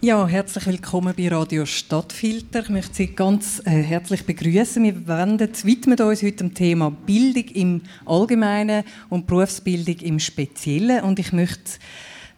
Ja, 0.00 0.28
herzlich 0.28 0.64
willkommen 0.68 1.12
bei 1.16 1.26
Radio 1.26 1.66
Stadtfilter. 1.66 2.60
Ich 2.60 2.68
möchte 2.68 2.94
Sie 2.94 3.08
ganz 3.08 3.60
äh, 3.64 3.82
herzlich 3.82 4.24
begrüßen. 4.24 4.84
Wir 4.84 5.08
wenden, 5.08 5.50
widmen 5.64 5.98
uns 5.98 6.22
heute 6.22 6.36
dem 6.36 6.54
Thema 6.54 6.92
Bildung 6.92 7.48
im 7.48 7.82
Allgemeinen 8.06 8.84
und 9.08 9.26
Berufsbildung 9.26 9.96
im 9.96 10.20
Speziellen. 10.20 11.02
Und 11.02 11.18
ich 11.18 11.32
möchte 11.32 11.80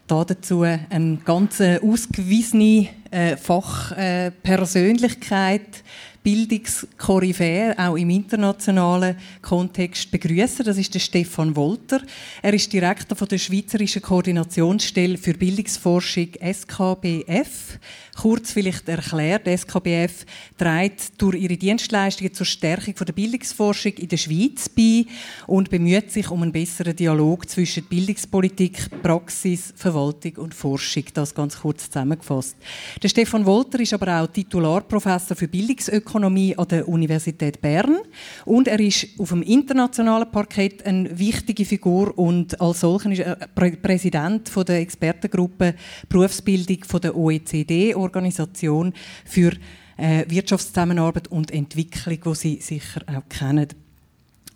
dazu 0.07 0.63
eine 0.63 1.19
ganz 1.23 1.61
ausgewiesene 1.61 2.89
äh, 3.11 3.37
Fachpersönlichkeit 3.37 5.61
äh, 5.61 5.83
Bildungskoryphäe 6.23 7.75
auch 7.79 7.97
im 7.97 8.11
internationalen 8.11 9.17
Kontext 9.41 10.11
begrüßen. 10.11 10.67
Das 10.67 10.77
ist 10.77 10.93
der 10.93 10.99
Stefan 10.99 11.57
Wolter. 11.57 12.03
Er 12.43 12.53
ist 12.53 12.71
Direktor 12.71 13.17
von 13.17 13.27
der 13.27 13.39
Schweizerischen 13.39 14.03
Koordinationsstelle 14.03 15.17
für 15.17 15.33
Bildungsforschung 15.33 16.29
SKBF. 16.39 17.79
Kurz 18.21 18.53
vielleicht 18.53 18.87
erklärt, 18.87 19.49
SKBF 19.49 20.27
trägt 20.59 21.23
durch 21.23 21.37
ihre 21.37 21.57
Dienstleistungen 21.57 22.35
zur 22.35 22.45
Stärkung 22.45 22.95
der 22.95 23.13
Bildungsforschung 23.15 23.93
in 23.93 24.09
der 24.09 24.19
Schweiz 24.19 24.69
bei 24.69 25.07
und 25.47 25.71
bemüht 25.71 26.13
sich 26.13 26.31
um 26.31 26.43
einen 26.43 26.53
besseren 26.53 26.95
Dialog 26.95 27.49
zwischen 27.49 27.85
Bildungspolitik, 27.85 28.91
Praxis, 29.03 29.73
Verwaltung 29.75 30.37
und 30.37 30.55
Forschung. 30.55 31.05
Das 31.15 31.35
ganz 31.35 31.59
kurz 31.59 31.87
zusammengefasst. 31.87 32.57
Der 33.03 33.09
Stefan 33.09 33.47
Wolter 33.47 33.81
ist 33.81 33.95
aber 33.95 34.21
auch 34.21 34.27
Titularprofessor 34.27 35.35
für 35.35 35.49
Bildungsökonomie 35.49 36.10
Ökonomie 36.11 36.59
an 36.59 36.67
der 36.67 36.89
Universität 36.89 37.61
Bern 37.61 37.99
und 38.45 38.67
er 38.67 38.81
ist 38.81 39.07
auf 39.19 39.29
dem 39.29 39.43
internationalen 39.43 40.29
Parkett 40.29 40.85
eine 40.85 41.17
wichtige 41.17 41.65
Figur 41.65 42.19
und 42.19 42.61
als 42.61 42.81
solcher 42.81 43.13
ist 43.13 43.21
er 43.21 43.37
Präsident 43.55 44.49
von 44.49 44.65
der 44.65 44.81
Expertengruppe 44.81 45.77
Berufsbildung 46.09 46.83
von 46.83 47.01
der 47.01 47.17
OECD-Organisation 47.17 48.93
für 49.25 49.53
äh, 49.97 50.25
Wirtschaftszusammenarbeit 50.27 51.29
und 51.29 51.53
Entwicklung, 51.53 52.19
wo 52.25 52.35
Sie 52.35 52.57
sicher 52.61 53.03
auch 53.07 53.29
kennen. 53.29 53.69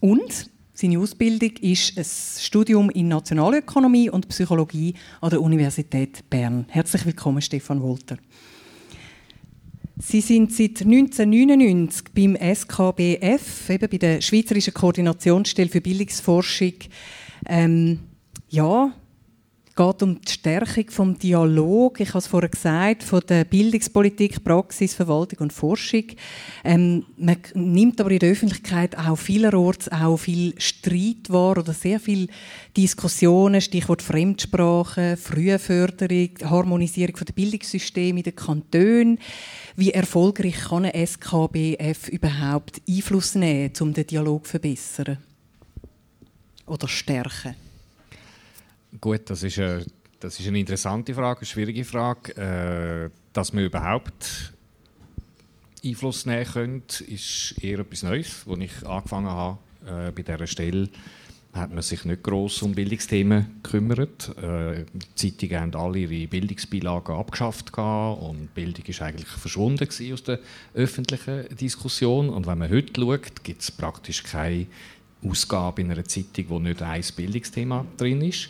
Und 0.01 0.51
seine 0.75 0.99
Ausbildung 0.99 1.53
ist 1.61 1.97
ein 1.97 2.05
Studium 2.05 2.91
in 2.91 3.07
Nationalökonomie 3.07 4.11
und 4.11 4.29
Psychologie 4.29 4.95
an 5.21 5.31
der 5.31 5.41
Universität 5.41 6.29
Bern. 6.29 6.67
Herzlich 6.69 7.07
willkommen, 7.07 7.41
Stefan 7.43 7.81
Wolter. 7.81 8.17
Sie 10.07 10.21
sind 10.21 10.53
seit 10.53 10.83
1999 10.83 12.09
beim 12.15 12.37
SKBF, 12.37 13.71
eben 13.71 13.89
bei 13.91 13.97
der 13.97 14.21
Schweizerischen 14.21 14.75
Koordinationsstelle 14.75 15.71
für 15.71 15.81
Bildungsforschung. 15.81 16.75
Ähm, 17.49 18.01
ja, 18.51 18.93
geht 19.75 20.03
um 20.03 20.21
die 20.21 20.31
Stärkung 20.31 20.87
des 20.87 21.19
Dialog, 21.21 22.01
ich 22.01 22.11
habe 22.11 22.19
es 22.19 22.27
vorher 22.27 22.51
gesagt, 22.51 23.03
von 23.03 23.23
der 23.29 23.45
Bildungspolitik, 23.45 24.45
Praxis, 24.45 24.95
Verwaltung 24.95 25.41
und 25.41 25.53
Forschung. 25.53 26.05
Ähm, 26.63 27.07
man 27.17 27.39
nimmt 27.55 28.01
aber 28.01 28.11
in 28.11 28.21
der 28.21 28.31
Öffentlichkeit 28.31 28.97
auch 28.97 29.17
vielerorts 29.17 29.91
auch 29.91 30.19
viel 30.19 30.55
Streit 30.59 31.29
wahr 31.31 31.59
oder 31.59 31.73
sehr 31.73 31.99
viel 31.99 32.29
Diskussionen, 32.77 33.61
Stichwort 33.61 34.03
Fremdsprache, 34.03 35.17
Frühförderung, 35.17 36.31
Harmonisierung 36.45 37.17
der 37.27 37.33
Bildungssysteme 37.33 38.21
in 38.21 38.25
den 38.25 38.37
Kantonen. 38.37 39.19
Wie 39.77 39.91
erfolgreich 39.91 40.69
kann 40.69 40.85
ein 40.85 41.07
SKBF 41.07 42.09
überhaupt 42.09 42.81
Einfluss 42.89 43.35
nehmen, 43.35 43.73
um 43.81 43.93
den 43.93 44.07
Dialog 44.07 44.45
zu 44.45 44.53
verbessern 44.53 45.19
oder 46.67 46.87
stärken? 46.87 47.57
Gut, 49.01 49.29
das 49.31 49.43
ist, 49.43 49.59
eine, 49.59 49.85
das 50.21 50.39
ist 50.39 50.47
eine 50.47 50.61
interessante 50.61 51.13
Frage, 51.13 51.41
eine 51.41 51.47
schwierige 51.47 51.85
Frage. 51.85 53.11
Äh, 53.11 53.11
dass 53.33 53.53
wir 53.53 53.65
überhaupt 53.65 54.55
Einfluss 55.85 56.25
nehmen 56.25 56.45
können, 56.45 56.83
ist 57.09 57.57
eher 57.61 57.81
etwas 57.81 58.05
Neues, 58.05 58.45
als 58.49 58.61
ich 58.61 58.87
angefangen 58.87 59.29
habe 59.29 59.59
äh, 59.87 60.13
bei 60.13 60.23
dieser 60.23 60.47
Stelle 60.47 60.89
hat 61.55 61.73
man 61.73 61.83
sich 61.83 62.05
nicht 62.05 62.23
gross 62.25 62.63
um 62.63 62.75
Bildungsthemen 62.75 63.61
gekümmert. 63.63 64.37
Äh, 64.39 64.85
die 64.93 65.37
Zeitungen 65.39 65.61
haben 65.61 65.75
alle 65.77 66.01
ihre 66.01 66.27
Bildungsbeilagen 66.27 67.15
abgeschafft 67.15 67.77
und 67.79 68.53
Bildung 68.55 68.85
ist 68.87 69.01
eigentlich 69.01 69.29
verschwunden 69.29 69.89
aus 70.13 70.23
der 70.25 70.41
öffentlichen 70.75 71.45
Diskussion. 71.57 72.29
Und 72.29 72.47
wenn 72.47 72.59
man 72.59 72.71
heute 72.71 73.01
schaut, 73.01 73.45
gibt 73.45 73.63
es 73.63 73.71
praktisch 73.71 74.25
keine 74.25 74.67
Ausgabe 75.25 75.83
in 75.83 75.93
einer 75.93 76.05
Zeitung, 76.05 76.47
wo 76.49 76.59
nicht 76.59 76.83
ein 76.83 77.05
Bildungsthema 77.17 77.87
drin 77.97 78.21
ist. 78.23 78.49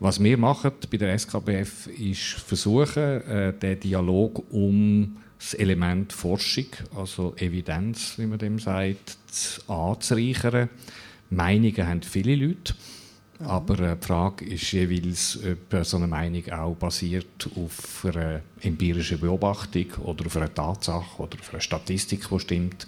Was 0.00 0.22
wir 0.22 0.36
machen 0.36 0.72
bei 0.90 0.96
der 0.96 1.18
SKBF 1.18 1.86
ist 1.86 2.22
versuchen, 2.22 3.02
äh, 3.02 3.52
den 3.52 3.80
Dialog 3.80 4.42
um 4.50 5.16
das 5.38 5.54
Element 5.54 6.12
Forschung, 6.12 6.66
also 6.94 7.34
Evidenz, 7.36 8.14
wie 8.16 8.26
man 8.26 8.38
dem 8.38 8.58
sagt, 8.58 9.18
anzureichern. 9.68 10.70
Meinungen 11.30 11.86
haben 11.86 12.02
viele 12.02 12.36
Leute. 12.36 12.74
Aber 13.38 13.78
äh, 13.80 13.96
die 14.00 14.06
Frage 14.06 14.44
ist 14.46 14.72
jeweils, 14.72 15.38
ob 15.44 15.84
so 15.84 15.98
eine 15.98 16.06
Meinung 16.06 16.50
auch 16.50 16.74
basiert 16.74 17.48
auf 17.54 18.04
einer 18.06 18.40
empirischen 18.62 19.20
Beobachtung 19.20 19.86
oder 20.04 20.26
auf 20.26 20.36
einer 20.36 20.52
Tatsache 20.52 21.22
oder 21.22 21.38
auf 21.38 21.52
einer 21.52 21.60
Statistik, 21.60 22.26
die 22.28 22.40
stimmt. 22.40 22.86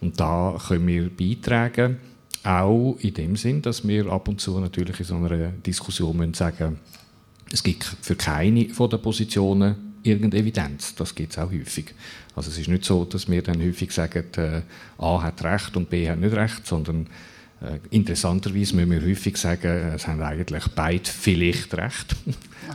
Und 0.00 0.18
da 0.18 0.58
können 0.66 0.86
wir 0.86 1.10
beitragen. 1.10 1.98
Auch 2.42 2.96
in 3.00 3.14
dem 3.14 3.36
Sinn, 3.36 3.62
dass 3.62 3.86
wir 3.86 4.06
ab 4.06 4.28
und 4.28 4.40
zu 4.40 4.58
natürlich 4.58 4.98
in 4.98 5.06
so 5.06 5.16
einer 5.16 5.48
Diskussion 5.48 6.16
müssen 6.16 6.34
sagen 6.34 6.78
es 7.54 7.62
gibt 7.62 7.84
für 7.84 8.16
keine 8.16 8.68
von 8.70 8.90
den 8.90 9.00
Positionen 9.00 9.94
irgendeine 10.02 10.42
Evidenz. 10.42 10.94
Das 10.96 11.14
gibt 11.14 11.32
es 11.32 11.38
auch 11.38 11.50
häufig. 11.52 11.94
Also 12.34 12.50
es 12.50 12.58
ist 12.58 12.68
nicht 12.68 12.84
so, 12.84 13.04
dass 13.04 13.28
wir 13.30 13.42
dann 13.42 13.62
häufig 13.62 13.92
sagen, 13.92 14.24
äh, 14.36 14.62
A 14.98 15.22
hat 15.22 15.42
Recht 15.44 15.76
und 15.76 15.88
B 15.88 16.10
hat 16.10 16.18
nicht 16.18 16.34
Recht, 16.34 16.66
sondern 16.66 17.06
interessanterweise 17.90 18.76
müssen 18.76 18.90
wir 18.90 19.02
häufig 19.02 19.36
sagen, 19.36 19.92
es 19.94 20.06
haben 20.06 20.22
eigentlich 20.22 20.64
beide 20.74 21.08
vielleicht 21.08 21.74
recht, 21.74 22.16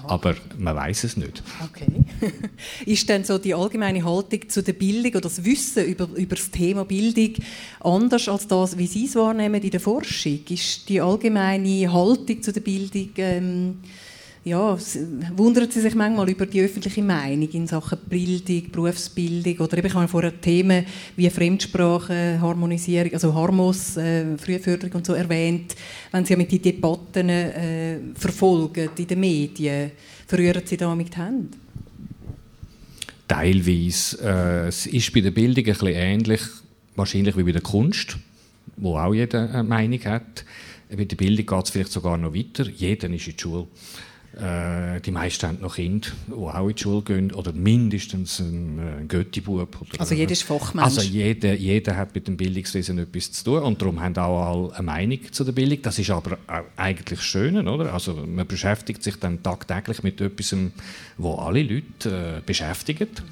aber 0.03 0.35
man 0.57 0.75
weiß 0.75 1.03
es 1.03 1.17
nicht. 1.17 1.43
Okay. 1.63 1.87
ist 2.85 3.07
denn 3.09 3.23
so 3.23 3.37
die 3.37 3.53
allgemeine 3.53 4.03
Haltung 4.03 4.47
zu 4.47 4.63
der 4.63 4.73
Bildung 4.73 5.11
oder 5.11 5.21
das 5.21 5.43
Wissen 5.43 5.85
über, 5.85 6.07
über 6.15 6.35
das 6.35 6.51
Thema 6.51 6.85
Bildung 6.85 7.33
anders 7.79 8.27
als 8.27 8.47
das, 8.47 8.77
wie 8.77 8.87
Sie 8.87 9.05
es 9.05 9.15
wahrnehmen 9.15 9.61
in 9.61 9.71
der 9.71 9.79
Forschung? 9.79 10.39
Ist 10.49 10.89
die 10.89 11.01
allgemeine 11.01 11.91
Haltung 11.91 12.41
zu 12.41 12.53
der 12.53 12.61
Bildung 12.61 13.09
ähm, 13.17 13.77
ja, 14.49 14.77
wundern 15.35 15.69
Sie 15.69 15.81
sich 15.81 15.95
manchmal 15.95 16.29
über 16.29 16.45
die 16.45 16.61
öffentliche 16.61 17.03
Meinung 17.03 17.49
in 17.49 17.67
Sachen 17.67 17.99
Bildung, 18.09 18.71
Berufsbildung 18.71 19.57
oder 19.59 19.77
eben, 19.77 19.87
ich 19.87 19.93
habe 19.93 20.07
vorher 20.07 20.41
Themen 20.41 20.85
wie 21.15 21.29
Fremdsprache, 21.29 22.39
Harmonisierung, 22.41 23.13
also 23.13 23.33
Harmos, 23.33 23.97
äh, 23.97 24.37
Frühförderung 24.37 24.95
und 24.95 25.05
so 25.05 25.13
erwähnt. 25.13 25.75
Wenn 26.11 26.25
Sie 26.25 26.35
mit 26.35 26.51
die 26.51 26.59
Debatten 26.59 27.29
äh, 27.29 27.99
verfolgen 28.15 28.89
in 28.97 29.07
den 29.07 29.19
Medien, 29.19 29.91
verrühren 30.27 30.63
Sie 30.65 30.77
da 30.77 30.93
mit 30.95 31.15
Händen? 31.15 31.51
Teilweise. 33.27 34.17
Äh, 34.23 34.67
es 34.67 34.87
ist 34.87 35.13
bei 35.13 35.21
der 35.21 35.31
Bildung 35.31 35.63
ein 35.63 35.71
bisschen 35.71 35.87
ähnlich, 35.89 36.41
wahrscheinlich 36.95 37.37
wie 37.37 37.43
bei 37.43 37.51
der 37.51 37.61
Kunst, 37.61 38.17
wo 38.77 38.97
auch 38.97 39.13
jeder 39.13 39.49
eine 39.53 39.63
Meinung 39.63 40.03
hat. 40.05 40.43
Bei 40.89 41.05
der 41.05 41.15
Bildung 41.15 41.45
geht 41.45 41.65
es 41.65 41.69
vielleicht 41.69 41.91
sogar 41.91 42.17
noch 42.17 42.33
weiter. 42.33 42.67
Jeder 42.67 43.09
ist 43.09 43.25
in 43.27 43.33
der 43.33 43.39
Schule. 43.39 43.67
Äh, 44.37 45.01
die 45.01 45.11
meisten 45.11 45.47
haben 45.47 45.61
noch 45.61 45.75
Kinder, 45.75 46.09
die 46.27 46.33
auch 46.33 46.67
in 46.67 46.75
die 46.75 46.81
Schule 46.81 47.01
gehen, 47.01 47.31
oder 47.33 47.51
mindestens 47.51 48.39
ein, 48.39 48.79
ein 48.79 49.07
Götti-Bub. 49.07 49.77
Also 49.97 50.13
jeder 50.13 50.31
ist 50.31 50.43
Fachmensch. 50.43 50.85
Also 50.85 51.01
jeder, 51.01 51.53
jeder 51.53 51.97
hat 51.97 52.13
mit 52.13 52.27
dem 52.27 52.37
Bildungswesen 52.37 52.99
etwas 52.99 53.31
zu 53.31 53.43
tun 53.43 53.63
und 53.63 53.81
darum 53.81 53.99
haben 53.99 54.15
auch 54.17 54.45
alle 54.45 54.75
eine 54.75 54.83
Meinung 54.83 55.19
zu 55.31 55.43
der 55.43 55.51
Bildung. 55.51 55.81
Das 55.81 55.97
ist 55.97 56.11
aber 56.11 56.37
eigentlich 56.75 57.21
schön, 57.21 57.67
oder? 57.67 57.91
Also 57.91 58.13
man 58.13 58.45
beschäftigt 58.45 59.01
sich 59.01 59.15
dann 59.15 59.41
tagtäglich 59.41 60.03
mit 60.03 60.21
etwas, 60.21 60.55
wo 61.17 61.35
alle 61.35 61.63
Leute 61.63 62.37
äh, 62.37 62.41
beschäftigt. 62.45 63.23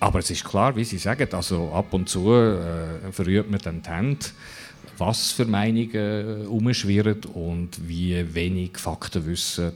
Aber 0.00 0.18
es 0.18 0.30
ist 0.30 0.44
klar, 0.44 0.76
wie 0.76 0.84
Sie 0.84 0.98
sagen, 0.98 1.28
also 1.32 1.70
ab 1.72 1.94
und 1.94 2.08
zu 2.08 2.30
äh, 2.32 3.10
verrührt 3.10 3.50
man 3.50 3.60
dann 3.60 3.82
die 3.82 3.88
Hände 3.88 4.26
was 4.98 5.32
für 5.32 5.46
Meinungen 5.46 6.46
umschwirren 6.46 7.24
und 7.32 7.88
wie 7.88 8.34
wenig 8.34 8.76
Faktenwissen 8.76 9.72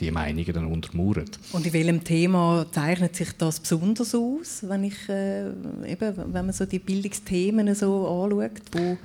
die 0.00 0.10
Meinungen 0.10 0.52
dann 0.52 0.66
untermauern. 0.66 1.26
Und 1.52 1.66
in 1.66 1.72
welchem 1.72 2.04
Thema 2.04 2.66
zeichnet 2.70 3.16
sich 3.16 3.32
das 3.32 3.60
besonders 3.60 4.14
aus, 4.14 4.64
wenn, 4.66 4.84
ich, 4.84 5.08
äh, 5.08 5.48
eben, 5.86 6.16
wenn 6.16 6.46
man 6.46 6.52
so 6.52 6.66
die 6.66 6.78
Bildungsthemen 6.78 7.74
so 7.74 8.06
anschaut? 8.06 8.62
Wo, 8.72 8.98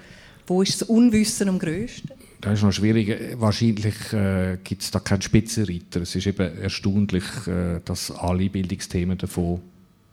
wo 0.48 0.62
ist 0.62 0.82
das 0.82 0.90
Unwissen 0.90 1.50
am 1.50 1.60
grössten? 1.60 2.10
Das 2.42 2.56
ist 2.56 2.64
noch 2.64 2.74
schwierig. 2.74 3.40
Wahrscheinlich 3.40 4.12
äh, 4.12 4.58
gibt 4.64 4.82
es 4.82 4.92
da 4.92 5.00
keinen 5.00 5.22
Spitzenreiter. 5.22 6.02
Es 6.02 6.14
ist 6.16 6.28
eben 6.28 6.58
erstaunlich, 6.58 7.24
äh, 7.48 7.80
dass 7.86 8.12
alle 8.12 8.50
Bildungsthemen 8.50 9.18
davon 9.18 9.62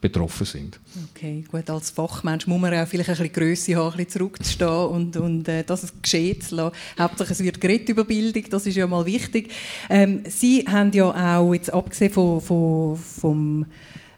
betroffen 0.01 0.47
sind. 0.47 0.81
Okay, 1.11 1.45
gut. 1.51 1.69
Als 1.69 1.91
Fachmensch 1.91 2.47
muss 2.47 2.61
man 2.61 2.75
auch 2.75 2.87
vielleicht 2.87 3.11
ein 3.11 3.17
bisschen 3.17 3.33
Grösse 3.33 3.77
haben, 3.77 3.91
ein 3.91 3.97
bisschen 3.99 4.11
zurückzustehen 4.11 4.87
und, 4.87 5.17
und 5.17 5.49
äh, 5.49 5.65
dass 5.65 5.83
es 5.83 5.93
geschehen 6.01 6.41
zu 6.41 6.57
lassen. 6.57 6.77
Hauptsache 6.99 7.33
es 7.33 7.41
wird 7.41 7.61
geredet 7.61 7.89
über 7.89 8.05
Bildung, 8.05 8.45
das 8.51 8.67
ist 8.67 8.77
ja 8.77 8.87
mal 8.87 9.05
wichtig. 9.05 9.51
Ähm, 9.89 10.23
Sie 10.29 10.65
haben 10.67 10.93
ja 10.93 11.39
auch, 11.39 11.53
jetzt 11.53 11.73
abgesehen 11.73 12.13
von, 12.13 12.41
von, 12.41 12.97
vom 12.97 13.67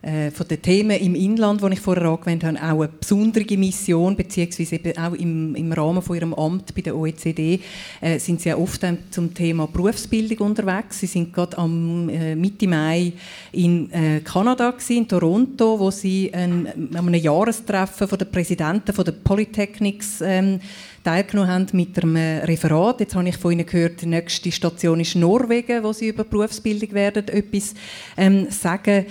von 0.02 0.48
den 0.48 0.60
Themen 0.60 0.98
im 0.98 1.14
Inland, 1.14 1.62
die 1.62 1.74
ich 1.74 1.80
vorher 1.80 2.06
angewendet 2.06 2.48
habe, 2.48 2.58
auch 2.58 2.80
eine 2.80 2.88
besondere 2.88 3.56
Mission, 3.56 4.16
beziehungsweise 4.16 4.74
eben 4.74 4.98
auch 4.98 5.12
im, 5.12 5.54
im 5.54 5.72
Rahmen 5.72 6.02
von 6.02 6.16
ihrem 6.16 6.34
Amt 6.34 6.74
bei 6.74 6.80
der 6.80 6.96
OECD, 6.96 7.60
äh, 8.00 8.18
sind 8.18 8.40
sie 8.40 8.48
ja 8.48 8.56
oft 8.56 8.84
zum 9.10 9.32
Thema 9.32 9.68
Berufsbildung 9.68 10.48
unterwegs. 10.48 10.98
Sie 11.00 11.06
sind 11.06 11.32
gerade 11.32 11.56
am 11.58 12.08
äh, 12.08 12.34
Mitte 12.34 12.66
Mai 12.66 13.12
in 13.52 13.92
äh, 13.92 14.20
Kanada 14.20 14.72
gewesen, 14.72 14.98
in 14.98 15.08
Toronto, 15.08 15.78
wo 15.78 15.90
sie 15.90 16.32
an 16.34 16.66
einem 16.94 17.14
Jahrestreffen 17.14 18.08
von 18.08 18.18
den 18.18 18.30
Präsidenten 18.30 18.92
von 18.92 19.04
der 19.04 19.12
Polytechnics 19.12 20.20
ähm, 20.20 20.60
teilgenommen 21.04 21.50
haben 21.50 21.66
mit 21.72 22.02
einem 22.02 22.16
Referat. 22.16 23.00
Jetzt 23.00 23.14
habe 23.14 23.28
ich 23.28 23.36
von 23.36 23.52
Ihnen 23.52 23.66
gehört, 23.66 24.02
die 24.02 24.06
nächste 24.06 24.50
Station 24.50 25.00
ist 25.00 25.16
Norwegen, 25.16 25.82
wo 25.82 25.92
Sie 25.92 26.08
über 26.08 26.24
Berufsbildung 26.24 26.92
werden 26.92 27.28
etwas 27.28 27.74
ähm, 28.16 28.48
sagen. 28.50 29.06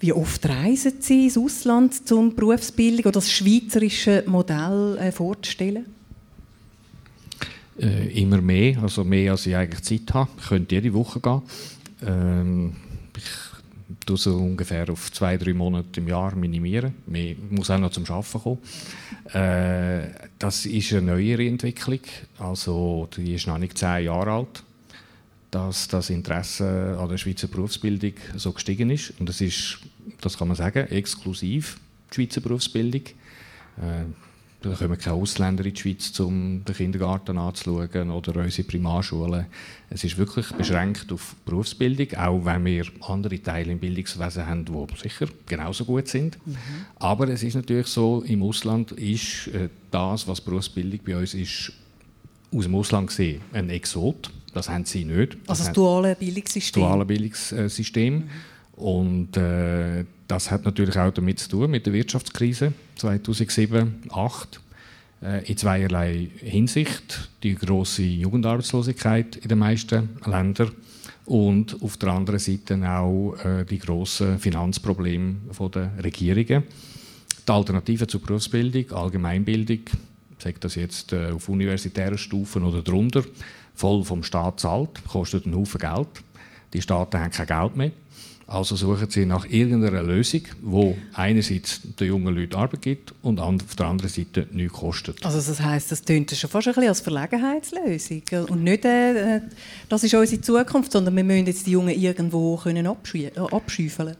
Wie 0.00 0.14
oft 0.14 0.48
reisen 0.48 0.94
Sie 1.00 1.24
ins 1.24 1.36
Ausland 1.36 2.08
zum 2.08 2.34
Berufsbildung 2.34 3.00
oder 3.00 3.12
das 3.12 3.30
schweizerische 3.30 4.24
Modell 4.26 4.96
äh, 4.98 5.12
vorzustellen? 5.12 5.84
Äh, 7.78 8.08
immer 8.22 8.40
mehr, 8.40 8.82
also 8.82 9.04
mehr 9.04 9.32
als 9.32 9.46
ich 9.46 9.54
eigentlich 9.54 9.82
Zeit 9.82 10.14
habe. 10.14 10.30
Ich 10.38 10.48
könnte 10.48 10.74
jede 10.74 10.94
Woche 10.94 11.20
gehen. 11.20 11.42
Ähm, 12.06 12.76
ich 13.14 14.06
tue 14.06 14.16
so 14.16 14.38
ungefähr 14.38 14.88
auf 14.88 15.12
zwei, 15.12 15.36
drei 15.36 15.52
Monate 15.52 16.00
im 16.00 16.08
Jahr 16.08 16.34
minimieren. 16.34 16.94
Ich 17.12 17.36
muss 17.50 17.68
auch 17.68 17.78
noch 17.78 17.90
zum 17.90 18.06
Arbeiten 18.06 18.40
kommen. 18.40 18.58
Äh, 19.34 20.08
das 20.38 20.64
ist 20.64 20.94
eine 20.94 21.02
neuere 21.02 21.46
Entwicklung. 21.46 22.00
Also, 22.38 23.06
die 23.14 23.34
ist 23.34 23.46
noch 23.46 23.58
nicht 23.58 23.76
zehn 23.76 24.04
Jahre 24.04 24.32
alt 24.32 24.64
dass 25.50 25.88
das 25.88 26.10
Interesse 26.10 26.96
an 26.98 27.08
der 27.08 27.18
Schweizer 27.18 27.48
Berufsbildung 27.48 28.12
so 28.36 28.52
gestiegen 28.52 28.90
ist. 28.90 29.12
Und 29.18 29.28
das 29.28 29.40
ist, 29.40 29.78
das 30.20 30.38
kann 30.38 30.48
man 30.48 30.56
sagen, 30.56 30.86
exklusiv 30.88 31.78
die 32.10 32.14
Schweizer 32.14 32.40
Berufsbildung. 32.40 33.02
Äh, 33.78 34.04
da 34.62 34.74
kommen 34.74 34.98
keine 34.98 35.16
Ausländer 35.16 35.64
in 35.64 35.72
die 35.72 35.80
Schweiz, 35.80 36.20
um 36.20 36.62
den 36.64 36.74
Kindergarten 36.74 37.38
anzuschauen 37.38 38.10
oder 38.10 38.42
unsere 38.42 38.68
Primarschulen. 38.68 39.46
Es 39.88 40.04
ist 40.04 40.18
wirklich 40.18 40.52
beschränkt 40.52 41.10
auf 41.12 41.34
Berufsbildung, 41.46 42.14
auch 42.18 42.44
wenn 42.44 42.66
wir 42.66 42.84
andere 43.00 43.42
Teile 43.42 43.72
im 43.72 43.78
Bildungswesen 43.78 44.46
haben, 44.46 44.66
die 44.66 45.00
sicher 45.00 45.28
genauso 45.46 45.86
gut 45.86 46.08
sind. 46.08 46.36
Mhm. 46.46 46.56
Aber 46.96 47.28
es 47.28 47.42
ist 47.42 47.54
natürlich 47.54 47.86
so, 47.86 48.22
im 48.26 48.42
Ausland 48.42 48.92
ist 48.92 49.46
äh, 49.48 49.70
das, 49.90 50.28
was 50.28 50.42
Berufsbildung 50.42 51.00
bei 51.06 51.16
uns 51.16 51.32
ist, 51.32 51.72
aus 52.54 52.64
dem 52.64 52.74
Ausland 52.74 53.08
gesehen, 53.08 53.40
ein 53.52 53.70
Exot. 53.70 54.30
Das 54.52 54.68
haben 54.68 54.84
sie 54.84 55.04
nicht. 55.04 55.38
Das 55.46 55.60
also 55.60 55.64
das 55.64 55.72
duale 55.72 56.16
Bildungssystem. 56.16 56.82
duale 56.82 57.04
Bildungssystem. 57.06 58.14
Mhm. 58.14 58.30
Und 58.80 59.36
äh, 59.36 60.04
das 60.26 60.50
hat 60.50 60.64
natürlich 60.64 60.98
auch 60.98 61.12
damit 61.12 61.38
zu 61.38 61.48
tun, 61.48 61.70
mit 61.70 61.86
der 61.86 61.92
Wirtschaftskrise 61.92 62.72
2007, 62.96 64.00
2008. 64.08 64.60
Äh, 65.22 65.50
in 65.50 65.56
zweierlei 65.56 66.30
Hinsicht. 66.38 67.28
Die 67.42 67.54
große 67.54 68.02
Jugendarbeitslosigkeit 68.02 69.36
in 69.36 69.48
den 69.48 69.58
meisten 69.58 70.08
Ländern 70.24 70.70
und 71.26 71.82
auf 71.82 71.98
der 71.98 72.10
anderen 72.10 72.40
Seite 72.40 72.76
auch 72.90 73.34
äh, 73.44 73.64
die 73.64 73.78
grossen 73.78 74.38
Finanzprobleme 74.38 75.36
der 75.74 75.92
Regierungen. 76.02 76.64
Die 77.46 77.52
Alternative 77.52 78.06
zur 78.06 78.22
Berufsbildung, 78.22 78.90
Allgemeinbildung, 78.92 79.80
sagt 80.38 80.64
das 80.64 80.74
jetzt 80.76 81.12
äh, 81.12 81.30
auf 81.32 81.50
universitärer 81.50 82.18
Stufe 82.18 82.58
oder 82.60 82.80
drunter, 82.80 83.22
voll 83.74 84.02
vom 84.04 84.22
Staat 84.22 84.60
zahlt, 84.60 85.04
kostet 85.06 85.44
einen 85.44 85.56
Haufen 85.56 85.80
Geld. 85.80 86.08
Die 86.72 86.80
Staaten 86.80 87.20
haben 87.20 87.30
kein 87.30 87.46
Geld 87.46 87.76
mehr. 87.76 87.90
Also 88.50 88.74
suchen 88.74 89.08
sie 89.08 89.26
nach 89.26 89.48
irgendeiner 89.48 90.02
Lösung, 90.02 90.40
wo 90.60 90.98
einerseits 91.12 91.82
den 91.82 92.08
jungen 92.08 92.34
Leuten 92.34 92.56
Arbeit 92.56 92.82
gibt 92.82 93.14
und 93.22 93.38
auf 93.38 93.76
der 93.78 93.86
anderen 93.86 94.10
Seite 94.10 94.48
nichts 94.50 94.72
kostet. 94.72 95.24
Also 95.24 95.38
das 95.38 95.60
heißt, 95.60 95.92
das 95.92 96.02
tönt 96.02 96.32
schon 96.32 96.50
fast 96.50 96.66
ein 96.66 96.74
bisschen 96.74 96.88
als 96.88 97.00
Verlegenheitslösung 97.00 98.22
und 98.48 98.64
nicht, 98.64 98.84
äh, 98.84 99.40
das 99.88 100.02
ist 100.02 100.14
unsere 100.14 100.40
Zukunft, 100.40 100.90
sondern 100.90 101.14
wir 101.14 101.22
müssen 101.22 101.46
jetzt 101.46 101.64
die 101.64 101.70
Jungen 101.70 101.96
irgendwo 101.96 102.56
können 102.56 102.88
abschüffeln. 102.88 104.16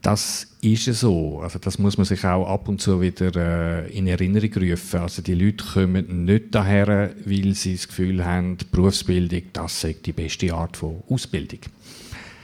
Das 0.00 0.46
ist 0.60 0.84
so. 0.84 1.40
Also 1.40 1.58
das 1.58 1.76
muss 1.76 1.98
man 1.98 2.04
sich 2.04 2.24
auch 2.24 2.46
ab 2.46 2.68
und 2.68 2.80
zu 2.80 3.00
wieder 3.00 3.34
äh, 3.34 3.90
in 3.90 4.06
Erinnerung 4.06 4.54
rufen. 4.54 5.00
Also 5.00 5.22
die 5.22 5.34
Leute 5.34 5.64
kommen 5.64 6.24
nicht 6.24 6.54
daher, 6.54 7.10
weil 7.24 7.54
sie 7.54 7.74
das 7.74 7.88
Gefühl 7.88 8.24
haben, 8.24 8.58
Berufsbildung, 8.70 9.42
das 9.52 9.80
sei 9.80 9.96
die 10.06 10.12
beste 10.12 10.54
Art 10.54 10.76
von 10.76 11.02
Ausbildung. 11.08 11.58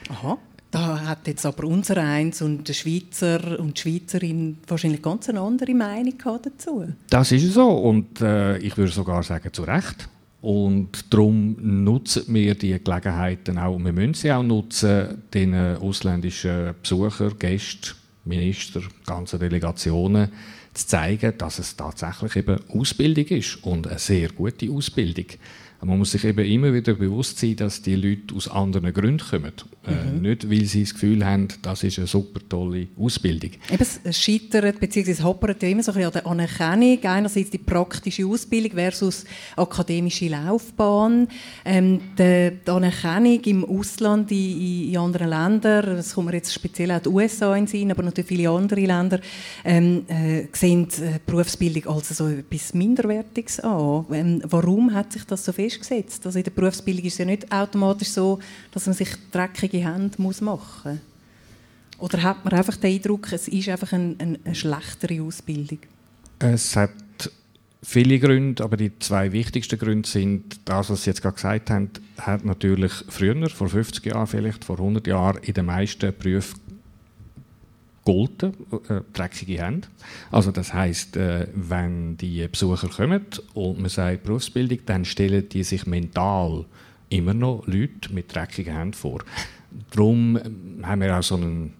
Aha. 0.09 0.37
Da 0.77 1.01
hat 1.07 1.27
jetzt 1.27 1.47
aber 1.47 1.65
unser 1.65 1.97
Eins 1.97 2.43
und 2.43 2.69
der 2.69 2.75
Schweizer 2.75 3.59
und 3.59 3.79
die 3.79 3.81
Schweizerin 3.81 4.59
wahrscheinlich 4.69 5.01
ganz 5.01 5.27
eine 5.31 5.41
andere 5.41 5.73
Meinung 5.73 6.19
dazu. 6.19 6.85
Das 7.09 7.33
ist 7.33 7.55
so 7.55 7.67
und 7.67 8.21
äh, 8.21 8.59
ich 8.59 8.77
würde 8.77 8.93
sogar 8.93 9.23
sagen, 9.23 9.51
zu 9.55 9.63
Recht. 9.63 10.07
Und 10.43 11.11
darum 11.15 11.57
nutzen 11.59 12.25
wir 12.29 12.55
diese 12.57 12.81
Gelegenheiten 12.81 13.57
auch. 13.57 13.79
Wir 13.79 13.93
müssen 13.95 14.13
sie 14.13 14.31
auch 14.31 14.43
nutzen, 14.43 15.23
den 15.33 15.55
ausländischen 15.55 16.75
Besuchern, 16.83 17.39
Gästen, 17.39 17.93
Minister, 18.27 18.83
ganzen 19.07 19.41
Delegationen 19.41 20.29
zu 20.75 20.87
zeigen, 20.87 21.39
dass 21.39 21.59
es 21.59 21.75
tatsächlich 21.75 22.37
eben 22.37 22.61
Ausbildung 22.69 23.25
ist 23.29 23.65
und 23.65 23.87
eine 23.87 23.99
sehr 23.99 24.29
gute 24.29 24.71
Ausbildung. 24.71 25.27
Man 25.83 25.99
muss 25.99 26.13
sich 26.13 26.25
eben 26.25 26.45
immer 26.45 26.73
wieder 26.73 26.95
bewusst 26.95 27.39
sein, 27.39 27.57
dass 27.57 27.83
die 27.83 27.95
Leute 27.95 28.35
aus 28.35 28.49
anderen 28.49 28.93
Gründen 28.93 29.19
kommen. 29.19 29.53
Äh, 29.87 29.91
mhm. 29.91 30.25
Äh, 30.25 30.29
nicht, 30.29 30.51
weil 30.51 30.65
sie 30.65 30.83
das 30.83 30.95
Gefühl 30.95 31.25
haben, 31.25 31.49
das 31.63 31.85
ist 31.85 31.99
eine 31.99 32.07
super 32.07 32.41
tolle 32.49 32.89
Ausbildung. 32.99 33.51
Eben, 33.71 33.87
es 34.05 34.19
scheitert 34.19 34.81
bzw. 34.81 35.23
hoppert 35.23 35.63
ja 35.63 35.69
immer 35.69 35.83
so 35.83 35.93
ein 35.93 35.97
bisschen 35.97 36.07
an 36.07 36.13
der 36.13 36.27
Anerkennung. 36.27 37.05
Einerseits 37.05 37.51
die 37.51 37.59
praktische 37.59 38.27
Ausbildung 38.27 38.73
versus 38.73 39.25
akademische 39.57 40.29
Laufbahn. 40.29 41.29
Ähm, 41.65 42.01
die, 42.19 42.53
die, 42.67 42.71
Anerkennung 42.71 43.41
im 43.45 43.65
Ausland, 43.65 44.31
in, 44.33 44.91
in, 44.91 44.97
anderen 44.97 45.29
Ländern, 45.29 45.97
das 45.97 46.15
kommt 46.15 46.29
mir 46.29 46.35
jetzt 46.35 46.53
speziell 46.53 46.91
auch 46.91 47.01
die 47.01 47.09
USA 47.09 47.55
in 47.55 47.67
Sinn, 47.67 47.91
aber 47.91 48.03
natürlich 48.03 48.29
viele 48.29 48.51
andere 48.51 48.81
Länder, 48.81 49.21
ähm, 49.65 50.05
äh, 50.09 50.47
sehen 50.53 50.89
äh, 51.01 51.19
Berufsbildung 51.25 51.95
als 51.95 52.09
so 52.09 52.29
etwas 52.29 52.75
Minderwertiges 52.75 53.61
an. 53.61 54.07
Ähm, 54.11 54.43
warum 54.45 54.93
hat 54.95 55.13
sich 55.13 55.25
das 55.25 55.45
so 55.45 55.53
festgesetzt? 55.71 56.25
Also 56.27 56.39
in 56.39 56.45
der 56.45 56.51
Berufsbildung 56.51 57.05
ist 57.05 57.15
es 57.15 57.19
ja 57.19 57.25
nicht 57.25 57.51
automatisch 57.53 58.09
so, 58.09 58.39
dass 58.73 58.87
man 58.87 58.95
sich 58.95 59.09
dreckige 59.31 59.79
Hände 59.79 60.21
muss 60.21 60.41
machen 60.41 60.93
muss? 60.93 61.01
Oder 61.99 62.23
hat 62.23 62.45
man 62.45 62.53
einfach 62.53 62.77
den 62.77 62.95
Eindruck, 62.95 63.33
es 63.33 63.49
ist 63.49 63.69
einfach 63.69 63.93
ein, 63.93 64.17
ein, 64.19 64.39
eine 64.45 64.55
schlechtere 64.55 65.23
Ausbildung? 65.23 65.79
Es 66.39 66.77
hat 66.77 66.91
viele 67.83 68.19
Gründe, 68.19 68.63
aber 68.63 68.77
die 68.77 68.99
zwei 68.99 69.33
wichtigsten 69.33 69.79
Gründe 69.79 70.09
sind, 70.09 70.61
das, 70.65 70.91
was 70.91 71.05
Sie 71.05 71.11
jetzt 71.11 71.23
gerade 71.23 71.37
gesagt 71.37 71.71
haben, 71.71 71.91
hat 72.19 72.45
natürlich 72.45 72.93
früher, 73.09 73.49
vor 73.49 73.69
50 73.69 74.05
Jahren 74.05 74.27
vielleicht, 74.27 74.65
vor 74.65 74.79
100 74.79 75.07
Jahren, 75.07 75.39
in 75.43 75.55
den 75.55 75.67
meisten 75.67 76.13
Berufen 76.19 76.61
golden, 78.07 78.55
äh, 78.89 79.03
dreckige 79.13 79.63
Hände. 79.63 79.89
Also 80.31 80.51
das 80.53 80.73
heißt, 80.73 81.19
äh, 81.19 81.49
wenn 81.55 82.17
die 82.17 82.49
Besucher 82.49 82.89
kommen 82.89 83.27
und 83.53 83.81
man 83.81 83.91
sagt 83.91 84.23
Berufsbildung, 84.25 84.79
dann 84.87 85.05
stellen 85.05 85.47
die 85.51 85.65
sich 85.65 85.87
mental 85.87 86.65
immer 87.11 87.35
noch 87.35 87.65
Leute 87.67 88.13
mit 88.13 88.35
dreckigen 88.35 88.75
Händen 88.75 88.95
vor 88.95 89.21
darum 89.91 90.37
ähm, 90.37 90.87
haben 90.87 91.01
wir 91.01 91.19
auch 91.19 91.23
so 91.23 91.37
einen, 91.37 91.73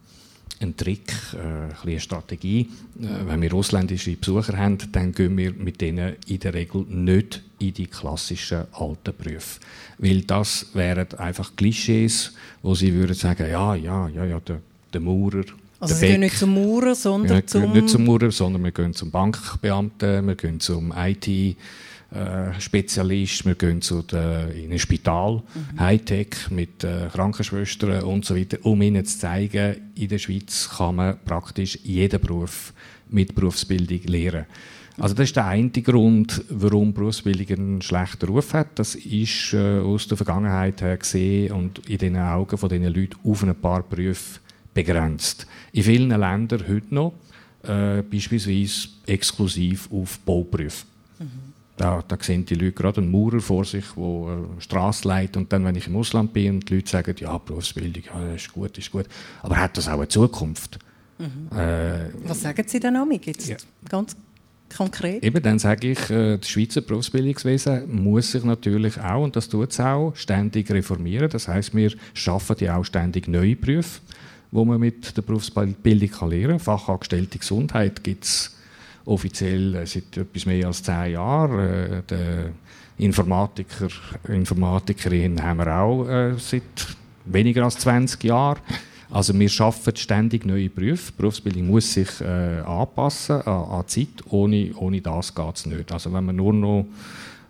einen 0.61 0.77
Trick, 0.77 1.13
äh, 1.35 1.87
eine 1.87 2.01
Strategie. 2.01 2.69
Äh, 3.01 3.27
wenn 3.27 3.43
wir 3.43 3.55
ausländische 3.55 4.17
Besucher 4.17 4.57
haben, 4.57 4.79
dann 4.93 5.13
gehen 5.13 5.37
wir 5.37 5.53
mit 5.53 5.81
denen 5.81 6.17
in 6.27 6.41
der 6.41 6.55
Regel 6.55 6.85
nicht 6.89 7.43
in 7.59 7.75
die 7.75 7.87
klassischen 7.87 8.65
alten 8.73 9.15
Berufe. 9.17 9.61
Weil 9.99 10.23
das 10.23 10.67
wären 10.75 11.13
einfach 11.19 11.55
Klischees, 11.57 12.35
wo 12.63 12.75
sie 12.75 12.93
würden 12.95 13.15
sagen, 13.15 13.51
ja, 13.51 13.75
ja, 13.75 14.09
ja, 14.09 14.25
ja, 14.25 14.41
der, 14.41 14.61
der 14.93 15.01
Maurer, 15.01 15.45
also 15.81 15.95
Sie 15.95 16.07
gehen 16.07 16.21
nicht 16.21 16.39
zum 16.39 16.55
Maurer, 16.55 16.95
sondern 16.95 17.39
ja, 17.39 17.47
zum... 17.47 17.73
Nicht 17.73 17.89
zum 17.91 18.05
Maurer, 18.05 18.31
sondern 18.31 18.65
wir 18.65 18.73
gehen 18.73 18.95
zum 18.95 19.11
Bankbeamten, 19.11 20.27
wir 20.27 20.35
gehen 20.35 20.61
zum 20.61 20.93
IT- 20.97 21.57
äh, 22.09 22.59
Spezialist, 22.61 23.45
wir 23.45 23.57
gehen 23.57 23.83
zu 23.83 24.03
der, 24.03 24.55
in 24.55 24.73
ein 24.73 24.79
Spital, 24.79 25.43
mhm. 25.55 25.81
Hightech 25.81 26.51
mit 26.51 26.85
äh, 26.85 27.09
Krankenschwestern 27.13 28.05
und 28.05 28.25
so 28.25 28.37
weiter, 28.37 28.59
um 28.63 28.81
ihnen 28.81 29.05
zu 29.05 29.19
zeigen, 29.19 29.77
in 29.97 30.09
der 30.09 30.19
Schweiz 30.19 30.71
kann 30.77 30.95
man 30.95 31.19
praktisch 31.25 31.79
jeden 31.83 32.21
Beruf 32.21 32.73
mit 33.11 33.35
Berufsbildung 33.35 34.03
lernen. 34.05 34.47
Also 34.99 35.15
das 35.15 35.25
ist 35.25 35.37
der 35.37 35.47
eine 35.47 35.69
Grund, 35.71 36.45
warum 36.49 36.95
Berufsbildung 36.95 37.57
einen 37.57 37.83
schlechten 37.83 38.27
Ruf 38.27 38.55
hat. 38.55 38.79
Das 38.79 38.95
ist 38.95 39.53
äh, 39.53 39.81
aus 39.81 40.09
der 40.09 40.17
Vergangenheit 40.17 40.81
her 40.81 40.97
gesehen 40.97 41.53
und 41.53 41.89
in 41.89 41.99
den 41.99 42.17
Augen 42.17 42.57
von 42.57 42.69
diesen 42.69 42.95
Leuten 42.95 43.17
auf 43.25 43.43
ein 43.43 43.55
paar 43.55 43.83
Berufe 43.83 44.41
begrenzt. 44.77 45.47
In 45.73 45.83
vielen 45.83 46.11
Ländern 46.11 46.69
heute 46.69 46.95
noch, 46.95 47.15
äh, 47.65 48.03
beispielsweise 48.03 48.89
exklusiv 49.07 49.89
auf 49.91 50.19
Bauberufe. 50.21 50.85
Mhm. 51.19 51.47
Da, 51.77 52.03
da 52.07 52.17
sehen 52.21 52.45
die 52.45 52.55
Leute 52.55 52.73
gerade 52.73 53.01
einen 53.01 53.11
Maurer 53.11 53.41
vor 53.41 53.65
sich, 53.65 53.85
der 53.97 54.05
eine 54.05 54.47
Straße 54.61 55.09
leitet. 55.09 55.37
Und 55.37 55.53
dann, 55.53 55.65
wenn 55.65 55.75
ich 55.75 55.89
im 55.89 55.97
Ausland 55.97 56.33
bin 56.33 56.55
und 56.55 56.71
die 56.71 56.77
Leute 56.77 56.91
sagen, 56.91 57.15
ja, 57.19 57.37
Berufsbildung, 57.37 58.03
ja, 58.05 58.35
ist 58.35 58.53
gut, 58.53 58.79
ist 58.79 58.91
gut. 58.91 59.07
Aber 59.43 59.57
hat 59.57 59.77
das 59.77 59.89
auch 59.89 59.95
eine 59.95 60.09
Zukunft? 60.09 60.79
Mhm. 61.19 61.57
Äh, 61.57 62.11
Was 62.25 62.43
sagen 62.43 62.65
Sie 62.67 62.81
denn 62.81 62.97
amig 62.97 63.27
jetzt 63.27 63.49
ja. 63.49 63.57
ganz 63.89 64.17
konkret? 64.75 65.23
Eben, 65.23 65.43
dann 65.43 65.59
sage 65.59 65.91
ich, 65.91 66.11
äh, 66.11 66.39
das 66.39 66.49
Schweizer 66.49 66.83
Berufsbildungswesen 66.83 68.03
muss 68.03 68.33
sich 68.33 68.45
natürlich 68.45 68.99
auch, 69.01 69.25
und 69.25 69.37
das 69.37 69.49
tut 69.49 69.73
es 69.73 69.81
auch, 69.81 70.15
ständig 70.17 70.71
reformieren. 70.71 71.29
Das 71.29 71.49
heißt, 71.49 71.75
wir 71.75 71.93
schaffen 72.15 72.57
ja 72.61 72.77
auch 72.77 72.85
ständig 72.85 73.29
neue 73.29 73.57
Berufe, 73.57 74.01
wo 74.57 74.65
man 74.65 74.81
mit 74.81 75.17
der 75.17 75.23
Berufsbildung 75.23 76.11
kann 76.11 76.31
lernen 76.31 76.59
kann. 76.59 76.61
Fachangestellte 76.61 77.39
Gesundheit 77.39 78.03
gibt 78.03 78.25
es 78.25 78.57
offiziell 79.05 79.87
seit 79.87 80.17
etwas 80.17 80.47
mehr 80.47 80.67
als 80.67 80.83
zehn 80.83 81.13
Jahren. 81.13 81.59
Äh, 81.59 82.03
der 82.09 82.51
Informatiker, 82.99 83.89
Informatikerin 84.29 85.43
haben 85.43 85.59
wir 85.59 85.77
auch 85.77 86.09
äh, 86.09 86.35
seit 86.39 86.63
weniger 87.27 87.65
als 87.65 87.79
20 87.79 88.25
Jahren. 88.25 88.59
Also 89.11 89.39
wir 89.39 89.49
schaffen 89.49 89.95
ständig 89.95 90.47
neue 90.47 90.71
Berufe. 90.71 91.13
Die 91.13 91.17
Berufsbildung 91.19 91.69
muss 91.69 91.93
sich 91.93 92.21
äh, 92.21 92.61
anpassen 92.61 93.43
an, 93.43 93.65
an 93.65 93.85
die 93.87 94.07
Zeit. 94.07 94.25
Ohne, 94.31 94.73
ohne 94.77 95.01
das 95.03 95.35
geht 95.35 95.57
es 95.57 95.67
nicht. 95.67 95.93
Also 95.93 96.13
wenn 96.13 96.25
man 96.25 96.37
nur 96.37 96.53
noch 96.55 96.87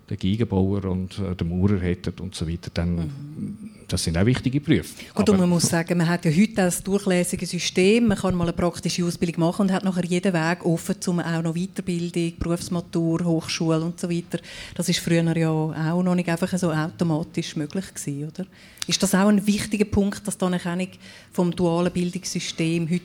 den 0.08 0.18
Geigenbauer 0.18 0.84
und 0.84 1.18
äh, 1.18 1.34
den 1.34 1.48
Maurer 1.48 1.80
hätten 1.80 2.14
und 2.20 2.34
so 2.34 2.48
weiter, 2.48 2.70
dann 2.72 2.94
mhm. 2.94 3.70
das 3.88 4.04
sind 4.04 4.16
auch 4.16 4.24
wichtige 4.24 4.60
Berufe. 4.60 4.94
Gut, 5.14 5.28
und 5.28 5.38
man 5.38 5.48
muss 5.48 5.64
sagen, 5.64 5.98
man 5.98 6.08
hat 6.08 6.24
ja 6.24 6.30
heute 6.30 6.62
ein 6.62 6.72
durchlässiges 6.84 7.50
System, 7.50 8.06
man 8.06 8.16
kann 8.16 8.34
mal 8.34 8.44
eine 8.44 8.52
praktische 8.52 9.04
Ausbildung 9.04 9.40
machen 9.40 9.62
und 9.62 9.72
hat 9.72 9.84
nachher 9.84 10.04
jeden 10.04 10.32
Weg 10.32 10.64
offen, 10.64 10.96
um 11.06 11.20
auch 11.20 11.42
noch 11.42 11.54
Weiterbildung, 11.54 12.34
Berufsmatur, 12.38 13.24
Hochschule 13.24 13.80
und 13.80 13.98
so 13.98 14.08
weiter. 14.08 14.38
Das 14.74 14.88
ist 14.88 15.00
früher 15.00 15.36
ja 15.36 15.50
auch 15.50 16.02
noch 16.02 16.14
nicht 16.14 16.28
einfach 16.28 16.56
so 16.56 16.70
automatisch 16.70 17.56
möglich 17.56 17.92
gewesen, 17.92 18.28
oder? 18.28 18.46
Ist 18.86 19.02
das 19.02 19.14
auch 19.14 19.28
ein 19.28 19.44
wichtiger 19.44 19.86
Punkt, 19.86 20.26
dass 20.26 20.38
die 20.38 20.44
Anerkennung 20.44 20.88
vom 21.32 21.50
dualen 21.50 21.92
Bildungssystem 21.92 22.88
heute 22.88 23.02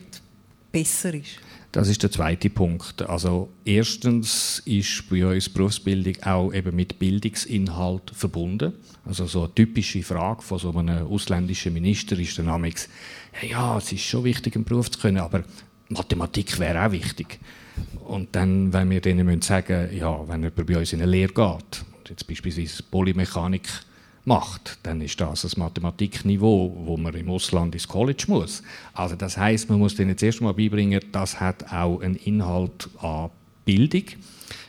besser 0.71 1.15
ist? 1.15 1.39
Das 1.71 1.87
ist 1.87 2.03
der 2.03 2.11
zweite 2.11 2.49
Punkt. 2.49 3.01
Also 3.03 3.49
erstens 3.63 4.61
ist 4.65 5.09
bei 5.09 5.25
uns 5.25 5.47
Berufsbildung 5.47 6.21
auch 6.23 6.53
eben 6.53 6.75
mit 6.75 6.99
Bildungsinhalt 6.99 8.11
verbunden. 8.13 8.73
Also 9.05 9.25
so 9.25 9.43
eine 9.43 9.55
typische 9.55 10.03
Frage 10.03 10.41
von 10.41 10.59
so 10.59 10.75
einem 10.75 11.07
ausländischen 11.07 11.73
Minister 11.73 12.19
ist 12.19 12.37
dann 12.37 12.49
amigs, 12.49 12.89
ja, 13.49 13.77
es 13.77 13.91
ist 13.93 14.03
schon 14.03 14.25
wichtig, 14.25 14.55
einen 14.55 14.65
Beruf 14.65 14.91
zu 14.91 14.99
können, 14.99 15.19
aber 15.19 15.43
Mathematik 15.87 16.59
wäre 16.59 16.85
auch 16.85 16.91
wichtig. 16.91 17.39
Und 18.05 18.35
dann, 18.35 18.73
wenn 18.73 18.89
wir 18.89 18.99
denen 18.99 19.41
sagen, 19.41 19.95
ja, 19.95 20.27
wenn 20.27 20.43
jemand 20.43 20.67
bei 20.67 20.77
uns 20.77 20.91
in 20.91 21.01
eine 21.01 21.09
Lehre 21.09 21.33
geht, 21.33 21.85
jetzt 22.09 22.27
beispielsweise 22.27 22.83
Polymechanik 22.83 23.69
macht, 24.25 24.77
dann 24.83 25.01
ist 25.01 25.19
das 25.19 25.43
ein 25.43 25.59
Mathematikniveau, 25.59 26.83
wo 26.85 26.97
man 26.97 27.13
im 27.15 27.29
Ausland 27.29 27.73
ins 27.73 27.87
College 27.87 28.25
muss. 28.27 28.63
Also 28.93 29.15
das 29.15 29.37
heißt, 29.37 29.69
man 29.69 29.79
muss 29.79 29.95
denen 29.95 30.17
zuerst 30.17 30.41
mal 30.41 30.53
beibringen, 30.53 31.01
das 31.11 31.39
hat 31.39 31.71
auch 31.71 32.01
einen 32.01 32.15
Inhalt 32.15 32.89
an 32.99 33.29
Bildung, 33.65 34.03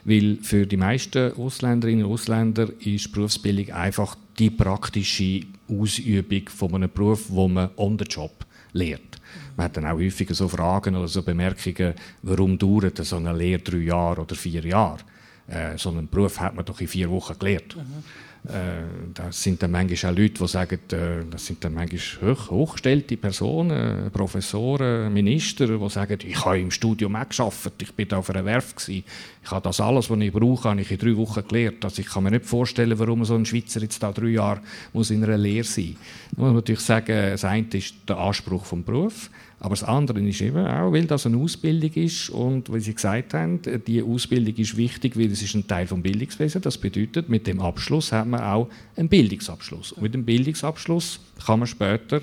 weil 0.04 0.38
für 0.42 0.66
die 0.66 0.76
meisten 0.76 1.32
Ausländerinnen 1.32 2.04
und 2.04 2.12
Ausländer 2.12 2.68
ist 2.80 3.12
Berufsbildung 3.12 3.74
einfach 3.74 4.16
die 4.38 4.50
praktische 4.50 5.42
Ausübung 5.68 6.48
von 6.48 6.74
einem 6.74 6.90
Beruf, 6.92 7.26
wo 7.28 7.48
man 7.48 7.70
on 7.76 7.98
the 7.98 8.04
job 8.04 8.44
lernt. 8.72 9.20
Man 9.56 9.64
hat 9.64 9.76
dann 9.76 9.86
auch 9.86 9.98
häufiger 9.98 10.34
so 10.34 10.48
Fragen 10.48 10.96
oder 10.96 11.08
so 11.08 11.22
Bemerkungen, 11.22 11.94
warum 12.22 12.58
dauert 12.58 12.98
so 13.04 13.16
eine 13.16 13.32
Lehre 13.32 13.62
drei 13.62 13.78
Jahre 13.78 14.22
oder 14.22 14.34
vier 14.34 14.64
Jahre? 14.64 15.00
Äh, 15.46 15.76
so 15.76 15.90
einen 15.90 16.08
Beruf 16.08 16.40
hat 16.40 16.54
man 16.54 16.64
doch 16.64 16.80
in 16.80 16.88
vier 16.88 17.10
Wochen 17.10 17.38
gelernt. 17.38 17.76
Mhm. 17.76 18.04
Äh, 18.48 19.12
das 19.14 19.40
sind 19.40 19.62
dann 19.62 19.70
manchmal 19.70 20.12
auch 20.12 20.18
Leute, 20.18 20.34
die 20.34 20.48
sagen, 20.48 20.78
äh, 20.90 21.24
das 21.30 21.46
sind 21.46 21.62
dann 21.64 21.74
manchmal 21.74 22.34
hoch, 22.34 22.50
hochgestellte 22.50 23.16
Personen, 23.16 24.10
Professoren, 24.10 25.12
Minister, 25.12 25.68
die 25.68 25.88
sagen, 25.88 26.18
ich 26.26 26.44
habe 26.44 26.58
im 26.58 26.72
Studium 26.72 27.14
auch 27.14 27.28
gearbeitet, 27.28 27.74
ich 27.82 27.92
bin 27.94 28.08
da 28.08 28.16
auf 28.18 28.30
einer 28.30 28.44
Werft 28.44 28.78
gewesen. 28.78 29.04
Ich 29.44 29.50
habe 29.50 29.62
das 29.62 29.80
alles, 29.80 30.10
was 30.10 30.18
ich 30.18 30.32
brauche, 30.32 30.68
habe 30.68 30.80
ich 30.80 30.90
in 30.90 30.98
drei 30.98 31.16
Wochen 31.16 31.46
gelernt. 31.46 31.84
Also 31.84 32.02
ich 32.02 32.08
kann 32.08 32.24
mir 32.24 32.32
nicht 32.32 32.46
vorstellen, 32.46 32.98
warum 32.98 33.24
so 33.24 33.36
ein 33.36 33.46
Schweizer 33.46 33.80
jetzt 33.80 34.02
da 34.02 34.10
drei 34.10 34.28
Jahre 34.28 34.60
muss 34.92 35.10
in 35.10 35.22
einer 35.22 35.38
Lehre 35.38 35.64
sein 35.64 35.96
muss. 35.96 35.96
Da 36.32 36.40
muss 36.40 36.46
man 36.46 36.54
natürlich 36.56 36.80
sagen, 36.80 37.30
das 37.30 37.44
eine 37.44 37.66
ist 37.72 37.94
der 38.08 38.18
Anspruch 38.18 38.64
vom 38.64 38.82
Beruf. 38.82 39.30
Aber 39.62 39.76
das 39.76 39.84
andere 39.84 40.20
ist 40.20 40.40
eben 40.40 40.66
auch, 40.66 40.92
weil 40.92 41.04
das 41.04 41.24
eine 41.24 41.36
Ausbildung 41.36 41.92
ist 41.92 42.30
und, 42.30 42.74
wie 42.74 42.80
Sie 42.80 42.94
gesagt 42.94 43.32
haben, 43.32 43.60
die 43.86 44.02
Ausbildung 44.02 44.56
ist 44.56 44.76
wichtig, 44.76 45.16
weil 45.16 45.30
es 45.30 45.40
ist 45.40 45.54
ein 45.54 45.68
Teil 45.68 45.86
vom 45.86 46.02
Bildungswesen. 46.02 46.60
Das 46.62 46.76
bedeutet, 46.76 47.28
mit 47.28 47.46
dem 47.46 47.60
Abschluss 47.60 48.10
hat 48.10 48.26
man 48.26 48.40
auch 48.40 48.68
einen 48.96 49.08
Bildungsabschluss. 49.08 49.92
Und 49.92 50.02
mit 50.02 50.14
dem 50.14 50.24
Bildungsabschluss 50.24 51.20
kann 51.46 51.60
man 51.60 51.68
später 51.68 52.16
an 52.16 52.22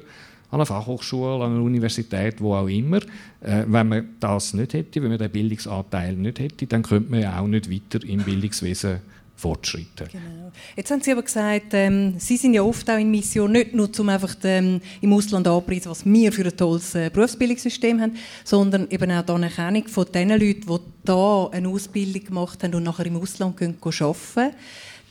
einer 0.60 0.66
Fachhochschule, 0.66 1.46
an 1.46 1.54
einer 1.54 1.64
Universität, 1.64 2.42
wo 2.42 2.56
auch 2.56 2.68
immer. 2.68 2.98
Äh, 3.40 3.64
wenn 3.68 3.88
man 3.88 4.10
das 4.20 4.54
nicht 4.54 4.74
hätte, 4.74 5.02
wenn 5.02 5.08
man 5.08 5.18
den 5.18 5.32
Bildungsanteil 5.32 6.16
nicht 6.16 6.40
hätte, 6.40 6.68
dann 6.68 6.84
könnte 6.84 7.10
man 7.10 7.22
ja 7.22 7.40
auch 7.40 7.48
nicht 7.48 7.72
weiter 7.72 8.06
im 8.06 8.22
Bildungswesen 8.22 9.00
fortschreiten. 9.40 10.08
Genau. 10.12 10.52
Jetzt 10.76 10.92
haben 10.92 11.02
Sie 11.02 11.12
aber 11.12 11.24
gesagt, 11.24 11.74
ähm, 11.74 12.16
Sie 12.18 12.38
sind 12.38 12.54
ja 12.54 12.62
oft 12.62 12.90
auch 12.90 12.98
in 12.98 13.10
Mission, 13.10 13.52
nicht 13.52 13.74
nur 13.74 13.90
um 13.98 14.10
einfach 14.10 14.36
ähm, 14.44 14.82
im 15.02 15.14
Ausland 15.14 15.48
anzupreisen, 15.48 15.92
was 15.92 16.06
wir 16.06 16.32
für 16.32 16.46
ein 16.46 16.58
tolles 16.58 16.96
äh, 16.96 17.10
Berufsbildungssystem 17.10 18.02
haben, 18.02 18.16
sondern 18.44 18.90
eben 18.90 19.12
auch 19.12 19.24
die 19.24 19.32
Anerkennung 19.32 19.88
von 19.88 20.06
den 20.12 20.30
Leuten, 20.30 20.66
die 20.68 21.12
hier 21.12 21.50
eine 21.52 21.70
Ausbildung 21.70 22.26
gemacht 22.26 22.64
haben 22.64 22.76
und 22.76 22.84
nachher 22.84 23.06
im 23.06 23.18
Ausland 23.18 23.58
gehen, 23.58 23.78
gehen 23.82 24.02
arbeiten 24.02 24.56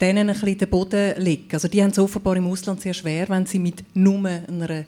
denen 0.00 0.28
ein 0.28 0.34
bisschen 0.34 0.58
den 0.58 0.70
Boden 0.70 1.14
legen. 1.16 1.48
Also 1.52 1.66
die 1.66 1.82
haben 1.82 1.90
es 1.90 1.98
offenbar 1.98 2.36
im 2.36 2.46
Ausland 2.46 2.80
sehr 2.80 2.94
schwer, 2.94 3.28
wenn 3.28 3.46
sie 3.46 3.58
mit 3.58 3.82
nur 3.94 4.24
einer 4.28 4.84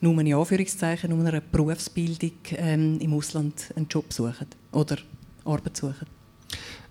nur 0.00 0.20
in 0.20 0.32
Anführungszeichen, 0.32 1.10
nur 1.10 1.26
einer 1.26 1.40
Berufsbildung 1.40 2.30
ähm, 2.56 2.98
im 3.00 3.14
Ausland 3.14 3.72
einen 3.74 3.88
Job 3.88 4.12
suchen 4.12 4.46
oder 4.70 4.96
Arbeit 5.44 5.76
suchen. 5.76 6.17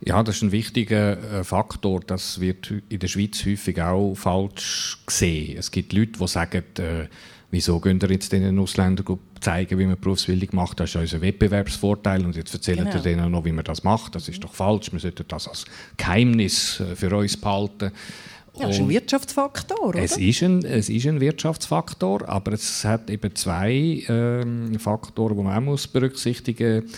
Ja, 0.06 0.22
das 0.22 0.38
ist 0.38 0.42
ein 0.44 0.52
wichtiger 0.52 1.40
äh, 1.40 1.44
Faktor. 1.44 2.02
Das 2.06 2.40
wird 2.40 2.72
in 2.90 3.00
der 3.00 3.08
Schweiz 3.08 3.44
häufig 3.46 3.82
auch 3.82 4.14
falsch 4.16 5.00
gesehen. 5.06 5.58
Es 5.58 5.72
gibt 5.72 5.94
Leute, 5.94 6.20
die 6.20 6.28
sagen, 6.28 6.64
äh, 6.78 7.08
wieso 7.50 7.80
gehen 7.80 8.00
ihr 8.02 8.12
jetzt 8.12 8.32
den 8.32 8.60
Ausländern 8.60 9.18
zeigen, 9.42 9.80
wie 9.80 9.86
man 9.86 10.00
Berufsbildung 10.00 10.50
macht? 10.52 10.80
Das 10.80 10.92
ist 10.92 10.96
unser 10.96 11.22
Wettbewerbsvorteil 11.22 12.24
und 12.26 12.36
jetzt 12.36 12.54
erzählen 12.54 12.86
genau. 12.86 12.96
ihr 12.96 13.02
denen 13.02 13.32
noch, 13.32 13.46
wie 13.46 13.52
man 13.52 13.66
das 13.66 13.84
macht. 13.84 14.14
Das 14.14 14.30
ist 14.30 14.44
doch 14.44 14.54
falsch. 14.54 14.92
Wir 14.92 15.00
sollten 15.00 15.26
das 15.28 15.48
als 15.48 15.66
Geheimnis 15.98 16.80
äh, 16.80 16.96
für 16.96 17.16
uns 17.16 17.36
behalten. 17.36 17.92
Ja, 18.56 18.68
das 18.68 18.76
ist 18.76 18.82
ein 18.82 18.90
Wirtschaftsfaktor, 18.90 19.84
oder? 19.84 20.00
Es 20.00 20.18
ist 20.18 20.42
ein, 20.42 20.66
es 20.66 20.90
ist 20.90 21.06
ein 21.06 21.20
Wirtschaftsfaktor, 21.20 22.28
aber 22.28 22.54
es 22.54 22.84
hat 22.86 23.10
eben 23.10 23.36
zwei 23.36 24.04
ähm, 24.08 24.80
Faktoren, 24.80 25.38
die 25.38 25.44
man 25.44 25.58
auch 25.58 25.62
muss 25.62 25.88
berücksichtigen 25.88 26.86
muss 26.86 26.94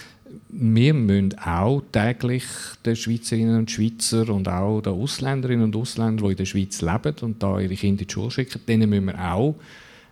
wir 0.50 0.96
müssen 0.96 1.38
auch 1.38 1.84
täglich 1.92 2.44
den 2.84 2.96
Schweizerinnen 2.96 3.60
und 3.60 3.72
Schweizer 3.72 4.30
und 4.30 4.48
auch 4.48 4.82
den 4.82 4.94
Ausländerinnen 4.94 5.66
und 5.66 5.76
Ausländern, 5.76 6.26
die 6.26 6.32
in 6.32 6.38
der 6.38 6.46
Schweiz 6.46 6.82
leben 6.82 7.16
und 7.22 7.44
da 7.44 7.60
ihre 7.60 7.76
Kinder 7.76 8.02
in 8.02 8.08
die 8.08 8.12
Schule 8.14 8.32
schicken, 8.32 8.62
denen 8.68 8.90
müssen 8.90 9.06
wir 9.06 9.32
auch 9.32 9.56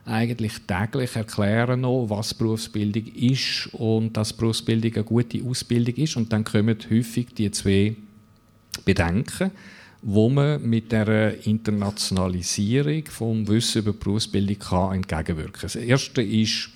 eigentlich 0.05 0.53
täglich 0.67 1.15
erklären, 1.15 1.83
was 1.83 2.33
Berufsbildung 2.33 3.07
ist 3.07 3.69
und 3.73 4.15
dass 4.15 4.31
Berufsbildung 4.31 4.93
eine 4.93 5.03
gute 5.03 5.43
Ausbildung 5.43 5.95
ist. 5.95 6.15
Und 6.15 6.31
dann 6.31 6.43
kommen 6.43 6.77
häufig 6.89 7.33
die 7.35 7.51
zwei 7.51 7.95
Bedenken, 8.85 9.51
wo 10.03 10.29
man 10.29 10.63
mit 10.67 10.91
der 10.91 11.45
Internationalisierung 11.45 13.05
vom 13.07 13.47
Wissen 13.47 13.79
über 13.79 13.93
Berufsbildung 13.93 14.59
kann 14.59 14.95
entgegenwirken 14.95 15.53
kann. 15.53 15.61
Das 15.63 15.75
erste 15.75 16.21
ist, 16.21 16.69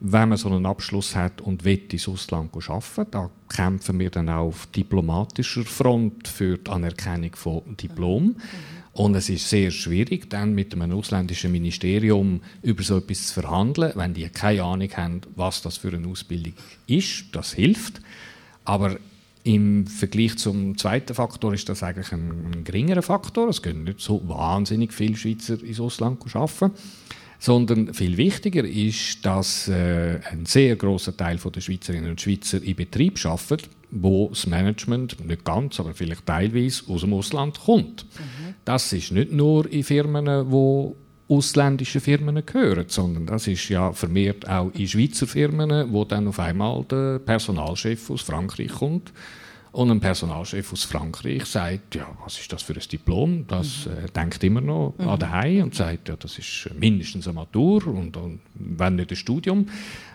wenn 0.00 0.30
man 0.30 0.38
so 0.38 0.48
einen 0.48 0.64
Abschluss 0.64 1.14
hat 1.14 1.42
und 1.42 1.64
will 1.64 1.82
ins 1.90 2.08
Ausland 2.08 2.50
arbeiten, 2.54 3.10
da 3.10 3.30
kämpfen 3.48 3.98
wir 3.98 4.08
dann 4.08 4.30
auch 4.30 4.46
auf 4.46 4.66
diplomatischer 4.66 5.64
Front 5.64 6.26
für 6.26 6.56
die 6.56 6.70
Anerkennung 6.70 7.36
von 7.36 7.62
Diplom. 7.76 8.36
Und 8.92 9.14
es 9.14 9.28
ist 9.28 9.48
sehr 9.48 9.70
schwierig, 9.70 10.30
dann 10.30 10.54
mit 10.54 10.74
einem 10.74 10.92
ausländischen 10.92 11.52
Ministerium 11.52 12.40
über 12.62 12.82
so 12.82 12.96
etwas 12.96 13.28
zu 13.28 13.40
verhandeln, 13.40 13.92
wenn 13.94 14.14
die 14.14 14.28
keine 14.30 14.62
Ahnung 14.64 14.90
haben, 14.96 15.20
was 15.36 15.62
das 15.62 15.76
für 15.76 15.92
eine 15.92 16.08
Ausbildung 16.08 16.54
ist. 16.86 17.26
Das 17.32 17.52
hilft. 17.52 18.00
Aber 18.64 18.96
im 19.44 19.86
Vergleich 19.86 20.38
zum 20.38 20.76
zweiten 20.76 21.14
Faktor 21.14 21.54
ist 21.54 21.68
das 21.68 21.82
eigentlich 21.82 22.12
ein, 22.12 22.52
ein 22.52 22.64
geringerer 22.64 23.02
Faktor. 23.02 23.48
Es 23.48 23.62
gehen 23.62 23.84
nicht 23.84 24.00
so 24.00 24.26
wahnsinnig 24.26 24.92
viele 24.92 25.16
Schweizer 25.16 25.62
ins 25.62 25.80
Ausland 25.80 26.22
arbeiten 26.34 26.72
sondern 27.40 27.94
viel 27.94 28.18
wichtiger 28.18 28.64
ist, 28.64 29.24
dass 29.24 29.66
äh, 29.66 30.20
ein 30.30 30.44
sehr 30.44 30.76
großer 30.76 31.16
Teil 31.16 31.38
der 31.38 31.60
Schweizerinnen 31.60 32.10
und 32.10 32.20
Schweizer 32.20 32.62
in 32.62 32.76
Betrieb 32.76 33.18
arbeitet, 33.24 33.70
wo 33.90 34.28
das 34.28 34.46
Management 34.46 35.26
nicht 35.26 35.44
ganz, 35.44 35.80
aber 35.80 35.94
vielleicht 35.94 36.26
teilweise 36.26 36.84
aus 36.88 37.00
dem 37.00 37.14
Ausland 37.14 37.58
kommt. 37.58 38.04
Mhm. 38.04 38.54
Das 38.64 38.92
ist 38.92 39.10
nicht 39.10 39.32
nur 39.32 39.70
in 39.72 39.82
Firmen, 39.82 40.50
wo 40.50 40.96
ausländischen 41.28 42.02
Firmen 42.02 42.44
gehören, 42.44 42.84
sondern 42.88 43.24
das 43.24 43.46
ist 43.46 43.68
ja 43.70 43.92
vermehrt 43.92 44.48
auch 44.48 44.70
in 44.74 44.86
Schweizer 44.86 45.26
Firmen, 45.26 45.92
wo 45.92 46.04
dann 46.04 46.28
auf 46.28 46.38
einmal 46.40 46.84
der 46.84 47.20
Personalchef 47.20 48.10
aus 48.10 48.22
Frankreich 48.22 48.68
kommt 48.68 49.12
und 49.72 49.90
ein 49.90 50.00
Personalchef 50.00 50.72
aus 50.72 50.84
Frankreich 50.84 51.46
sagt, 51.46 51.94
ja, 51.94 52.08
was 52.24 52.40
ist 52.40 52.52
das 52.52 52.62
für 52.62 52.74
ein 52.74 52.80
Diplom? 52.80 53.46
Das 53.46 53.86
mhm. 53.86 53.92
äh, 53.92 54.10
denkt 54.10 54.42
immer 54.42 54.60
noch 54.60 54.94
mhm. 54.98 55.08
an 55.08 55.18
daheim 55.18 55.64
und 55.64 55.74
sagt, 55.74 56.08
ja, 56.08 56.16
das 56.16 56.38
ist 56.38 56.70
mindestens 56.78 57.28
eine 57.28 57.34
Matur 57.34 57.86
und, 57.86 58.16
und 58.16 58.40
wenn 58.54 58.96
nicht 58.96 59.10
ein 59.10 59.16
Studium. 59.16 59.68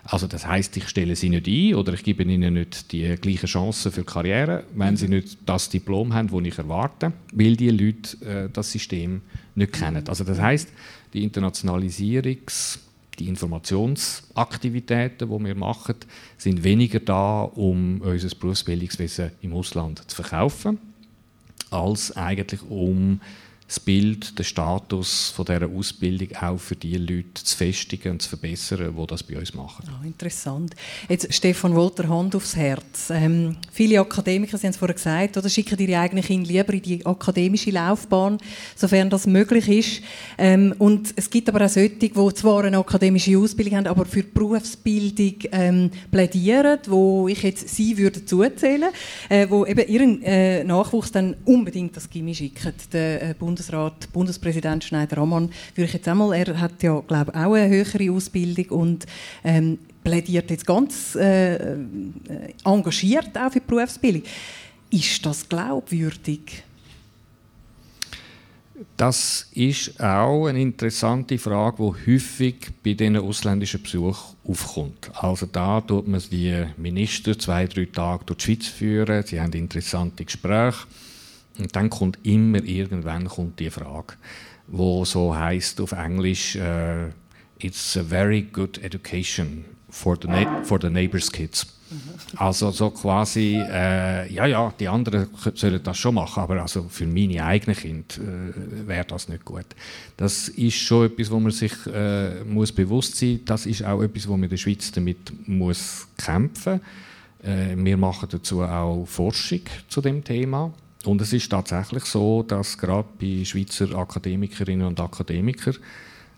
Also 0.04 0.28
das 0.28 0.46
heißt, 0.46 0.76
ich 0.78 0.90
stelle 0.90 1.16
sie 1.16 1.30
nicht 1.30 1.48
ein 1.48 1.76
oder 1.76 1.94
ich 1.94 2.04
gebe 2.04 2.24
ihnen 2.24 2.54
nicht 2.54 2.92
die 2.92 3.16
gleichen 3.16 3.48
Chancen 3.48 3.92
für 3.92 4.02
die 4.02 4.06
Karriere, 4.06 4.66
wenn 4.74 4.92
mhm. 4.92 4.98
sie 4.98 5.08
nicht 5.08 5.38
das 5.46 5.70
Diplom 5.70 6.14
haben, 6.14 6.28
das 6.28 6.46
ich 6.46 6.58
erwarte, 6.58 7.14
weil 7.32 7.56
die 7.56 7.70
Leute 7.70 8.26
äh, 8.26 8.50
das 8.52 8.72
System 8.72 9.22
nicht 9.56 9.72
kennen. 9.72 10.08
Also 10.10 10.26
das 10.26 10.40
heißt, 10.40 10.70
die 11.14 11.24
Internationalisierungs 11.24 12.85
die 13.20 13.28
Informationsaktivitäten, 13.28 15.30
die 15.30 15.46
wir 15.46 15.56
machen, 15.56 15.96
sind 16.38 16.64
weniger 16.64 17.00
da, 17.00 17.42
um 17.42 18.02
unser 18.02 18.36
Berufsbildungswesen 18.36 19.32
im 19.42 19.54
Ausland 19.54 20.10
zu 20.10 20.16
verkaufen, 20.16 20.80
als 21.70 22.16
eigentlich 22.16 22.62
um 22.70 23.20
das 23.68 23.80
Bild, 23.80 24.38
den 24.38 24.46
Status 24.46 25.32
von 25.32 25.46
dieser 25.46 25.68
Ausbildung 25.68 26.36
auch 26.36 26.60
für 26.60 26.76
die 26.76 26.98
Leute 26.98 27.44
zu 27.44 27.58
festigen 27.58 28.12
und 28.12 28.22
zu 28.22 28.30
verbessern, 28.30 28.96
die 28.96 29.08
das 29.08 29.24
bei 29.24 29.38
uns 29.40 29.56
machen. 29.56 29.90
Oh, 29.90 30.06
interessant. 30.06 30.76
Jetzt 31.10 31.34
Stefan 31.34 31.74
Wolter, 31.74 32.08
Hand 32.08 32.36
aufs 32.36 32.56
Herz. 32.56 33.10
Ähm, 33.10 33.58
viele 33.72 34.00
Akademiker, 34.00 34.60
Sie 34.60 34.68
haben 34.68 34.72
es 34.72 34.78
vorhin 34.78 34.96
gesagt, 34.96 35.38
oder, 35.38 35.50
schicken 35.50 35.80
ihre 35.80 36.00
eigenen 36.00 36.24
Kinder 36.24 36.48
lieber 36.48 36.74
in 36.74 36.82
die 36.84 37.06
akademische 37.06 37.72
Laufbahn, 37.72 38.38
sofern 38.76 39.10
das 39.10 39.26
möglich 39.26 39.68
ist. 39.68 40.02
Ähm, 40.38 40.76
und 40.78 41.14
es 41.16 41.28
gibt 41.28 41.50
aber 41.50 41.66
auch 41.66 41.70
solche, 41.70 41.96
die 41.96 42.14
zwar 42.14 42.66
eine 42.66 42.78
akademische 42.78 43.36
Ausbildung 43.36 43.78
haben, 43.78 43.88
aber 43.88 44.06
für 44.06 44.22
die 44.22 44.32
Berufsbildung 44.32 45.36
ähm, 45.52 45.92
plädieren, 46.12 46.80
wo 46.88 47.28
ich 47.28 47.42
jetzt 47.42 47.70
Sie 47.70 47.98
würde 47.98 48.24
zuzählen, 48.24 48.92
äh, 49.30 49.48
wo 49.50 49.66
eben 49.66 49.88
Ihren 49.88 50.22
äh, 50.22 50.64
Nachwuchs 50.64 51.12
dann 51.12 51.36
unbedingt 51.46 51.98
das 51.98 52.08
Gimmi 52.08 52.36
schicken. 52.36 52.74
Der, 52.94 53.30
äh, 53.30 53.34
Bundesrat, 53.56 54.12
Bundespräsident 54.12 54.84
Schneider-Ammann, 54.84 55.50
würde 55.76 55.88
ich 55.88 55.94
jetzt 55.94 56.08
einmal, 56.10 56.34
er 56.34 56.60
hat 56.60 56.84
ja, 56.84 57.00
glaube 57.00 57.32
ich, 57.32 57.40
auch 57.40 57.54
eine 57.54 57.70
höhere 57.70 58.12
Ausbildung 58.12 58.66
und 58.78 59.06
ähm, 59.46 59.80
plädiert 60.04 60.50
jetzt 60.52 60.66
ganz 60.66 61.16
äh, 61.16 61.56
äh, 61.56 61.80
engagiert 62.66 63.38
auch 63.38 63.50
für 63.50 63.62
die 63.62 63.66
Berufsbildung. 63.66 64.24
Ist 64.92 65.26
das 65.26 65.48
glaubwürdig? 65.48 66.64
Das 68.98 69.48
ist 69.54 70.02
auch 70.04 70.48
eine 70.48 70.62
interessante 70.62 71.38
Frage, 71.38 71.78
die 71.78 72.12
häufig 72.12 72.56
bei 72.84 72.94
diesen 72.94 73.16
ausländischen 73.16 73.82
Besuchen 73.82 74.36
aufkommt. 74.44 75.12
Also 75.14 75.46
da 75.46 75.80
tut 75.80 76.10
man 76.10 76.22
die 76.30 76.66
Minister 76.76 77.40
zwei, 77.40 77.68
drei 77.68 77.86
Tage 77.86 78.26
durch 78.26 78.40
die 78.40 78.44
Schweiz 78.44 78.68
führen, 78.68 79.24
sie 79.26 79.40
haben 79.40 79.54
interessante 79.54 80.26
Gespräche 80.26 80.80
und 81.58 81.76
dann 81.76 81.90
kommt 81.90 82.20
immer 82.24 82.64
irgendwann 82.64 83.28
kommt 83.28 83.60
die 83.60 83.70
Frage, 83.70 84.16
wo 84.68 85.06
so 85.06 85.36
heißt 85.36 85.80
auf 85.82 85.92
Englisch, 85.92 86.56
uh, 86.56 87.12
it's 87.60 87.98
a 87.98 88.04
very 88.04 88.42
good 88.42 88.78
education 88.84 89.66
for 89.90 90.18
the, 90.22 90.28
for 90.64 90.80
the 90.82 90.90
neighbors' 90.90 91.32
kids. 91.32 91.68
Also 92.36 92.72
so 92.72 92.90
quasi, 92.90 93.56
äh, 93.56 94.32
ja, 94.34 94.46
ja, 94.48 94.74
die 94.80 94.88
anderen 94.88 95.28
sollen 95.54 95.82
das 95.84 95.98
schon 95.98 96.16
machen, 96.16 96.42
aber 96.42 96.62
also 96.62 96.88
für 96.90 97.06
meine 97.06 97.46
eigenen 97.46 97.78
Kinder 97.78 98.16
äh, 98.18 98.88
wäre 98.88 99.06
das 99.06 99.30
nicht 99.30 99.46
gut. 99.46 99.66
Das 100.18 100.50
ist 100.50 100.76
schon 100.76 101.06
etwas, 101.06 101.30
wo 101.30 101.40
man 101.40 101.52
sich 101.52 101.74
äh, 101.86 102.44
muss 102.44 102.72
bewusst 102.72 103.18
sein. 103.18 103.42
Das 103.46 103.66
ist 103.68 103.84
auch 103.86 104.02
etwas, 104.02 104.28
wo 104.28 104.34
man 104.34 104.44
in 104.44 104.50
der 104.50 104.58
Schweiz 104.58 104.92
damit 104.92 105.48
muss 105.48 106.08
kämpfen. 106.18 106.82
Äh, 107.44 107.76
wir 107.78 107.98
machen 107.98 108.28
dazu 108.32 108.64
auch 108.64 109.06
Forschung 109.06 109.62
zu 109.88 110.02
dem 110.02 110.24
Thema. 110.24 110.74
Und 111.06 111.22
es 111.22 111.34
ist 111.34 111.50
tatsächlich 111.50 112.06
so, 112.06 112.44
dass 112.44 112.78
gerade 112.78 113.08
bei 113.20 113.44
Schweizer 113.46 113.96
Akademikerinnen 113.96 114.88
und 114.88 115.00
Akademikern 115.00 115.76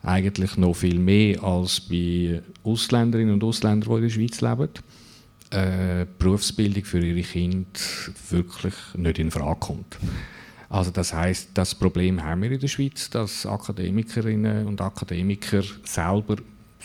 eigentlich 0.04 0.58
noch 0.58 0.76
viel 0.76 1.00
mehr 1.00 1.44
als 1.44 1.82
bei 1.82 2.42
Ausländerinnen 2.64 3.34
und 3.34 3.44
Ausländern, 3.44 3.90
die 3.90 3.96
in 3.96 4.02
der 4.04 4.10
Schweiz 4.10 4.42
leben, 4.42 4.70
äh, 5.52 6.06
Berufsbildung 6.20 6.84
für 6.84 7.00
ihre 7.00 7.22
Kinder 7.22 7.68
wirklich 8.30 8.74
nicht 8.96 9.20
in 9.20 9.32
Frage 9.32 9.60
kommt. 9.60 9.98
Also 10.70 10.92
das 10.92 11.14
heißt, 11.14 11.52
das 11.54 11.74
Problem 11.74 12.24
haben 12.24 12.42
wir 12.42 12.52
in 12.52 12.60
der 12.60 12.68
Schweiz, 12.68 13.10
dass 13.10 13.46
Akademikerinnen 13.46 14.68
und 14.68 14.82
Akademiker 14.82 15.64
selber 15.84 16.36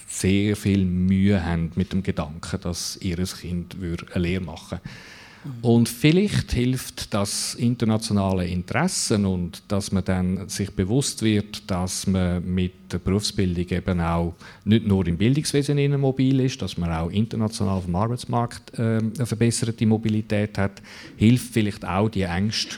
sehr 0.06 0.56
viel 0.56 0.84
Mühe 0.84 1.44
haben 1.44 1.72
mit 1.74 1.92
dem 1.92 2.02
Gedanken, 2.02 2.60
dass 2.60 2.96
ihr 3.00 3.16
Kind 3.16 3.76
eine 3.80 4.22
Lehre 4.22 4.42
machen 4.42 4.78
würde. 4.82 4.90
Und 5.60 5.88
vielleicht 5.88 6.52
hilft 6.52 7.12
das 7.12 7.54
internationale 7.56 8.46
Interesse 8.46 9.16
und 9.16 9.62
dass 9.66 9.90
man 9.90 10.04
dann 10.04 10.48
sich 10.48 10.70
bewusst 10.70 11.22
wird, 11.22 11.68
dass 11.68 12.06
man 12.06 12.44
mit 12.44 12.92
der 12.92 12.98
Berufsbildung 12.98 13.66
eben 13.76 14.00
auch 14.00 14.34
nicht 14.64 14.86
nur 14.86 15.04
im 15.06 15.16
Bildungswesen 15.16 16.00
mobil 16.00 16.40
ist, 16.40 16.62
dass 16.62 16.76
man 16.76 16.92
auch 16.92 17.10
international 17.10 17.78
auf 17.78 17.86
dem 17.86 17.96
Arbeitsmarkt 17.96 18.78
äh, 18.78 18.98
eine 18.98 19.26
verbesserte 19.26 19.84
Mobilität 19.84 20.58
hat, 20.58 20.80
hilft 21.16 21.52
vielleicht 21.52 21.84
auch 21.84 22.08
die 22.08 22.22
Ängste 22.22 22.76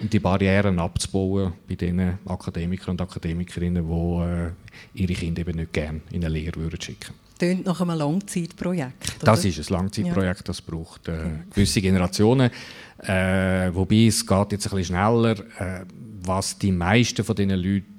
und 0.00 0.10
die 0.10 0.18
Barrieren 0.18 0.78
abzubauen 0.78 1.52
bei 1.68 1.74
den 1.74 2.18
Akademikern 2.24 2.92
und 2.92 3.00
Akademikerinnen, 3.02 3.86
die 3.86 5.00
äh, 5.00 5.02
ihre 5.02 5.14
Kinder 5.14 5.42
eben 5.42 5.56
nicht 5.56 5.72
gerne 5.72 6.00
in 6.10 6.24
eine 6.24 6.32
Lehre 6.32 6.80
schicken. 6.80 7.12
würden 7.12 7.25
klingt 7.38 7.66
nach 7.66 7.80
einem 7.80 7.98
Langzeitprojekt. 7.98 9.16
Oder? 9.16 9.24
Das 9.24 9.44
ist 9.44 9.58
ein 9.58 9.74
Langzeitprojekt, 9.74 10.48
das 10.48 10.62
braucht 10.62 11.08
äh, 11.08 11.18
gewisse 11.50 11.80
Generationen. 11.80 12.50
Äh, 12.98 13.74
wobei 13.74 14.06
es 14.06 14.26
geht 14.26 14.52
jetzt 14.52 14.66
ein 14.66 14.76
bisschen 14.76 14.96
schneller, 14.96 15.38
äh, 15.58 15.84
was 16.22 16.58
die 16.58 16.72
meisten 16.72 17.24
von 17.24 17.36
diesen 17.36 17.50
Leuten 17.50 17.96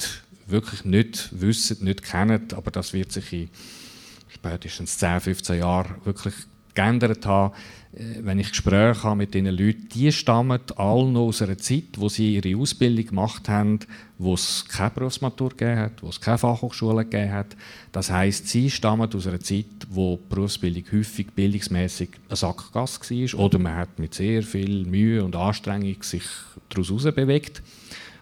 wirklich 0.47 0.85
nicht 0.85 1.29
wissen, 1.31 1.83
nicht 1.83 2.03
kennen, 2.03 2.47
aber 2.55 2.71
das 2.71 2.93
wird 2.93 3.11
sich 3.11 3.33
in 3.33 3.49
spätestens 4.27 4.97
10, 4.97 5.21
15 5.21 5.59
Jahren 5.59 5.95
wirklich 6.03 6.33
geändert 6.77 7.25
haben. 7.25 7.53
Äh, 7.93 8.23
wenn 8.23 8.39
ich 8.39 8.51
Gespräche 8.51 9.03
habe 9.03 9.17
mit 9.17 9.33
diesen 9.33 9.47
Leuten, 9.47 9.87
die 9.93 10.11
stammen 10.11 10.61
alle 10.75 11.09
noch 11.09 11.27
aus 11.27 11.41
einer 11.41 11.57
Zeit, 11.57 11.97
wo 11.97 12.09
sie 12.09 12.35
ihre 12.35 12.59
Ausbildung 12.59 13.07
gemacht 13.07 13.49
haben, 13.49 13.79
wo 14.17 14.35
es 14.35 14.65
keine 14.67 14.91
Berufsmatur 14.91 15.49
gegeben 15.49 15.79
hat, 15.79 16.03
wo 16.03 16.09
es 16.09 16.21
keine 16.21 16.37
Fachhochschule 16.37 17.03
gegeben 17.05 17.31
hat. 17.31 17.55
Das 17.91 18.11
heißt, 18.11 18.47
sie 18.47 18.69
stammen 18.69 19.11
aus 19.13 19.27
einer 19.27 19.39
Zeit, 19.39 19.65
wo 19.89 20.17
die 20.17 20.35
Berufsbildung 20.35 20.83
häufig 20.91 21.27
bildungsmäßig 21.31 22.09
ein 22.29 22.35
Sackgasse 22.35 23.01
war 23.09 23.39
oder 23.39 23.59
man 23.59 23.75
hat 23.75 23.99
mit 23.99 24.13
sehr 24.13 24.43
viel 24.43 24.85
Mühe 24.85 25.23
und 25.23 25.35
Anstrengung 25.35 26.01
sich 26.01 26.23
daraus 26.69 27.03
bewegt. 27.03 27.61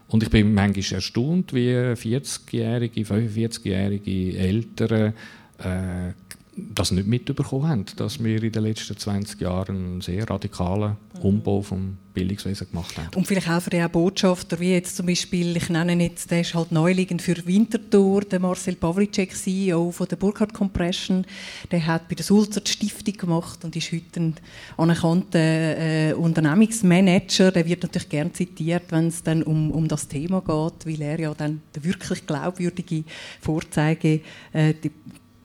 Und 0.07 0.21
ich 0.21 0.29
bin 0.29 0.53
manchmal 0.53 0.97
erstaunt, 0.97 1.53
wie 1.53 1.71
40-jährige, 1.71 3.01
45-jährige 3.01 4.37
Eltern 4.37 5.13
äh, 5.57 6.13
das 6.57 6.91
nicht 6.91 7.07
mitbekommen 7.07 7.67
haben, 7.67 7.85
dass 7.97 8.23
wir 8.23 8.41
in 8.41 8.51
den 8.51 8.63
letzten 8.63 8.97
20 8.97 9.41
Jahren 9.41 9.75
einen 9.75 10.01
sehr 10.01 10.29
radikalen 10.29 10.95
Umbau 11.21 11.61
vom 11.61 11.97
Bildungswesen 12.13 12.69
gemacht 12.69 12.97
haben. 12.97 13.09
Und 13.15 13.27
vielleicht 13.27 13.49
auch 13.49 13.61
für 13.61 13.69
die 13.69 13.85
Botschafter, 13.89 14.57
wie 14.59 14.71
jetzt 14.71 14.95
zum 14.95 15.05
Beispiel, 15.05 15.57
ich 15.57 15.69
nenne 15.69 16.01
jetzt, 16.01 16.31
der 16.31 16.41
ist 16.41 16.55
halt 16.55 16.71
neuliegend 16.71 17.21
für 17.21 17.35
Winterthur, 17.45 18.21
der 18.21 18.39
Marcel 18.39 18.75
Pavlicek, 18.75 19.35
CEO 19.35 19.91
von 19.91 20.07
der 20.07 20.15
Burkhardt 20.15 20.53
Compression, 20.53 21.25
der 21.71 21.85
hat 21.85 22.07
bei 22.07 22.15
der 22.15 22.23
Sulzer 22.23 22.61
die 22.61 22.71
Stiftung 22.71 23.17
gemacht 23.17 23.65
und 23.65 23.75
ist 23.75 23.91
heute 23.91 24.21
ein 24.21 24.35
anerkannter 24.77 25.39
äh, 25.39 26.13
Unternehmensmanager. 26.13 27.51
Der 27.51 27.65
wird 27.65 27.83
natürlich 27.83 28.09
gern 28.09 28.33
zitiert, 28.33 28.83
wenn 28.89 29.07
es 29.07 29.21
dann 29.21 29.43
um, 29.43 29.71
um 29.71 29.89
das 29.89 30.07
Thema 30.07 30.39
geht, 30.39 30.85
weil 30.85 31.01
er 31.01 31.19
ja 31.19 31.33
dann 31.33 31.61
der 31.75 31.83
wirklich 31.83 32.25
glaubwürdige 32.25 33.03
Vorzeige, 33.41 34.21
äh, 34.53 34.73
die 34.73 34.91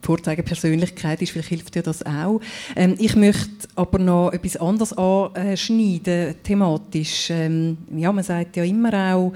Vorzeigepersönlichkeit 0.02 1.22
ist, 1.22 1.30
vielleicht 1.30 1.48
hilft 1.48 1.74
dir 1.74 1.82
das 1.82 2.04
auch. 2.04 2.40
Ähm, 2.76 2.94
ich 2.98 3.16
möchte 3.16 3.68
aber 3.74 3.98
noch 3.98 4.32
etwas 4.32 4.56
anderes 4.56 4.92
anschneiden, 4.92 6.34
thematisch. 6.42 7.30
Ähm, 7.30 7.78
ja, 7.96 8.12
man 8.12 8.24
sagt 8.24 8.56
ja 8.56 8.64
immer 8.64 9.14
auch, 9.14 9.32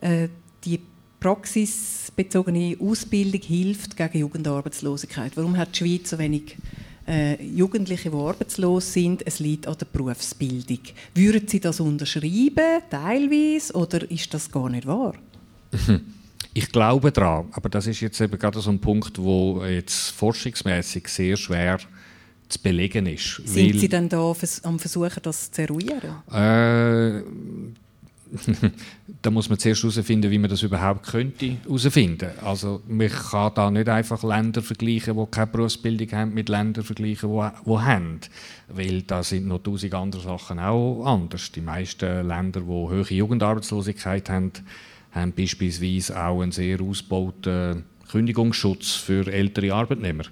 äh, 0.00 0.28
die 0.64 0.80
praxisbezogene 1.20 2.76
Ausbildung 2.80 3.42
hilft 3.42 3.96
gegen 3.96 4.18
Jugendarbeitslosigkeit. 4.18 5.36
Warum 5.36 5.56
hat 5.56 5.74
die 5.74 5.78
Schweiz 5.78 6.10
so 6.10 6.18
wenig 6.18 6.56
äh, 7.06 7.42
Jugendliche, 7.44 8.10
die 8.10 8.16
arbeitslos 8.16 8.92
sind? 8.92 9.26
Es 9.26 9.38
liegt 9.38 9.66
an 9.66 9.76
der 9.78 9.86
Berufsbildung. 9.86 10.80
Würden 11.14 11.46
Sie 11.46 11.60
das 11.60 11.80
unterschreiben, 11.80 12.82
teilweise, 12.88 13.74
oder 13.74 14.10
ist 14.10 14.32
das 14.32 14.50
gar 14.50 14.68
nicht 14.70 14.86
wahr? 14.86 15.14
Ich 16.60 16.72
glaube 16.72 17.10
daran, 17.10 17.48
aber 17.52 17.70
das 17.70 17.86
ist 17.86 18.00
jetzt 18.00 18.20
eben 18.20 18.38
gerade 18.38 18.60
so 18.60 18.70
ein 18.70 18.78
Punkt, 18.78 19.16
wo 19.18 19.64
jetzt 19.64 20.10
forschungsmäßig 20.10 21.08
sehr 21.08 21.38
schwer 21.38 21.78
zu 22.50 22.58
belegen 22.58 23.06
ist. 23.06 23.40
Sind 23.46 23.80
Sie 23.80 23.88
denn 23.88 24.10
da 24.10 24.34
am 24.64 24.78
Versuchen, 24.78 25.22
das 25.22 25.50
zu 25.50 25.62
eruieren? 25.62 26.22
Äh, 26.30 27.22
da 29.22 29.30
muss 29.30 29.48
man 29.48 29.58
zuerst 29.58 29.82
herausfinden, 29.82 30.30
wie 30.30 30.38
man 30.38 30.50
das 30.50 30.62
überhaupt 30.62 31.06
könnte 31.06 31.56
herausfinden. 31.64 32.30
Also 32.42 32.82
man 32.86 33.08
kann 33.08 33.52
da 33.54 33.70
nicht 33.70 33.88
einfach 33.88 34.22
Länder 34.22 34.60
vergleichen, 34.60 35.16
die 35.16 35.30
keine 35.30 35.46
Berufsbildung 35.46 36.12
haben, 36.12 36.34
mit 36.34 36.50
Ländern 36.50 36.84
vergleichen, 36.84 37.30
die, 37.30 37.48
die 37.64 37.78
haben. 37.78 38.20
Weil 38.68 39.00
da 39.02 39.22
sind 39.22 39.46
noch 39.46 39.62
tausend 39.62 39.94
andere 39.94 40.22
Sachen 40.22 40.58
auch 40.58 41.06
anders. 41.06 41.52
Die 41.52 41.62
meisten 41.62 42.28
Länder, 42.28 42.60
die 42.60 42.66
hohe 42.66 43.02
Jugendarbeitslosigkeit 43.08 44.28
haben, 44.28 44.52
haben 45.12 45.32
beispielsweise 45.32 46.20
auch 46.20 46.42
einen 46.42 46.52
sehr 46.52 46.80
ausgebauten 46.80 47.84
Kündigungsschutz 48.10 48.94
für 48.94 49.26
ältere 49.32 49.72
Arbeitnehmer. 49.72 50.24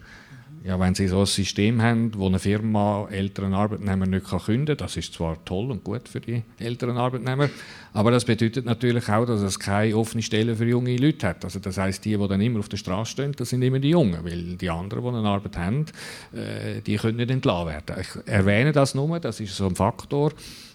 Ja, 0.65 0.79
wenn 0.79 0.95
Sie 0.95 1.07
so 1.07 1.21
ein 1.21 1.27
System 1.27 1.81
haben, 1.81 2.13
wo 2.17 2.27
eine 2.27 2.41
Firma 2.41 3.07
älteren 3.11 3.55
Arbeitnehmer 3.55 4.07
nicht 4.07 4.27
kündigen 4.29 4.67
kann, 4.67 4.77
das 4.77 4.97
ist 4.97 5.15
zwar 5.15 5.43
toll 5.45 5.71
und 5.71 5.85
gut 5.85 6.09
für 6.09 6.21
die 6.21 6.43
älteren 6.59 6.97
Arbeitnehmer, 6.97 7.49
aber 7.93 8.11
das 8.11 8.25
bedeutet 8.25 8.67
natürlich 8.67 9.09
auch, 9.09 9.25
dass 9.25 9.41
es 9.41 9.59
keine 9.59 9.97
offene 9.97 10.23
Stelle 10.23 10.57
für 10.57 10.67
junge 10.67 10.97
Leute 10.97 11.29
hat. 11.29 11.45
Also 11.45 11.61
das 11.61 11.79
heißt, 11.79 12.05
die, 12.05 12.17
die 12.17 12.29
dann 12.29 12.41
immer 12.41 12.59
auf 12.59 12.69
der 12.69 12.77
Straße 12.77 13.13
stehen, 13.13 13.33
das 13.37 13.51
sind 13.51 13.63
immer 13.63 13.79
die 13.79 13.91
Jungen, 13.91 14.19
weil 14.25 14.57
die 14.57 14.69
anderen, 14.69 15.05
die 15.05 15.09
eine 15.19 15.29
Arbeit 15.29 15.57
haben, 15.57 15.87
äh, 16.33 16.81
die 16.83 16.97
können 16.97 17.17
nicht 17.17 17.31
entlassen 17.31 17.69
werden. 17.69 17.97
Ich 18.01 18.29
erwähne 18.31 18.73
das 18.73 18.95
nur, 18.95 19.21
das 19.21 19.39
ist 19.41 19.57
so 19.57 19.69
ein 19.69 19.77
Faktor. 19.77 20.33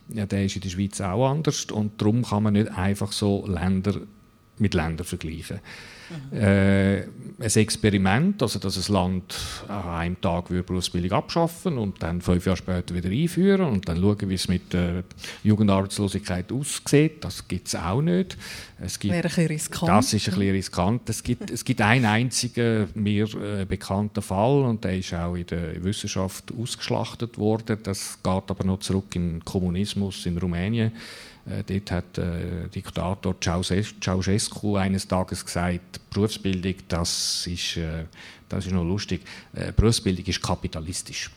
Ja, 0.09 0.25
der 0.25 0.45
ist 0.45 0.55
in 0.55 0.61
der 0.61 0.69
Schweiz 0.69 1.01
auch 1.01 1.29
anders 1.29 1.65
und 1.65 2.01
darum 2.01 2.23
kann 2.23 2.43
man 2.43 2.53
nicht 2.53 2.69
einfach 2.71 3.11
so 3.11 3.45
Länder 3.47 4.01
mit 4.57 4.73
Ländern 4.73 5.05
vergleichen. 5.05 5.59
Mhm. 6.31 6.37
Äh, 6.37 7.03
ein 7.39 7.55
Experiment, 7.55 8.41
also 8.41 8.59
dass 8.59 8.89
ein 8.89 8.93
Land 8.93 9.35
an 9.67 9.89
einem 9.89 10.21
Tag 10.21 10.47
Berufsbildung 10.47 11.11
abschaffen 11.11 11.77
und 11.77 12.01
dann 12.01 12.21
fünf 12.21 12.45
Jahre 12.45 12.57
später 12.57 12.95
wieder 12.95 13.09
einführen 13.09 13.67
und 13.67 13.87
dann 13.89 13.99
schauen, 13.99 14.29
wie 14.29 14.35
es 14.35 14.47
mit 14.47 14.71
der 14.73 15.03
Jugendarbeitslosigkeit 15.43 16.51
aussieht. 16.51 17.23
Das 17.23 17.47
gibt 17.47 17.67
es 17.67 17.75
auch 17.75 18.01
nicht. 18.01 18.37
Es 18.79 18.99
gibt, 18.99 19.13
Wäre 19.13 19.23
ein 19.23 19.29
bisschen 19.29 19.47
riskant. 19.47 19.89
Das 19.89 20.13
ist 20.13 20.27
ein 20.27 20.35
bisschen 20.35 20.51
riskant. 20.51 21.09
Es 21.09 21.23
gibt, 21.23 21.51
es 21.51 21.65
gibt 21.65 21.81
einen 21.81 22.05
einzigen 22.05 22.87
mir 22.93 23.27
äh, 23.35 23.65
bekannten 23.65 24.21
Fall 24.21 24.63
und 24.63 24.83
der 24.83 24.97
ist 24.97 25.13
auch 25.13 25.35
in 25.35 25.45
der 25.47 25.83
Wissenschaft 25.83 26.53
ausgeschlachtet 26.57 27.37
worden. 27.37 27.77
Das 27.83 28.19
geht 28.21 28.43
aber 28.49 28.63
noch 28.63 28.79
zurück 28.79 29.15
in 29.15 29.33
den 29.33 29.45
Kommunismus 29.45 30.25
in 30.25 30.37
Rumänien. 30.37 30.91
Äh, 31.45 31.63
dort 31.63 31.91
hat 31.91 32.17
äh, 32.17 32.67
Diktator 32.73 33.35
Ceausescu 33.39 34.77
eines 34.77 35.07
Tages 35.07 35.45
gesagt, 35.45 36.09
Berufsbildung, 36.09 36.75
das 36.87 37.47
ist, 37.47 37.77
äh, 37.77 38.05
das 38.47 38.65
ist 38.65 38.71
noch 38.71 38.85
lustig, 38.85 39.21
äh, 39.53 39.71
Berufsbildung 39.73 40.25
ist 40.25 40.41
kapitalistisch. 40.41 41.29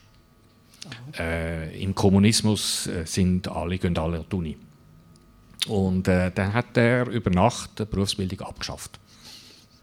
Äh, 1.18 1.82
Im 1.82 1.94
Kommunismus 1.94 2.86
äh, 2.86 3.04
sind 3.04 3.48
alle, 3.48 3.78
gehen 3.78 3.98
alle 3.98 4.18
an 4.18 4.26
die 4.30 4.36
Uni. 4.36 4.56
Und 5.66 6.06
äh, 6.06 6.30
dann 6.30 6.54
hat 6.54 6.76
er 6.76 7.08
über 7.08 7.30
Nacht 7.30 7.78
die 7.80 7.84
Berufsbildung 7.84 8.40
abgeschafft. 8.42 9.00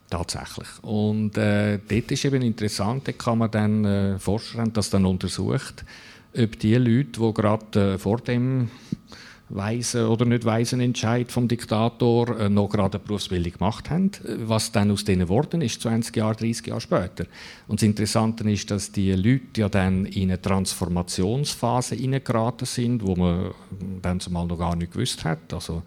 Tatsächlich. 0.10 0.68
Und 0.84 1.36
dort 1.36 2.12
ist 2.12 2.24
eben 2.24 2.44
interessant, 2.44 3.08
da 3.08 3.14
kann 3.14 3.40
man 3.40 3.50
dann, 3.50 4.20
Forscher 4.20 4.60
haben 4.60 4.72
das 4.72 4.92
dann 4.92 5.08
untersucht, 5.08 5.84
ob 6.38 6.60
die 6.60 6.76
Leute, 6.76 7.20
die 7.20 7.34
gerade 7.34 7.98
vor 7.98 8.20
dem 8.20 8.70
weisen 9.50 10.06
oder 10.06 10.26
nicht 10.26 10.46
weisen 10.46 10.80
Entscheid 10.80 11.32
vom 11.32 11.48
Diktator 11.48 12.40
äh, 12.40 12.50
noch 12.50 12.70
gerade 12.70 12.98
eine 12.98 13.06
Berufsbildung 13.06 13.54
gemacht 13.54 13.90
haben. 13.90 14.12
Was 14.46 14.72
dann 14.72 14.92
aus 14.92 15.04
denen 15.04 15.22
geworden 15.22 15.62
ist, 15.62 15.82
20 15.82 16.16
Jahre, 16.16 16.36
30 16.36 16.68
Jahre 16.68 16.82
später. 16.82 17.26
Und 17.68 17.82
das 17.82 17.88
Interessante 17.88 18.50
ist, 18.50 18.72
dass 18.72 18.92
die 18.92 19.12
Leute 19.12 19.62
ja 19.62 19.70
dann 19.70 20.06
in 20.06 20.30
eine 20.30 20.42
Transformationsphase 20.42 21.96
hineingeraten 21.96 22.66
sind, 22.66 23.06
wo 23.06 23.16
man 23.16 23.52
dann 24.02 24.20
zumal 24.20 24.48
noch 24.48 24.58
gar 24.58 24.76
nicht 24.76 24.94
gewusst 24.94 25.24
hat. 25.24 25.54
Also, 25.54 25.84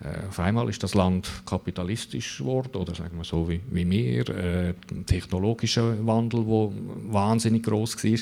äh, 0.00 0.28
auf 0.28 0.40
einmal 0.40 0.68
ist 0.68 0.82
das 0.82 0.94
Land 0.94 1.28
kapitalistisch 1.46 2.38
geworden, 2.38 2.76
oder 2.76 2.94
sagen 2.94 3.16
wir 3.16 3.24
so 3.24 3.48
wie, 3.48 3.60
wie 3.70 3.88
wir, 3.88 4.28
äh, 4.30 4.74
technologischer 5.06 6.04
Wandel, 6.06 6.44
der 6.44 6.70
wahnsinnig 7.12 7.62
groß 7.62 8.02
war. 8.02 8.18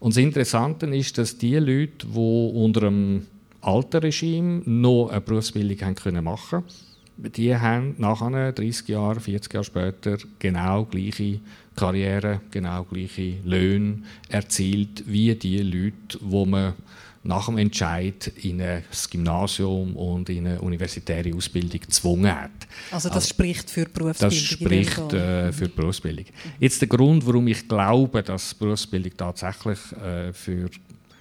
Und 0.00 0.14
das 0.14 0.22
Interessante 0.22 0.86
ist, 0.86 1.18
dass 1.18 1.38
die 1.38 1.56
Leute, 1.56 2.06
die 2.06 2.52
unter 2.54 2.86
einem 2.86 3.26
alten 3.68 3.98
Regime 3.98 4.62
noch 4.64 5.10
eine 5.10 5.20
Berufsbildung 5.20 5.80
haben 5.80 5.94
können 5.94 6.24
machen 6.24 6.64
die 7.18 7.56
haben 7.56 7.96
nachher, 7.98 8.52
30 8.52 8.88
Jahre, 8.88 9.20
40 9.20 9.52
Jahre 9.52 9.64
später, 9.64 10.18
genau 10.38 10.84
gleiche 10.84 11.40
Karriere, 11.74 12.40
genau 12.50 12.84
gleiche 12.84 13.38
Löhne 13.44 14.02
erzielt 14.28 15.04
wie 15.06 15.34
die 15.34 15.58
Leute, 15.58 16.18
wo 16.20 16.44
man 16.44 16.74
nach 17.24 17.46
dem 17.46 17.58
Entscheid 17.58 18.32
in 18.42 18.62
ein 18.62 18.84
Gymnasium 19.10 19.96
und 19.96 20.30
in 20.30 20.46
eine 20.46 20.60
universitäre 20.60 21.34
Ausbildung 21.34 21.80
gezwungen 21.80 22.32
hat. 22.32 22.50
Also 22.92 23.08
das 23.08 23.16
also, 23.16 23.28
spricht 23.28 23.68
für 23.70 23.84
Berufsbildung? 23.86 24.38
Das 24.38 24.38
spricht 24.38 25.12
äh, 25.12 25.52
für 25.52 25.68
Berufsbildung. 25.68 26.26
Jetzt 26.60 26.80
der 26.80 26.88
Grund, 26.88 27.26
warum 27.26 27.48
ich 27.48 27.68
glaube, 27.68 28.22
dass 28.22 28.54
Berufsbildung 28.54 29.12
tatsächlich 29.16 29.78
äh, 30.00 30.32
für 30.32 30.70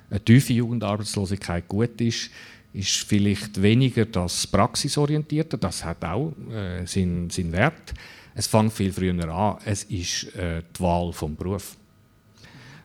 eine 0.10 0.24
tiefe 0.24 0.54
Jugendarbeitslosigkeit 0.54 1.67
gut 1.67 2.00
ist, 2.02 2.30
ist 2.74 2.98
vielleicht 2.98 3.62
weniger 3.62 4.06
das 4.06 4.46
Praxisorientierte, 4.48 5.58
das 5.58 5.84
hat 5.84 6.04
auch 6.06 6.34
äh, 6.52 6.86
seinen, 6.86 7.30
seinen 7.30 7.52
Wert. 7.52 7.93
Es 8.36 8.48
fängt 8.48 8.74
viel 8.74 8.93
früher 8.93 9.28
an, 9.30 9.58
es 9.65 9.84
ist 9.86 10.36
äh, 10.36 10.62
die 10.78 10.80
Wahl 10.80 11.12
vom 11.12 11.36
Beruf. 11.36 11.76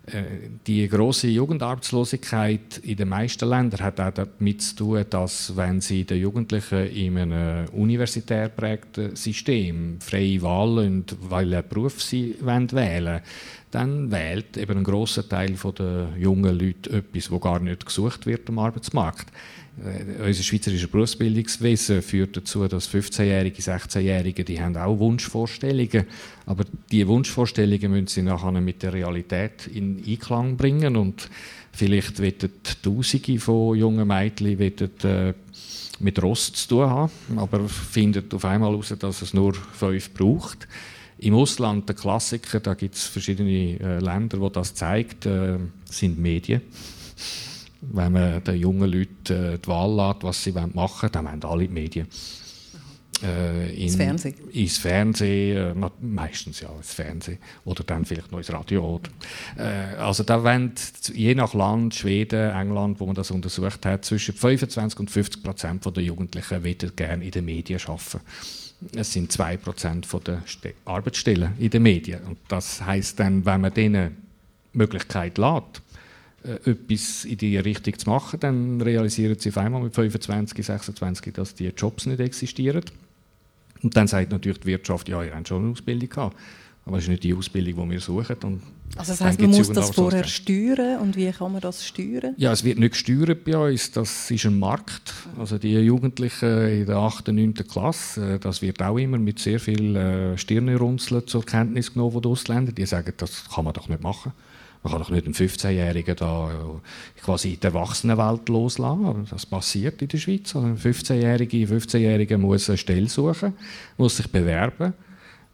Äh, 0.07 0.23
die 0.67 0.89
große 0.89 1.29
Jugendarbeitslosigkeit 1.29 2.79
in 2.79 2.97
den 2.97 3.09
meisten 3.09 3.49
Ländern 3.49 3.81
hat 3.83 4.01
auch 4.01 4.11
damit 4.13 4.63
zu 4.63 4.77
tun, 4.77 5.05
dass 5.09 5.57
wenn 5.57 5.81
sie 5.81 6.05
den 6.05 6.21
Jugendlichen 6.21 6.87
in 6.89 7.19
einem 7.19 7.69
universitär 7.69 8.49
prägten 8.49 9.15
System 9.15 10.01
freie 10.01 10.43
Wahl 10.43 10.79
und 10.79 11.17
weil 11.21 11.55
einen 11.55 11.69
Beruf 11.69 12.03
sie 12.03 12.35
wählen 12.41 12.73
wollen, 12.73 13.21
dann 13.73 14.11
wählt 14.11 14.57
eben 14.57 14.79
ein 14.79 14.85
großer 14.85 15.29
Teil 15.29 15.57
der 15.79 16.11
jungen 16.19 16.59
Leute 16.59 16.91
etwas, 16.91 17.31
wo 17.31 17.39
gar 17.39 17.59
nicht 17.59 17.85
gesucht 17.85 18.27
wird 18.27 18.49
am 18.49 18.59
Arbeitsmarkt. 18.59 19.33
Äh, 19.83 20.27
unser 20.27 20.43
schweizerisches 20.43 20.91
Berufsbildungswesen 20.91 22.03
führt 22.03 22.37
dazu, 22.37 22.69
dass 22.69 22.89
15-Jährige, 22.91 23.63
16-Jährige, 23.63 24.45
die 24.45 24.61
haben 24.61 24.77
auch 24.77 24.99
Wunschvorstellungen, 24.99 26.05
aber 26.45 26.65
diese 26.91 27.09
Wunschvorstellungen 27.09 27.91
müssen 27.91 28.09
sie 28.09 28.23
nachher 28.23 28.53
mit 28.53 28.83
der 28.83 28.93
Realität 28.93 29.67
in 29.73 30.03
Einklang 30.07 30.59
bringen 30.59 30.97
und 30.97 31.31
vielleicht 31.73 32.21
werden 32.21 32.51
Tausende 32.83 33.39
von 33.39 33.77
jungen 33.77 34.07
Mädchen 34.07 34.61
äh, 35.05 35.33
mit 36.01 36.23
Rost 36.23 36.57
zu 36.57 36.69
tun 36.69 36.91
haben, 36.91 37.13
aber 37.37 37.67
findet 37.69 38.35
auf 38.35 38.45
einmal 38.45 38.71
heraus, 38.71 38.95
dass 38.99 39.23
es 39.23 39.33
nur 39.33 39.55
fünf 39.55 40.13
braucht. 40.13 40.69
Im 41.23 41.35
Ausland, 41.35 41.89
der 41.89 41.95
Klassiker, 41.95 42.59
da 42.59 42.75
gibt 42.75 42.97
es 42.97 43.05
verschiedene 43.05 43.79
äh, 43.79 43.99
Länder, 44.01 44.41
wo 44.41 44.49
das 44.49 44.75
zeigt, 44.75 45.25
äh, 45.27 45.57
sind 45.85 46.19
Medien. 46.19 46.63
Wenn 47.81 48.13
man 48.13 48.43
den 48.43 48.57
jungen 48.57 48.91
Leuten 48.91 49.55
äh, 49.55 49.59
die 49.59 49.69
Wahl 49.69 49.95
lässt, 49.95 50.25
was 50.25 50.43
sie 50.43 50.51
machen 50.51 50.75
wollen, 50.75 51.13
dann 51.13 51.31
haben 51.31 51.45
alle 51.45 51.69
die 51.69 51.73
Medien. 51.73 52.09
Äh, 53.23 53.73
in, 53.73 53.83
ins 53.83 53.97
Fernsehen? 53.97 54.35
Ins 54.51 54.79
Fernsehen, 54.79 55.81
äh, 55.81 55.91
meistens 56.01 56.61
ja, 56.61 56.71
ins 56.77 56.93
Fernsehen. 56.93 57.39
Oder 57.65 57.85
dann 57.85 58.05
vielleicht 58.05 58.33
noch 58.33 58.39
ins 58.39 58.53
Radio. 58.53 59.01
Äh, 59.57 59.95
also 59.99 60.25
da 60.25 60.43
wollen 60.43 60.73
je 61.13 61.37
nach 61.37 61.55
Land, 61.55 61.95
Schweden, 61.95 62.51
England, 62.51 62.99
wo 62.99 63.07
man 63.07 63.15
das 63.15 63.31
untersucht 63.31 63.87
hat, 63.87 64.05
zwischen 64.05 64.35
25 64.35 64.99
und 64.99 65.09
50 65.09 65.43
Prozent 65.45 65.85
der 65.85 66.03
Jugendlichen 66.03 66.65
wollen 66.65 66.97
gerne 66.97 67.25
in 67.25 67.31
den 67.31 67.45
Medien 67.45 67.81
arbeiten 67.87 68.21
es 68.95 69.13
sind 69.13 69.33
2% 69.33 70.21
der 70.23 70.43
Arbeitsstellen 70.85 71.53
in 71.59 71.71
den 71.71 71.83
Medien. 71.83 72.23
Und 72.25 72.39
das 72.49 72.85
heißt 72.85 73.19
dann, 73.21 73.45
wenn 73.45 73.61
man 73.61 73.75
denen 73.75 74.17
die 74.73 74.79
Möglichkeit 74.79 75.39
lässt, 75.39 75.83
äh, 76.45 76.71
etwas 76.71 77.25
in 77.25 77.39
die 77.39 77.57
Richtung 77.59 77.99
zu 77.99 78.11
machen, 78.11 78.41
dann 78.41 78.81
realisieren 78.81 79.39
sie 79.39 79.51
auf 79.51 79.59
einmal 79.59 79.83
mit 79.83 79.95
25, 79.95 80.65
26, 80.65 81.33
dass 81.33 81.55
die 81.55 81.69
Jobs 81.69 82.07
nicht 82.07 82.21
existieren. 82.21 82.85
Und 83.83 83.97
dann 83.97 84.07
sagt 84.07 84.31
natürlich 84.31 84.61
die 84.61 84.67
Wirtschaft, 84.67 85.09
ja, 85.09 85.23
ihr 85.23 85.35
habt 85.35 85.49
schon 85.49 85.63
eine 85.63 85.73
Ausbildung 85.73 86.09
gehabt. 86.09 86.37
Aber 86.85 86.99
es 86.99 87.05
ist 87.05 87.11
nicht 87.11 87.25
die 87.25 87.35
Ausbildung, 87.35 87.89
die 87.89 87.95
wir 87.95 88.01
suchen. 88.01 88.37
Und 88.43 88.63
also 88.97 89.13
das 89.13 89.21
heißt, 89.21 89.41
man 89.41 89.51
muss 89.51 89.71
das 89.71 89.91
vorher 89.91 90.25
steuern 90.25 91.01
und 91.01 91.17
wie 91.17 91.31
kann 91.31 91.53
man 91.53 91.61
das 91.61 91.85
steuern? 91.85 92.35
Ja, 92.37 92.53
es 92.53 92.63
wird 92.63 92.79
nicht 92.79 92.93
gesteuert 92.93 93.45
bei 93.45 93.57
uns, 93.57 93.91
das 93.91 94.31
ist 94.31 94.45
ein 94.45 94.59
Markt. 94.59 95.15
Also 95.39 95.59
die 95.59 95.73
Jugendlichen 95.79 96.69
in 96.69 96.87
der 96.87 96.97
8. 96.97 97.31
und 97.31 97.37
9. 97.37 97.55
Klasse, 97.55 98.35
äh, 98.35 98.39
das 98.39 98.61
wird 98.61 98.83
auch 98.83 98.99
immer 98.99 99.19
mit 99.19 99.39
sehr 99.39 99.61
viel 99.61 99.97
äh, 99.97 100.37
Stirnrunzeln 100.37 101.27
zur 101.27 101.45
Kenntnis 101.45 101.93
genommen 101.93 102.13
von 102.13 102.23
den 102.23 102.33
Ausländern. 102.33 102.75
Die 102.75 102.87
sagen, 102.87 103.13
das 103.17 103.49
kann 103.49 103.65
man 103.65 103.73
doch 103.73 103.89
nicht 103.89 104.03
machen. 104.03 104.33
Man 104.83 104.93
kann 104.93 105.03
doch 105.03 105.11
nicht 105.11 105.25
einen 105.25 105.35
15-Jährigen 105.35 106.17
da 106.17 106.51
äh, 106.51 107.23
quasi 107.23 107.55
in 107.55 107.61
der 107.61 107.73
Erwachsenenwelt 107.73 108.49
loslassen. 108.49 109.27
Das 109.31 109.47
passiert 109.47 110.03
in 110.03 110.09
der 110.09 110.19
Schweiz. 110.19 110.55
Also 110.55 110.67
ein 110.67 110.77
15-Jähriger 110.77 111.67
15 111.67 112.41
muss 112.41 112.69
eine 112.69 112.79
Stelle 112.79 113.09
suchen, 113.09 113.55
muss 113.97 114.17
sich 114.17 114.31
bewerben 114.31 114.93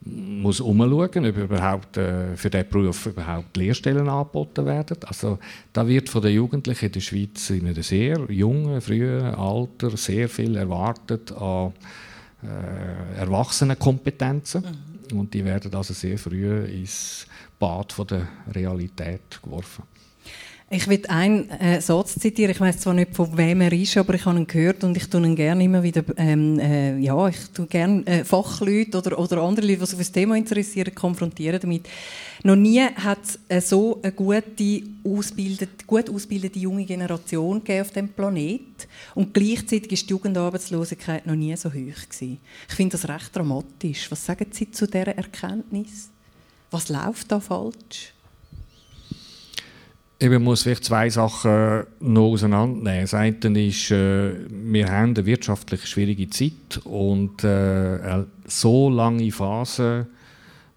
muss 0.01 0.61
umschauen, 0.61 1.25
ob 1.25 1.37
überhaupt 1.37 1.97
äh, 1.97 2.35
für 2.35 2.49
diesen 2.49 2.69
Beruf 2.69 3.05
überhaupt 3.05 3.55
Lehrstellen 3.57 4.07
angeboten 4.07 4.65
werden. 4.65 4.97
Also 5.05 5.39
da 5.73 5.87
wird 5.87 6.09
von 6.09 6.21
den 6.21 6.35
Jugendlichen 6.35 6.85
in 6.85 6.91
der 6.91 6.99
Schweiz 7.01 7.49
in 7.49 7.67
einem 7.67 7.83
sehr 7.83 8.19
jungen, 8.29 8.79
frühen 8.81 9.25
Alter 9.35 9.95
sehr 9.97 10.29
viel 10.29 10.55
erwartet 10.55 11.31
an 11.33 11.73
äh, 12.43 13.19
Erwachsenenkompetenzen 13.19 14.63
mhm. 15.11 15.19
und 15.19 15.33
die 15.33 15.43
werden 15.43 15.73
also 15.73 15.93
sehr 15.93 16.17
früh 16.17 16.65
ins 16.65 17.27
Bad 17.59 17.91
von 17.91 18.07
der 18.07 18.27
Realität 18.53 19.39
geworfen. 19.43 19.83
Ich 20.71 20.87
will 20.87 21.01
einen 21.07 21.49
äh, 21.49 21.81
Satz 21.81 22.19
zitieren. 22.19 22.51
Ich 22.51 22.59
weiß 22.61 22.77
zwar 22.81 22.93
nicht, 22.93 23.15
von 23.15 23.35
wem 23.35 23.61
er 23.61 23.73
ist, 23.73 23.97
aber 23.97 24.13
ich 24.13 24.25
habe 24.25 24.37
ihn 24.37 24.45
gehört 24.45 24.83
und 24.83 24.95
ich 24.95 25.09
tue 25.09 25.25
ihn 25.25 25.35
gerne 25.35 25.63
immer 25.63 25.81
wieder, 25.81 26.03
ähm, 26.15 26.59
äh, 26.59 26.95
ja, 26.99 27.27
ich 27.27 27.37
tue 27.51 27.65
gerne 27.65 28.05
äh, 28.05 28.23
Fachleute 28.23 28.99
oder, 28.99 29.17
oder 29.17 29.41
andere 29.41 29.65
Leute, 29.65 29.79
die 29.79 29.85
sich 29.87 29.95
für 29.95 30.03
das 30.03 30.11
Thema 30.11 30.37
interessieren, 30.37 30.93
konfrontieren 30.93 31.59
damit. 31.59 31.89
Noch 32.43 32.55
nie 32.55 32.81
hat 32.81 33.17
es 33.23 33.39
äh, 33.47 33.61
so 33.61 33.99
eine 34.03 34.11
gute, 34.11 34.83
ausbildet, 35.03 35.87
gut 35.87 36.07
ausgebildete 36.07 36.59
junge 36.59 36.85
Generation 36.85 37.63
gegeben 37.63 37.81
auf 37.81 37.91
dem 37.91 38.09
Planet 38.09 38.87
und 39.15 39.33
gleichzeitig 39.33 39.91
ist 39.91 40.05
die 40.05 40.11
Jugendarbeitslosigkeit 40.11 41.25
noch 41.25 41.35
nie 41.35 41.55
so 41.57 41.69
hoch 41.69 41.73
gewesen. 41.73 42.37
Ich 42.67 42.75
finde 42.75 42.95
das 42.95 43.09
recht 43.09 43.35
dramatisch. 43.35 44.11
Was 44.11 44.23
sagen 44.23 44.45
Sie 44.51 44.69
zu 44.69 44.85
dieser 44.85 45.17
Erkenntnis? 45.17 46.09
Was 46.69 46.89
läuft 46.89 47.31
da 47.31 47.39
falsch? 47.39 48.13
Eben 50.21 50.43
muss 50.43 50.63
vielleicht 50.63 50.83
zwei 50.83 51.09
Sachen 51.09 51.85
noch 52.01 52.33
auseinandernehmen. 52.33 53.01
Das 53.01 53.13
eine 53.13 53.37
ist, 53.65 53.89
äh, 53.89 54.33
wir 54.49 54.89
haben 54.89 55.15
eine 55.15 55.25
wirtschaftlich 55.25 55.85
schwierige 55.85 56.29
Zeit 56.29 56.81
und 56.83 57.45
äh, 57.45 57.47
eine 57.47 58.27
so 58.45 58.89
lange 58.89 59.31
Phase 59.31 60.07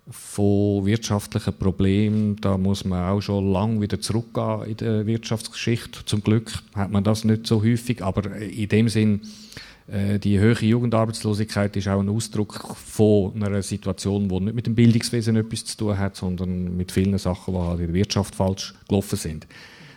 von 0.08 0.86
wirtschaftlichen 0.86 1.54
Problemen, 1.54 2.36
da 2.36 2.56
muss 2.56 2.84
man 2.84 3.08
auch 3.08 3.20
schon 3.20 3.52
lange 3.52 3.80
wieder 3.80 4.00
zurückgehen 4.00 4.62
in 4.64 4.76
der 4.76 5.06
Wirtschaftsgeschichte. 5.06 6.04
Zum 6.04 6.22
Glück 6.22 6.52
hat 6.74 6.92
man 6.92 7.02
das 7.02 7.24
nicht 7.24 7.46
so 7.46 7.62
häufig, 7.64 8.02
aber 8.02 8.36
in 8.36 8.68
dem 8.68 8.88
Sinn 8.88 9.22
die 9.88 10.40
hohe 10.40 10.64
Jugendarbeitslosigkeit 10.64 11.76
ist 11.76 11.88
auch 11.88 12.00
ein 12.00 12.08
Ausdruck 12.08 12.76
von 12.76 13.42
einer 13.42 13.62
Situation, 13.62 14.28
die 14.28 14.40
nicht 14.40 14.54
mit 14.54 14.66
dem 14.66 14.74
Bildungswesen 14.74 15.36
etwas 15.36 15.64
zu 15.64 15.76
tun 15.76 15.98
hat, 15.98 16.16
sondern 16.16 16.76
mit 16.76 16.92
vielen 16.92 17.18
Sachen, 17.18 17.54
die 17.54 17.60
halt 17.60 17.80
in 17.80 17.86
der 17.86 17.94
Wirtschaft 17.94 18.34
falsch 18.34 18.74
gelaufen 18.88 19.16
sind. 19.16 19.46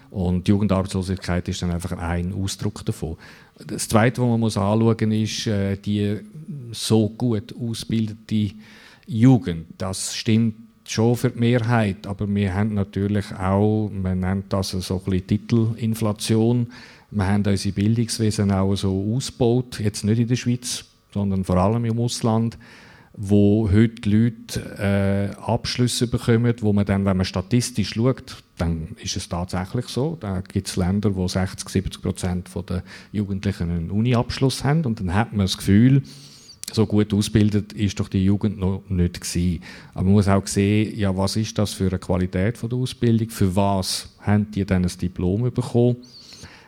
Und 0.09 0.47
die 0.47 0.51
Jugendarbeitslosigkeit 0.51 1.47
ist 1.49 1.61
dann 1.61 1.71
einfach 1.71 1.91
ein 1.91 2.33
Ausdruck 2.33 2.85
davon. 2.85 3.17
Das 3.67 3.87
Zweite, 3.87 4.21
was 4.21 4.29
man 4.29 4.39
muss 4.39 4.57
anschauen 4.57 5.09
muss, 5.09 5.17
ist 5.17 5.47
äh, 5.47 5.75
die 5.77 6.19
so 6.71 7.09
gut 7.09 7.53
ausgebildete 7.59 8.55
Jugend. 9.07 9.67
Das 9.77 10.15
stimmt 10.15 10.55
schon 10.85 11.15
für 11.15 11.31
die 11.31 11.39
Mehrheit, 11.39 12.07
aber 12.07 12.33
wir 12.33 12.53
haben 12.53 12.73
natürlich 12.73 13.33
auch, 13.33 13.89
man 13.89 14.19
nennt 14.19 14.53
das 14.53 14.71
so 14.71 14.97
ein 14.97 15.03
bisschen 15.03 15.27
Titelinflation, 15.27 16.67
wir 17.11 17.27
haben 17.27 17.45
unser 17.45 17.71
Bildungswesen 17.71 18.51
auch 18.51 18.75
so 18.75 19.13
ausgebaut, 19.15 19.79
jetzt 19.79 20.03
nicht 20.03 20.19
in 20.19 20.27
der 20.27 20.35
Schweiz, 20.35 20.85
sondern 21.13 21.43
vor 21.43 21.57
allem 21.57 21.85
im 21.85 21.99
Ausland, 21.99 22.57
wo 23.17 23.69
heute 23.71 24.09
Leute 24.09 25.33
äh, 25.37 25.41
Abschlüsse 25.41 26.07
bekommen, 26.07 26.53
wo 26.59 26.73
man 26.73 26.85
dann, 26.85 27.05
wenn 27.05 27.15
man 27.15 27.25
statistisch 27.25 27.93
schaut, 27.93 28.43
dann 28.57 28.89
ist 29.01 29.15
es 29.15 29.29
tatsächlich 29.29 29.87
so. 29.87 30.17
Da 30.19 30.41
gibt 30.41 30.67
es 30.67 30.75
Länder, 30.75 31.15
wo 31.15 31.27
60, 31.27 31.69
70 31.69 32.01
Prozent 32.01 32.49
der 32.69 32.83
Jugendlichen 33.13 33.69
einen 33.69 33.91
Uni-Abschluss 33.91 34.63
haben 34.63 34.85
und 34.85 34.99
dann 34.99 35.13
hat 35.13 35.31
man 35.31 35.45
das 35.45 35.57
Gefühl, 35.57 36.03
so 36.73 36.85
gut 36.85 37.13
ausgebildet 37.13 37.73
ist 37.73 37.99
doch 37.99 38.09
die 38.09 38.25
Jugend 38.25 38.57
noch 38.57 38.83
nicht 38.89 39.21
gewesen. 39.21 39.61
Aber 39.93 40.03
man 40.03 40.13
muss 40.13 40.27
auch 40.27 40.45
sehen, 40.47 40.97
ja, 40.97 41.15
was 41.15 41.35
ist 41.35 41.57
das 41.57 41.73
für 41.73 41.87
eine 41.87 41.99
Qualität 41.99 42.57
von 42.57 42.69
der 42.69 42.79
Ausbildung? 42.79 43.29
Für 43.29 43.55
was 43.55 44.09
haben 44.21 44.49
die 44.51 44.65
dann 44.65 44.83
ein 44.83 44.91
Diplom 44.99 45.43
bekommen? 45.53 45.97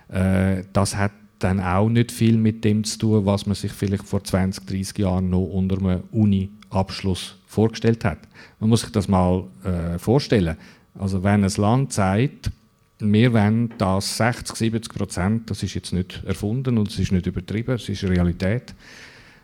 Äh, 0.10 0.64
das 0.74 0.96
hat 0.96 1.12
dann 1.40 1.60
auch 1.60 1.90
nicht 1.90 2.12
viel 2.12 2.38
mit 2.38 2.64
dem 2.64 2.84
zu 2.84 2.98
tun, 2.98 3.26
was 3.26 3.46
man 3.46 3.56
sich 3.56 3.72
vielleicht 3.72 4.08
vor 4.08 4.24
20, 4.24 4.66
30 4.66 4.98
Jahren 4.98 5.30
noch 5.30 5.46
unter 5.46 5.78
einem 5.78 6.04
Uni-Abschluss 6.12 7.38
vorgestellt 7.46 8.04
hat. 8.06 8.20
Man 8.60 8.70
muss 8.70 8.82
sich 8.82 8.92
das 8.92 9.08
mal 9.08 9.46
äh, 9.64 10.00
vorstellen. 10.00 10.58
Also 10.98 11.24
wenn 11.24 11.44
ein 11.44 11.52
Land 11.58 11.94
sagt, 11.94 12.52
wir 13.00 13.34
wollen 13.34 13.72
dass 13.78 14.18
60, 14.18 14.56
70 14.56 14.94
Prozent, 14.94 15.52
das 15.52 15.62
ist 15.62 15.76
jetzt 15.76 15.94
nicht 15.94 16.24
erfunden 16.26 16.78
und 16.80 16.90
es 16.90 16.98
ist 16.98 17.12
nicht 17.12 17.28
übertrieben, 17.28 17.76
es 17.76 17.88
ist 17.88 18.04
Realität. 18.04 18.74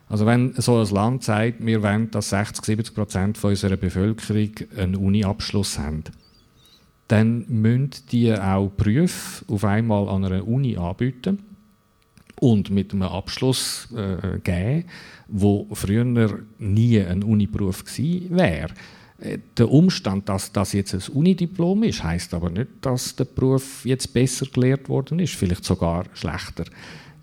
Also 0.10 0.26
wenn 0.26 0.54
so 0.54 0.80
ein 0.80 0.89
Land 0.89 1.23
sagt, 1.23 1.63
wir 1.63 1.84
wollen, 1.84 2.10
dass 2.12 2.30
60, 2.30 2.65
70 2.65 2.95
Prozent 2.95 3.43
unserer 3.43 3.78
Bevölkerung 3.78 4.52
einen 4.76 4.95
Uni-Abschluss 4.95 5.78
haben, 5.78 6.04
dann 7.07 7.45
müssen 7.47 7.91
die 8.11 8.33
auch 8.33 8.69
Berufe 8.69 9.45
auf 9.47 9.63
einmal 9.63 10.07
an 10.09 10.25
einer 10.25 10.47
Uni 10.47 10.77
anbieten 10.77 11.39
und 12.39 12.69
mit 12.69 12.93
einem 12.93 13.03
Abschluss 13.03 13.87
äh, 13.95 14.39
geben, 14.39 14.85
wo 15.27 15.67
früher 15.73 16.05
nie 16.59 16.99
ein 16.99 17.23
Uniberuf 17.23 17.85
gewesen 17.85 18.35
wäre. 18.35 18.69
Äh, 19.19 19.39
der 19.57 19.71
Umstand, 19.71 20.27
dass 20.29 20.51
das 20.51 20.73
jetzt 20.73 20.93
ein 20.93 21.13
Unidiplom 21.13 21.83
ist, 21.83 22.03
heißt 22.03 22.33
aber 22.33 22.49
nicht, 22.49 22.69
dass 22.81 23.15
der 23.15 23.25
Beruf 23.25 23.85
jetzt 23.85 24.13
besser 24.13 24.45
gelehrt 24.45 24.89
worden 24.89 25.19
ist, 25.19 25.35
vielleicht 25.35 25.63
sogar 25.63 26.05
schlechter. 26.13 26.65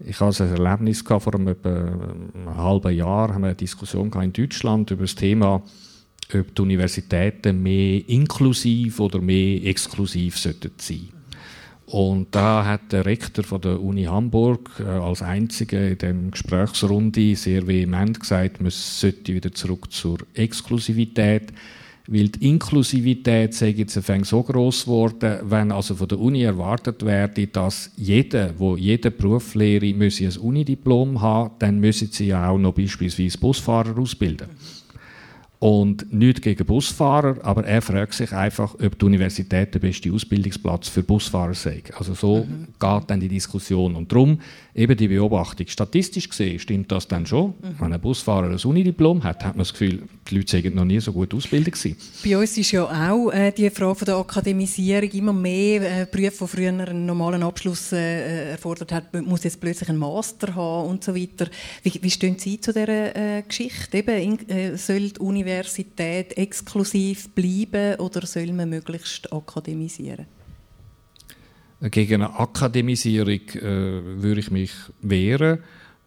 Ich 0.03 0.19
hatte 0.21 0.45
ein 0.45 0.57
Erlebnis 0.57 1.03
vor 1.03 1.35
einem, 1.35 1.55
einem 1.63 2.57
halben 2.57 2.95
Jahr, 2.95 3.35
haben 3.35 3.43
wir 3.43 3.49
eine 3.49 3.55
Diskussion 3.55 4.11
in 4.11 4.33
Deutschland 4.33 4.91
über 4.91 5.03
das 5.03 5.15
Thema 5.15 5.63
ob 6.35 6.55
die 6.55 6.63
Universitäten 6.63 7.63
mehr 7.63 8.09
inklusiv 8.09 9.01
oder 9.01 9.21
mehr 9.21 9.65
exklusiv 9.65 10.39
sollten 10.39 10.73
sein 10.77 11.09
und 11.91 12.29
da 12.31 12.65
hat 12.65 12.93
der 12.93 13.05
Rektor 13.05 13.43
von 13.43 13.61
der 13.61 13.81
Uni 13.83 14.05
Hamburg 14.05 14.71
äh, 14.79 14.85
als 14.85 15.23
einziger 15.23 15.89
in 15.89 15.99
dem 15.99 16.31
Gesprächsrunde 16.31 17.35
sehr 17.35 17.67
vehement 17.67 18.21
gesagt, 18.21 18.61
man 18.61 18.71
sollte 18.71 19.35
wieder 19.35 19.51
zurück 19.51 19.91
zur 19.91 20.19
Exklusivität, 20.35 21.53
weil 22.07 22.29
die 22.29 22.49
Inklusivität 22.49 23.55
sei 23.55 23.71
jetzt 23.71 23.99
so 24.23 24.43
groß 24.43 24.85
geworden, 24.85 25.41
wenn 25.43 25.73
also 25.73 25.97
von 25.97 26.07
der 26.07 26.21
Uni 26.21 26.43
erwartet 26.43 27.05
werde, 27.05 27.49
dass 27.49 27.91
jeder, 27.97 28.55
wo 28.57 28.77
jeder 28.77 29.11
Beruf 29.11 29.57
lehre, 29.57 29.87
ein 29.87 30.39
Unidiplom 30.41 31.21
haben, 31.21 31.55
dann 31.59 31.81
müssen 31.81 32.09
sie 32.13 32.29
ja 32.29 32.49
auch 32.49 32.59
noch 32.59 32.75
beispielsweise 32.75 33.37
Busfahrer 33.39 33.99
ausbilden. 33.99 34.47
Und 35.61 36.11
nicht 36.11 36.41
gegen 36.41 36.65
Busfahrer, 36.65 37.37
aber 37.43 37.67
er 37.67 37.83
fragt 37.83 38.15
sich 38.15 38.33
einfach, 38.33 38.75
ob 38.83 38.99
die 38.99 39.05
Universität 39.05 39.75
der 39.75 39.79
beste 39.79 40.11
Ausbildungsplatz 40.11 40.89
für 40.89 41.03
Busfahrer 41.03 41.53
sei. 41.53 41.83
Also 41.99 42.15
so 42.15 42.45
mhm. 42.45 42.69
geht 42.81 43.11
dann 43.11 43.21
die 43.21 43.29
Diskussion. 43.29 43.95
Und 43.95 44.11
darum 44.11 44.41
eben 44.75 44.97
die 44.97 45.09
Beobachtung. 45.09 45.67
Statistisch 45.67 46.29
gesehen 46.29 46.59
stimmt 46.59 46.91
das 46.93 47.09
dann 47.09 47.27
schon. 47.27 47.55
Mhm. 47.61 47.77
Wenn 47.79 47.93
ein 47.93 48.01
Busfahrer 48.01 48.51
ein 48.51 48.59
Unidiplom 48.59 49.23
hat, 49.25 49.45
hat 49.45 49.57
man 49.57 49.61
das 49.61 49.73
Gefühl, 49.73 50.03
die 50.29 50.37
Leute 50.37 50.51
seien 50.51 50.75
noch 50.75 50.85
nie 50.85 51.01
so 51.01 51.13
gut 51.13 51.35
ausgebildet 51.35 51.75
gewesen. 51.75 51.97
Bei 52.25 52.39
uns 52.39 52.57
ist 52.57 52.73
ja 52.73 52.85
auch 52.85 53.31
äh, 53.31 53.53
die 53.53 53.71
Frage 53.71 54.05
der 54.05 54.17
Akademisierung 54.17 55.11
immer 55.11 55.33
mehr. 55.33 56.03
Äh, 56.03 56.07
Berufe, 56.11 56.45
die 56.45 56.49
früher 56.49 56.69
einen 56.69 57.07
normalen 57.07 57.43
Abschluss 57.43 57.93
äh, 57.93 58.53
erfordert 58.53 58.93
hat, 58.93 59.13
muss 59.23 59.45
jetzt 59.45 59.61
plötzlich 59.61 59.89
einen 59.89 59.99
Master 59.99 60.55
haben 60.55 60.89
und 60.89 61.05
so 61.05 61.15
weiter. 61.15 61.49
Wie, 61.83 61.93
wie 62.01 62.11
stehen 62.11 62.39
Sie 62.39 62.61
zu 62.61 62.73
dieser 62.73 63.39
äh, 63.39 63.43
Geschichte? 63.43 63.99
Eben, 63.99 64.19
in, 64.19 64.49
äh, 64.49 64.77
soll 64.77 65.11
die 65.11 65.21
Universität 65.21 66.37
exklusiv 66.37 67.31
bleiben 67.31 67.99
oder 68.01 68.27
soll 68.27 68.53
man 68.53 68.71
möglichst 68.71 69.33
akademisieren? 69.33 70.27
Gegen 71.83 72.23
eine 72.23 72.39
Akademisierung 72.39 73.41
äh, 73.55 73.63
würde 73.63 74.41
ich 74.41 74.51
mich 74.51 74.73
wehren. 75.01 75.61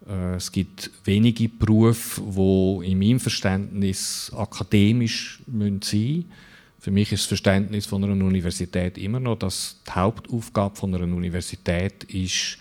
Äh, 0.07 0.36
es 0.36 0.51
gibt 0.51 0.91
wenige 1.03 1.49
Berufe, 1.49 2.21
die 2.21 2.91
in 2.91 2.99
meinem 2.99 3.19
Verständnis 3.19 4.31
akademisch 4.36 5.41
sein 5.47 5.57
müssen. 5.57 6.31
Für 6.79 6.91
mich 6.91 7.12
ist 7.12 7.21
das 7.21 7.27
Verständnis 7.27 7.86
von 7.86 8.03
einer 8.03 8.23
Universität 8.23 8.97
immer 8.97 9.19
noch, 9.19 9.39
dass 9.39 9.79
die 9.88 9.91
Hauptaufgabe 9.91 10.75
von 10.75 10.93
einer 10.93 11.15
Universität 11.15 12.03
ist, 12.03 12.57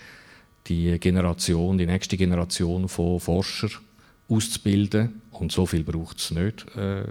die 0.68 0.98
Generation, 0.98 1.76
die 1.76 1.86
nächste 1.86 2.16
Generation 2.16 2.88
von 2.88 3.20
Forschern 3.20 3.72
auszubilden. 4.32 5.20
Und 5.30 5.50
so 5.50 5.66
viel 5.66 5.82
braucht 5.82 6.18
es 6.18 6.30
nicht. 6.30 6.66
Äh, 6.76 7.04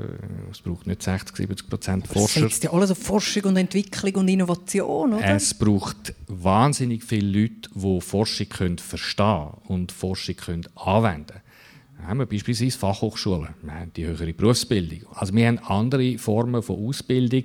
es 0.51 0.61
braucht 0.63 0.87
nicht 0.87 1.03
60, 1.03 1.35
70 1.35 1.69
Prozent 1.69 2.07
Forscher. 2.07 2.45
Es 2.45 2.53
setzt 2.53 2.63
ja 2.63 2.71
alles 2.71 2.91
auf 2.91 2.97
Forschung 2.97 3.43
und 3.45 3.57
Entwicklung 3.57 4.15
und 4.15 4.27
Innovation, 4.27 5.13
oder? 5.13 5.35
Es 5.35 5.53
braucht 5.53 6.13
wahnsinnig 6.27 7.03
viele 7.03 7.41
Leute, 7.41 7.69
die 7.73 8.01
Forschung 8.01 8.47
können 8.49 8.77
verstehen 8.77 9.49
und 9.67 9.91
Forschung 9.91 10.35
können 10.35 10.65
anwenden 10.75 11.27
können. 11.27 11.41
Wir 12.01 12.07
haben 12.07 12.27
beispielsweise 12.27 12.77
Fachhochschulen, 12.77 13.49
wir 13.61 13.73
haben 13.73 13.93
die 13.95 14.05
höhere 14.05 14.33
Berufsbildung. 14.33 15.01
Also 15.13 15.35
wir 15.35 15.47
haben 15.47 15.59
andere 15.59 16.17
Formen 16.17 16.63
von 16.63 16.87
Ausbildung, 16.87 17.43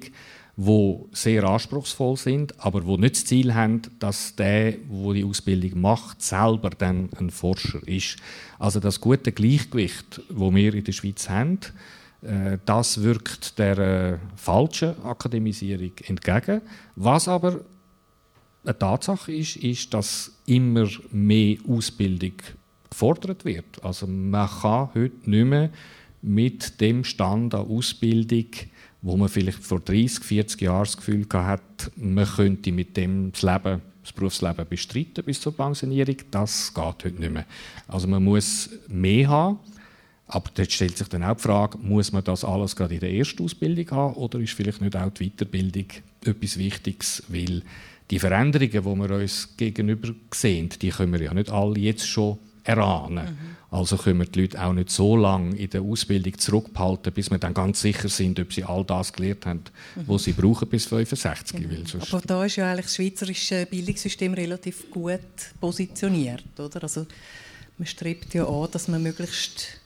die 0.57 0.99
sehr 1.13 1.45
anspruchsvoll 1.45 2.17
sind, 2.17 2.59
aber 2.59 2.81
die 2.81 2.97
nicht 2.97 3.17
das 3.17 3.25
Ziel 3.27 3.55
haben, 3.55 3.83
dass 3.99 4.35
der, 4.37 4.73
der 4.73 5.13
die 5.13 5.25
Ausbildung 5.25 5.81
macht, 5.81 6.23
selber 6.23 6.71
dann 6.71 7.11
ein 7.19 7.31
Forscher 7.31 7.87
ist. 7.87 8.17
Also 8.59 8.81
das 8.81 9.01
gute 9.01 9.33
Gleichgewicht, 9.33 10.23
wo 10.31 10.55
wir 10.55 10.73
in 10.73 10.85
der 10.85 10.93
Schweiz 10.93 11.29
haben, 11.29 11.59
Äh, 12.23 12.59
das 12.65 13.03
wirkt 13.03 13.59
der 13.59 13.79
äh, 13.79 14.19
falschen 14.37 15.01
Akademisierung 15.05 15.93
entgegen. 16.07 16.63
Was 16.97 17.29
aber 17.29 17.61
eine 18.65 18.79
Tatsache 18.79 19.33
ist, 19.33 19.57
ist, 19.57 19.95
dass 19.95 20.33
immer 20.47 20.89
mehr 21.13 21.59
Ausbildung 21.69 22.33
gefordert 22.91 23.45
wird. 23.45 23.83
Also 23.83 24.07
man 24.07 24.49
kann 24.49 24.91
heute 24.95 25.31
nicht 25.31 25.45
mehr 25.45 25.71
mit 26.23 26.81
dem 26.81 27.05
Stand 27.05 27.55
an 27.55 27.69
Ausbildung, 27.69 28.47
wo 29.03 29.17
man 29.17 29.29
vielleicht 29.29 29.63
vor 29.63 29.81
30, 29.81 30.25
40 30.25 30.63
Jahren 30.63 30.85
das 30.85 30.97
Gefühl 30.97 31.27
hat, 31.33 31.91
man 31.97 32.27
könnte 32.27 32.73
mit 32.73 32.97
dem 32.97 33.33
das 33.33 33.43
Leben 33.43 33.83
das 34.03 34.13
Berufsleben 34.13 34.67
bestreiten 34.69 35.25
bis 35.25 35.41
zur 35.41 35.57
Pensionierung. 35.57 36.17
Das 36.31 36.73
geht 36.73 36.85
heute 36.85 37.11
nicht 37.11 37.33
mehr. 37.33 37.45
Also 37.89 38.07
man 38.07 38.23
muss 38.23 38.71
mehr 38.89 39.29
haben. 39.29 39.59
Aber 40.29 40.51
dort 40.55 40.73
stellt 40.73 40.97
sich 40.99 41.09
dann 41.09 41.23
auch 41.23 41.37
die 41.37 41.43
Frage, 41.43 41.79
muss 41.79 42.13
man 42.13 42.25
das 42.25 42.45
alles 42.45 42.75
gerade 42.75 42.95
in 42.95 43.01
der 43.01 43.13
ersten 43.13 43.45
Ausbildung 43.45 43.91
haben 43.93 44.15
oder 44.15 44.41
ist 44.41 44.55
vielleicht 44.55 44.81
nicht 44.81 44.97
auch 44.97 45.11
die 45.11 45.31
Weiterbildung 45.31 45.87
etwas 46.25 46.59
Wichtiges, 46.59 47.23
weil 47.29 47.63
die 48.11 48.19
Veränderungen, 48.19 48.71
die 48.71 49.09
wir 49.09 49.17
uns 49.17 49.57
gegenüber 49.57 50.13
sehen, 50.33 50.69
die 50.81 50.91
können 50.91 51.13
wir 51.13 51.23
ja 51.23 51.35
nicht 51.35 51.51
alle 51.51 51.79
jetzt 51.79 52.09
schon 52.09 52.39
erahnen. 52.65 53.25
Mhm. 53.25 53.57
Also 53.71 53.97
können 53.97 54.21
wir 54.21 54.27
die 54.27 54.43
Leute 54.43 54.65
auch 54.65 54.73
nicht 54.73 54.91
so 54.91 55.17
lange 55.17 55.57
in 55.57 55.69
der 55.71 55.83
Ausbildung 55.83 56.39
zurückhalten, 56.39 57.13
bis 57.13 57.31
wir 57.31 57.39
dann 57.39 57.53
ganz 57.53 57.81
sicher 57.81 58.09
sind, 58.09 58.39
ob 58.39 58.53
sie 58.53 58.65
all 58.65 58.85
das 58.85 59.13
gelernt 59.13 59.45
haben, 59.45 59.65
mhm. 59.97 60.03
was 60.07 60.25
sie 60.25 60.33
brauchen 60.33 60.69
bis 60.69 60.87
65. 60.87 61.61
Mhm. 61.61 61.85
Aber 62.01 62.21
da 62.21 62.45
ist 62.45 62.57
ja 62.57 62.71
eigentlich 62.71 62.87
das 62.87 62.95
schweizerische 62.95 63.67
Bildungssystem 63.67 64.35
relativ 64.35 64.91
gut 64.91 65.21
positioniert, 65.61 66.59
oder? 66.59 66.83
Also 66.85 67.07
man 67.77 67.87
strebt 67.87 68.35
ja 68.35 68.47
an, 68.47 68.69
dass 68.71 68.89
man 68.89 69.03
möglichst 69.03 69.81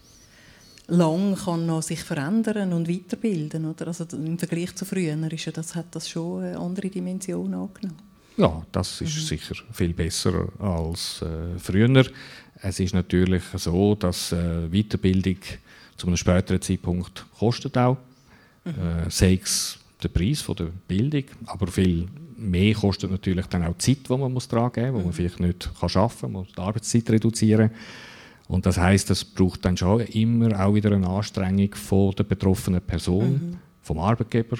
lang 0.90 1.37
kann 1.37 1.66
noch 1.66 1.83
sich 1.83 2.01
verändern 2.01 2.73
und 2.73 2.88
weiterbilden, 2.88 3.64
oder? 3.64 3.88
Also 3.88 4.05
im 4.12 4.38
Vergleich 4.38 4.75
zu 4.75 4.85
früher 4.85 5.16
ist 5.33 5.45
ja 5.45 5.53
das, 5.53 5.75
hat 5.75 5.95
das 5.95 6.09
schon 6.09 6.43
eine 6.43 6.59
andere 6.59 6.88
Dimension 6.90 7.55
angenommen. 7.55 8.11
Ja, 8.37 8.64
das 8.73 9.01
ist 9.01 9.16
mhm. 9.16 9.21
sicher 9.21 9.55
viel 9.73 9.93
besser 9.93 10.49
als 10.59 11.23
äh, 11.23 11.59
früher. 11.59 12.05
Es 12.62 12.81
ist 12.81 12.94
natürlich 12.94 13.42
so, 13.55 13.94
dass 13.94 14.33
äh, 14.33 14.68
Weiterbildung 14.70 15.38
zu 15.96 16.07
einem 16.07 16.16
späteren 16.16 16.61
Zeitpunkt 16.61 17.25
kostet 17.38 17.77
auch. 17.79 17.96
Mhm. 18.64 18.70
Äh, 18.70 19.11
sei 19.11 19.40
es 19.42 19.79
der 20.03 20.09
Preis 20.09 20.40
von 20.40 20.57
der 20.57 20.68
Bildung, 20.88 21.25
aber 21.46 21.66
viel 21.66 22.07
mehr 22.37 22.75
kostet 22.75 23.11
natürlich 23.11 23.46
dann 23.46 23.64
auch 23.64 23.75
die 23.75 23.96
Zeit, 23.96 24.09
die 24.09 24.16
man 24.16 24.33
muss 24.33 24.49
geben 24.49 24.64
muss, 24.64 24.77
mhm. 24.77 24.94
wo 24.94 25.01
man 25.01 25.12
vielleicht 25.12 25.40
nicht 25.40 25.70
kann 25.79 25.90
arbeiten 25.94 26.20
kann, 26.20 26.33
man 26.33 26.42
muss 26.42 26.53
die 26.53 26.61
Arbeitszeit 26.61 27.11
reduzieren. 27.11 27.70
Und 28.49 28.66
das 28.66 28.79
heißt, 28.79 29.09
das 29.09 29.25
braucht 29.25 29.64
dann 29.64 29.77
schon 29.77 30.01
immer 30.01 30.59
auch 30.59 30.75
wieder 30.75 30.92
eine 30.92 31.07
Anstrengung 31.09 31.75
von 31.75 32.12
der 32.16 32.25
betroffenen 32.25 32.81
Person, 32.81 33.33
mhm. 33.33 33.59
vom 33.83 33.99
Arbeitgeber, 33.99 34.57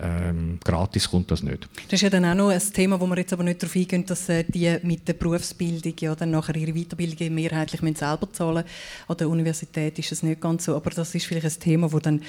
ähm, 0.00 0.58
gratis 0.64 1.08
kommt 1.08 1.30
das 1.30 1.44
nicht. 1.44 1.68
Das 1.84 1.92
ist 1.92 2.02
ja 2.02 2.10
dann 2.10 2.24
auch 2.24 2.34
noch 2.34 2.48
ein 2.48 2.60
Thema, 2.72 3.00
wo 3.00 3.06
wir 3.06 3.16
jetzt 3.18 3.32
aber 3.32 3.44
nicht 3.44 3.62
darauf 3.62 3.76
eingehen, 3.76 4.04
dass 4.04 4.28
äh, 4.28 4.42
die 4.42 4.76
mit 4.82 5.06
der 5.06 5.12
Berufsbildung 5.12 5.94
ja 6.00 6.16
dann 6.16 6.32
nachher 6.32 6.56
ihre 6.56 6.72
Weiterbildung 6.72 7.32
mehrheitlich 7.32 7.80
selber 7.96 8.28
zahlen 8.32 8.64
müssen. 8.64 8.68
An 9.06 9.16
der 9.16 9.28
Universität 9.28 9.96
ist 10.00 10.10
das 10.10 10.24
nicht 10.24 10.40
ganz 10.40 10.64
so, 10.64 10.74
aber 10.74 10.90
das 10.90 11.14
ist 11.14 11.26
vielleicht 11.26 11.46
ein 11.46 11.60
Thema, 11.60 11.92
wo, 11.92 12.00
dann, 12.00 12.22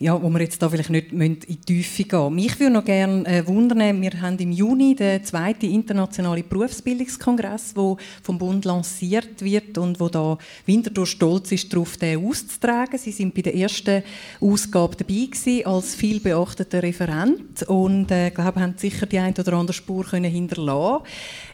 ja, 0.00 0.20
wo 0.20 0.28
wir 0.30 0.40
jetzt 0.40 0.60
da 0.60 0.68
vielleicht 0.68 0.90
nicht 0.90 1.12
in 1.12 1.38
die 1.46 1.56
Tiefe 1.58 2.02
gehen 2.02 2.34
Mich 2.34 2.58
würde 2.58 2.72
noch 2.72 2.84
gerne 2.84 3.24
äh, 3.26 3.46
wundern, 3.46 4.02
wir 4.02 4.20
haben 4.20 4.38
im 4.38 4.50
Juni 4.50 4.96
den 4.96 5.24
zweiten 5.24 5.66
internationalen 5.66 6.48
Berufsbildungskongress, 6.48 7.74
der 7.74 7.96
vom 8.24 8.38
Bund 8.38 8.64
lanciert 8.64 9.42
wird 9.42 9.78
und 9.78 10.00
wo 10.00 10.08
da 10.08 10.38
Winterthur 10.66 11.06
stolz 11.06 11.52
ist, 11.52 11.72
darauf 11.72 11.96
den 11.96 12.26
auszutragen. 12.26 12.98
Sie 12.98 13.12
sind 13.12 13.32
bei 13.32 13.42
der 13.42 13.54
ersten 13.54 14.02
Ausgabe 14.40 14.96
dabei 14.96 15.26
gewesen, 15.30 15.66
als 15.66 15.94
viel 15.94 16.18
beachteter 16.18 16.82
Referent 16.82 17.11
transparent 17.12 17.62
und 17.64 18.10
äh, 18.10 18.30
glaube, 18.30 18.60
haben 18.60 18.74
sicher 18.76 19.06
die 19.06 19.18
eine 19.18 19.34
oder 19.38 19.52
andere 19.54 19.72
Spur 19.72 20.04
können 20.04 20.30
hinterlassen. 20.30 21.04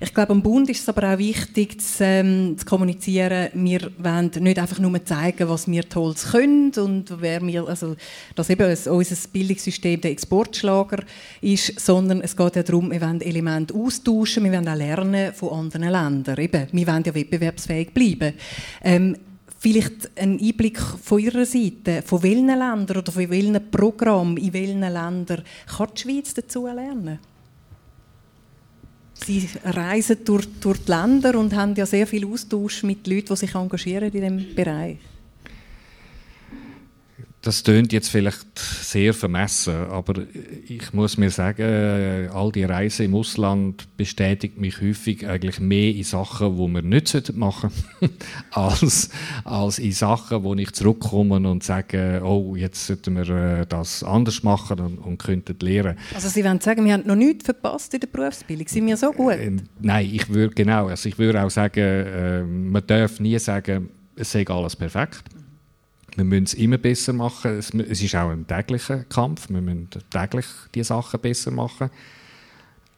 Ich 0.01 0.15
glaube, 0.15 0.33
am 0.33 0.43
Bund 0.43 0.69
ist 0.71 0.83
es 0.83 0.89
aber 0.89 1.15
auch 1.15 1.19
wichtig 1.19 1.81
zu, 1.81 2.05
ähm, 2.05 2.57
zu 2.57 2.65
kommunizieren. 2.65 3.49
Wir 3.55 3.91
wollen 3.99 4.31
nicht 4.41 4.59
einfach 4.59 4.79
nur 4.79 5.05
zeigen, 5.05 5.49
was 5.49 5.69
wir 5.69 5.89
Tolles 5.89 6.31
können 6.31 6.73
und 6.77 7.21
wer 7.21 7.45
wir, 7.47 7.69
also 7.69 7.97
dass 8.35 8.51
eben 8.51 8.69
unser 8.69 9.29
Bildungssystem 9.33 10.01
der 10.01 10.13
Exportschlager 10.13 11.03
ist, 11.41 11.79
sondern 11.81 12.21
es 12.21 12.37
geht 12.37 12.57
ja 12.57 12.63
darum, 12.63 12.91
wir 12.91 13.01
wollen 13.01 13.21
Elemente 13.21 13.75
austauschen, 13.75 14.45
wir 14.45 14.53
wollen 14.53 14.69
auch 14.69 14.77
lernen 14.77 15.33
von 15.33 15.51
anderen 15.51 15.91
Ländern. 15.91 16.39
Eben, 16.39 16.67
wir 16.73 16.87
wollen 16.87 17.05
ja 17.05 17.15
wettbewerbsfähig 17.15 17.93
bleiben. 17.93 18.35
Ähm, 18.83 19.17
Vielleicht 19.59 20.17
ein 20.17 20.39
Einblick 20.41 20.79
von 20.79 21.19
Ihrer 21.19 21.45
Seite, 21.45 22.03
von 22.03 22.23
welchen 22.23 22.47
Ländern 22.47 22.97
oder 22.97 23.11
von 23.11 23.29
welchen 23.29 23.71
Programmen 23.71 24.37
in 24.37 24.53
welchen 24.53 24.81
Ländern 24.81 25.43
kann 25.67 25.89
die 25.97 26.01
Schweiz 26.01 26.33
dazu 26.33 26.67
lernen? 26.67 27.19
Sie 29.15 29.49
reisen 29.65 30.19
durch, 30.25 30.47
durch 30.61 30.79
die 30.85 30.93
Länder 30.93 31.37
und 31.37 31.55
haben 31.55 31.75
ja 31.75 31.87
sehr 31.87 32.07
viel 32.07 32.25
Austausch 32.25 32.85
mit 32.85 33.05
Leuten, 33.09 33.27
die 33.27 33.37
sich 33.37 33.55
engagieren 33.55 34.05
in 34.05 34.13
diesem 34.13 34.55
Bereich 34.55 34.99
das 37.49 37.63
tönt 37.63 37.95
jetzt 37.95 38.11
vielleicht 38.11 38.59
sehr 38.59 39.15
vermessen, 39.15 39.75
aber 39.75 40.23
ich 40.67 40.93
muss 40.93 41.17
mir 41.17 41.31
sagen, 41.31 42.29
all 42.31 42.53
die 42.53 42.65
Reisen 42.65 43.07
im 43.07 43.15
Ausland 43.15 43.89
bestätigt 43.97 44.59
mich 44.59 44.83
häufig 44.83 45.27
eigentlich 45.27 45.59
mehr 45.59 45.95
in 45.95 46.05
Sachen, 46.05 46.59
wo 46.59 46.69
wir 46.69 46.83
nicht 46.83 47.35
machen 47.35 47.71
sollten, 48.01 48.19
als, 48.51 49.09
als 49.45 49.79
in 49.79 49.93
Sachen, 49.93 50.45
wo 50.45 50.55
ich 50.57 50.73
zurückkomme 50.73 51.37
und 51.37 51.65
sage, 51.65 52.21
oh, 52.23 52.55
jetzt 52.55 52.87
sollten 52.87 53.17
wir 53.17 53.31
äh, 53.31 53.67
das 53.67 54.03
anders 54.03 54.43
machen 54.43 54.81
und, 54.81 54.99
und 54.99 55.17
könnten 55.17 55.57
lernen. 55.63 55.97
Also 56.15 56.29
Sie 56.29 56.45
wollen 56.45 56.61
sagen, 56.61 56.85
wir 56.85 56.93
haben 56.93 57.07
noch 57.07 57.17
nichts 57.17 57.47
verpasst 57.47 57.95
in 57.95 58.01
der 58.01 58.09
Berufsbildung, 58.09 58.69
sind 58.69 58.87
wir 58.87 58.99
so 58.99 59.11
gut? 59.11 59.33
Äh, 59.33 59.57
nein, 59.81 60.11
ich 60.13 60.29
würde 60.29 60.55
genau, 60.55 60.89
also 60.89 61.09
ich 61.09 61.19
würde 61.19 61.43
auch 61.43 61.51
sagen, 61.51 61.81
äh, 61.81 62.43
man 62.43 62.87
darf 62.87 63.21
nie 63.21 63.39
sagen, 63.39 63.89
es 64.17 64.33
sei 64.33 64.47
alles 64.47 64.77
perfekt 64.77 65.25
wir 66.19 66.25
müssen 66.25 66.45
es 66.45 66.55
immer 66.55 66.79
besser 66.79 67.13
machen. 67.13 67.59
Es, 67.59 67.71
es 67.71 68.03
ist 68.03 68.15
auch 68.17 68.31
ein 68.31 68.47
täglicher 68.47 69.05
Kampf. 69.05 69.49
Wir 69.49 69.61
müssen 69.61 69.89
täglich 70.11 70.47
die 70.75 70.83
Sachen 70.83 71.21
besser 71.21 71.53
machen. 71.53 71.91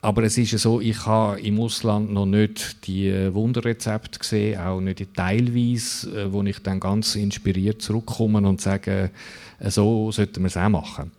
Aber 0.02 0.22
es 0.22 0.38
ist 0.38 0.52
ja 0.52 0.58
so, 0.58 0.80
ich 0.80 1.04
habe 1.04 1.38
im 1.40 1.60
Ausland 1.60 2.10
noch 2.10 2.24
nicht 2.24 2.86
die 2.86 3.12
Wunderrezepte 3.34 4.18
gesehen, 4.18 4.58
auch 4.58 4.80
nicht 4.80 5.14
teilweise, 5.14 6.22
äh, 6.22 6.32
wo 6.32 6.42
ich 6.42 6.58
dann 6.60 6.80
ganz 6.80 7.16
inspiriert 7.16 7.82
zurückkomme 7.82 8.48
und 8.48 8.62
sage, 8.62 9.10
äh, 9.58 9.70
so 9.70 10.10
sollten 10.10 10.40
wir 10.40 10.46
es 10.46 10.56
auch 10.56 10.70
machen. 10.70 11.12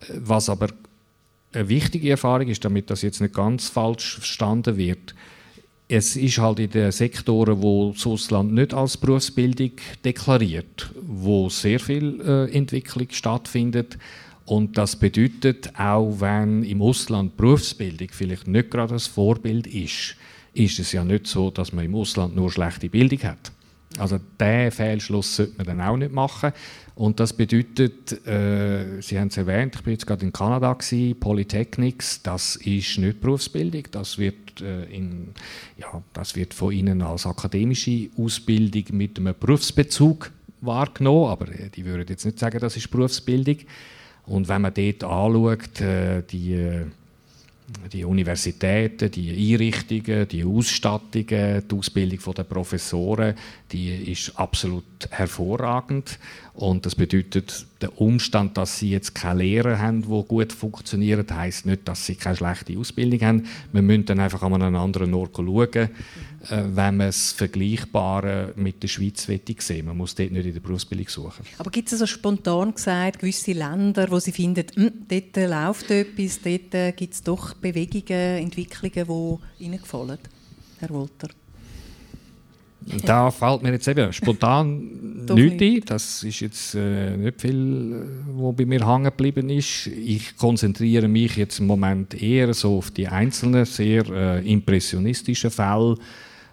Äh, 0.00 0.14
was 0.16 0.48
aber 0.48 0.70
eine 1.52 1.68
wichtige 1.68 2.10
Erfahrung 2.10 2.48
ist, 2.48 2.64
damit 2.64 2.90
das 2.90 3.02
jetzt 3.02 3.20
nicht 3.20 3.32
ganz 3.32 3.68
falsch 3.68 4.16
verstanden 4.16 4.76
wird, 4.76 5.14
es 5.88 6.16
ist 6.16 6.38
halt 6.38 6.58
in 6.58 6.70
den 6.70 6.90
Sektoren, 6.90 7.62
wo 7.62 7.92
das 7.92 8.06
Ausland 8.06 8.52
nicht 8.52 8.74
als 8.74 8.96
Berufsbildung 8.96 9.72
deklariert, 10.04 10.90
wo 11.00 11.48
sehr 11.48 11.78
viel 11.78 12.20
äh, 12.20 12.52
Entwicklung 12.52 13.06
stattfindet. 13.10 13.96
Und 14.46 14.78
das 14.78 14.96
bedeutet, 14.96 15.78
auch 15.78 16.20
wenn 16.20 16.64
im 16.64 16.82
Ausland 16.82 17.36
Berufsbildung 17.36 18.08
vielleicht 18.10 18.48
nicht 18.48 18.70
gerade 18.70 18.94
das 18.94 19.06
Vorbild 19.06 19.66
ist, 19.66 20.16
ist 20.54 20.78
es 20.78 20.92
ja 20.92 21.04
nicht 21.04 21.26
so, 21.26 21.50
dass 21.50 21.72
man 21.72 21.84
im 21.84 21.94
Ausland 21.94 22.34
nur 22.34 22.50
schlechte 22.50 22.88
Bildung 22.88 23.22
hat. 23.22 23.52
Also 23.98 24.18
diesen 24.40 24.70
Fehlschluss 24.70 25.36
sollte 25.36 25.54
man 25.56 25.66
dann 25.66 25.80
auch 25.80 25.96
nicht 25.96 26.12
machen. 26.12 26.52
Und 26.94 27.20
das 27.20 27.34
bedeutet, 27.34 28.26
äh, 28.26 29.00
Sie 29.02 29.18
haben 29.18 29.28
es 29.28 29.36
erwähnt, 29.36 29.74
ich 29.76 29.82
bin 29.82 29.92
jetzt 29.92 30.06
gerade 30.06 30.24
in 30.24 30.32
Kanada 30.32 30.72
gewesen, 30.72 31.18
Polytechnics, 31.20 32.22
das 32.22 32.56
ist 32.56 32.98
nicht 32.98 33.20
Berufsbildung, 33.20 33.82
das 33.90 34.16
wird, 34.16 34.62
äh, 34.62 34.84
in, 34.84 35.34
ja, 35.76 36.02
das 36.14 36.36
wird 36.36 36.54
von 36.54 36.72
Ihnen 36.72 37.02
als 37.02 37.26
akademische 37.26 38.08
Ausbildung 38.16 38.84
mit 38.92 39.18
einem 39.18 39.34
Berufsbezug 39.38 40.32
wahrgenommen, 40.62 41.30
aber 41.30 41.48
äh, 41.48 41.68
die 41.68 41.84
würden 41.84 42.06
jetzt 42.08 42.24
nicht 42.24 42.38
sagen, 42.38 42.60
das 42.60 42.76
ist 42.76 42.90
Berufsbildung. 42.90 43.58
Und 44.24 44.48
wenn 44.48 44.62
man 44.62 44.72
dort 44.72 45.04
anschaut, 45.04 45.80
äh, 45.82 46.22
die 46.22 46.54
äh, 46.54 46.86
die 47.92 48.04
Universitäten, 48.04 49.10
die 49.10 49.54
Einrichtungen, 49.54 50.28
die 50.28 50.44
Ausstattungen, 50.44 51.64
die 51.68 51.74
Ausbildung 51.74 52.34
der 52.34 52.44
Professoren, 52.44 53.34
die 53.72 54.12
ist 54.12 54.38
absolut 54.38 54.84
hervorragend. 55.10 56.18
Und 56.54 56.86
das 56.86 56.94
bedeutet, 56.94 57.66
der 57.80 58.00
Umstand, 58.00 58.56
dass 58.56 58.78
sie 58.78 58.90
jetzt 58.90 59.14
keine 59.14 59.40
Lehrer 59.40 59.78
haben, 59.78 60.02
die 60.02 60.24
gut 60.28 60.52
funktionieren, 60.52 61.26
heißt 61.28 61.66
nicht, 61.66 61.86
dass 61.86 62.06
sie 62.06 62.14
keine 62.14 62.36
schlechte 62.36 62.78
Ausbildung 62.78 63.20
haben. 63.20 63.46
Wir 63.72 63.82
müssen 63.82 64.06
dann 64.06 64.20
einfach 64.20 64.42
an 64.42 64.54
einem 64.54 64.76
anderen 64.76 65.12
Ort 65.12 65.36
schauen, 65.36 65.88
wenn 66.50 66.96
man 66.96 67.08
es 67.08 67.32
Vergleichbare 67.32 68.52
mit 68.56 68.82
der 68.82 68.88
Schweiz 68.88 69.26
sehen 69.26 69.86
Man 69.86 69.96
muss 69.96 70.14
dort 70.14 70.30
nicht 70.30 70.46
in 70.46 70.52
der 70.54 70.60
Berufsbildung 70.60 71.08
suchen. 71.08 71.44
Aber 71.58 71.70
gibt 71.70 71.88
es 71.88 71.94
also 71.94 72.06
spontan 72.06 72.74
gesagt 72.74 73.20
gewisse 73.20 73.52
Länder, 73.52 74.10
wo 74.10 74.18
Sie 74.18 74.32
finden, 74.32 74.66
hm, 74.74 74.92
dort 75.08 75.36
läuft 75.36 75.90
etwas, 75.90 76.40
dort 76.42 76.96
gibt 76.96 77.14
es 77.14 77.22
doch 77.22 77.54
Bewegungen, 77.54 78.44
Entwicklungen, 78.44 79.40
die 79.58 79.64
Ihnen 79.64 79.80
gefallen, 79.80 80.18
Herr 80.78 80.90
Wolter? 80.90 81.28
Da 83.04 83.30
fällt 83.30 83.62
mir 83.62 83.72
jetzt 83.72 83.88
eben 83.88 84.12
spontan 84.12 85.24
nichts 85.34 85.62
ein. 85.62 85.82
Das 85.86 86.22
ist 86.22 86.40
jetzt 86.40 86.74
äh, 86.74 87.16
nicht 87.16 87.40
viel, 87.40 87.92
äh, 87.92 88.32
wo 88.32 88.52
bei 88.52 88.64
mir 88.64 88.86
hängen 88.86 89.04
geblieben 89.04 89.50
ist. 89.50 89.88
Ich 89.88 90.36
konzentriere 90.36 91.08
mich 91.08 91.36
jetzt 91.36 91.58
im 91.58 91.66
Moment 91.66 92.20
eher 92.20 92.54
so 92.54 92.78
auf 92.78 92.92
die 92.92 93.08
einzelnen, 93.08 93.64
sehr 93.64 94.08
äh, 94.08 94.52
impressionistischen 94.52 95.50
Fälle, 95.50 95.96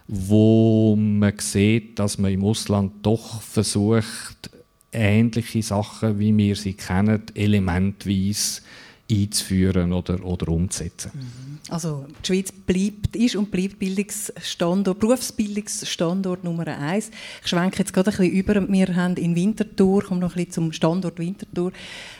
wo 0.06 0.96
man 0.96 1.38
sieht, 1.38 1.98
dass 1.98 2.18
man 2.18 2.32
im 2.32 2.44
Ausland 2.44 2.92
doch 3.02 3.40
versucht, 3.40 4.50
ähnliche 4.92 5.62
Sachen, 5.62 6.18
wie 6.18 6.36
wir 6.36 6.56
sie 6.56 6.74
kennen, 6.74 7.22
elementweise 7.34 8.62
einzuführen 9.10 9.92
oder, 9.92 10.24
oder 10.24 10.48
umzusetzen. 10.48 11.10
Mhm. 11.14 11.54
Also 11.70 12.04
die 12.22 12.26
Schweiz 12.26 12.52
bleibt, 12.52 13.16
ist 13.16 13.36
und 13.36 13.50
bleibt 13.50 13.78
Bildungsstandort, 13.78 14.98
Berufsbildungsstandort 14.98 16.44
Nummer 16.44 16.66
eins. 16.66 17.10
Ich 17.42 17.48
schwenke 17.48 17.78
jetzt 17.78 17.92
gerade 17.92 18.10
ein 18.10 18.16
bisschen 18.16 18.32
über. 18.32 18.68
Wir 18.68 18.94
haben 18.94 19.16
in 19.16 19.34
Winterthur, 19.34 20.02
komme 20.02 20.20
noch 20.20 20.32
ein 20.32 20.44
bisschen 20.44 20.52
zum 20.52 20.72
Standort 20.72 21.18
Winterthur, 21.18 21.72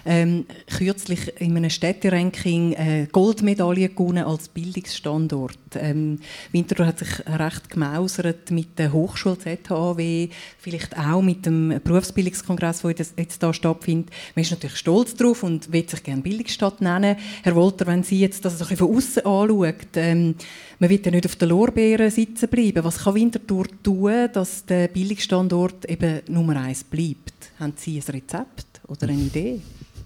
ähm, 0.07 0.47
kürzlich 0.77 1.41
in 1.41 1.57
einem 1.57 1.69
Städteranking 1.69 2.73
äh, 2.73 3.07
Goldmedaille 3.13 3.91
gewonnen 3.91 4.25
als 4.25 4.49
Bildungsstandort. 4.49 5.59
Ähm, 5.75 6.21
Winterthur 6.53 6.87
hat 6.87 7.01
sich 7.01 7.27
recht 7.27 7.69
gemausert 7.69 8.51
mit 8.51 8.79
der 8.79 8.93
Hochschule 8.93 9.39
ZHAW, 9.39 10.29
vielleicht 10.59 10.97
auch 10.99 11.21
mit 11.21 11.45
dem 11.45 11.81
Berufsbildungskongress, 11.85 12.81
der 12.81 12.95
jetzt, 13.17 13.43
da 13.43 13.53
stattfindet. 13.53 14.11
Man 14.35 14.43
ist 14.43 14.53
natürlich 14.53 14.77
stolz 14.77 15.15
drauf 15.15 15.43
und 15.43 15.71
will 15.71 15.89
sich 15.89 16.03
gerne 16.03 16.23
Bildungsstadt 16.23 16.74
nennen. 16.81 17.17
Herr 17.43 17.55
Wolter, 17.55 17.87
wenn 17.87 18.03
Sie 18.03 18.21
jetzt 18.21 18.45
das 18.45 18.63
von 18.63 18.97
außen 18.97 19.25
anschaut, 19.25 19.97
ähm, 19.97 20.35
man 20.79 20.91
wird 20.91 21.07
ja 21.07 21.13
nicht 21.13 21.27
auf 21.27 21.37
den 21.37 21.49
Lorbeeren 21.49 22.11
sitzen 22.11 22.49
bleiben. 22.49 22.85
Was 22.85 22.99
kann 22.99 23.15
Winterthur 23.15 23.67
tun, 23.83 24.29
dass 24.33 24.65
der 24.65 24.89
Bildungsstandort 24.89 25.85
eben 25.87 26.21
Nummer 26.29 26.57
eins 26.57 26.85
bleibt? 26.85 27.51
Haben 27.59 27.75
Sie 27.77 27.99
ein 27.99 28.13
Rezept 28.13 28.81
oder 28.87 29.09
eine 29.09 29.21
Idee? 29.21 29.61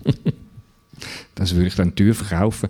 das 1.35 1.55
würde 1.55 1.69
ich 1.69 1.75
dann 1.75 1.95
teuer 1.95 2.15
verkaufen. 2.15 2.69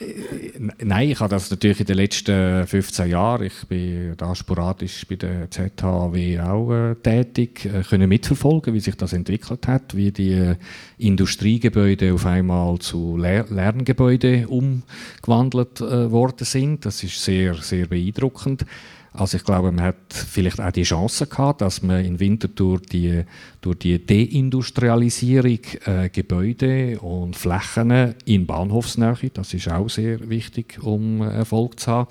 Äh, 0.00 0.72
nein, 0.84 1.10
ich 1.10 1.20
habe 1.20 1.30
das 1.30 1.50
natürlich 1.50 1.80
in 1.80 1.86
den 1.86 1.96
letzten 1.96 2.66
15 2.66 3.10
Jahren, 3.10 3.46
ich 3.46 3.66
bin 3.68 4.14
da 4.16 4.34
sporadisch 4.34 5.06
bei 5.06 5.16
der 5.16 5.50
ZHW 5.50 6.40
auch 6.40 6.72
äh, 6.72 6.94
tätig, 6.96 7.64
äh, 7.64 7.82
können 7.82 8.08
mitverfolgen, 8.08 8.74
wie 8.74 8.80
sich 8.80 8.96
das 8.96 9.12
entwickelt 9.12 9.66
hat, 9.66 9.96
wie 9.96 10.12
die 10.12 10.32
äh, 10.32 10.56
Industriegebäude 10.98 12.12
auf 12.12 12.26
einmal 12.26 12.78
zu 12.78 13.16
Lehr 13.16 13.46
Lerngebäude 13.48 14.46
umgewandelt 14.48 15.80
äh, 15.80 16.10
worden 16.10 16.44
sind. 16.44 16.84
Das 16.86 17.02
ist 17.02 17.22
sehr, 17.22 17.54
sehr 17.54 17.86
beeindruckend. 17.86 18.64
Also 19.12 19.38
ich 19.38 19.44
glaube, 19.44 19.72
man 19.72 19.84
hat 19.84 20.12
vielleicht 20.12 20.60
auch 20.60 20.70
die 20.70 20.82
Chance 20.82 21.26
gehabt, 21.26 21.60
dass 21.60 21.82
man 21.82 22.04
in 22.04 22.20
Winterthur 22.20 22.80
die, 22.80 23.24
durch 23.60 23.78
die 23.78 24.04
Deindustrialisierung 24.04 25.58
äh, 25.86 26.08
Gebäude 26.10 26.98
und 27.00 27.34
Flächen 27.34 28.14
in 28.26 28.46
Bahnhofsnähe, 28.46 29.30
das 29.32 29.54
ist 29.54 29.70
auch 29.70 29.88
sehr 29.88 30.28
wichtig, 30.28 30.78
um 30.82 31.22
Erfolg 31.22 31.80
zu 31.80 31.90
haben, 31.90 32.10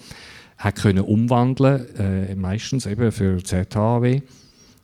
hat 0.58 0.76
können 0.76 1.04
umwandeln, 1.04 1.86
äh, 1.98 2.36
meistens 2.36 2.86
eben 2.88 3.12
für 3.12 3.44
ZHW. 3.44 4.22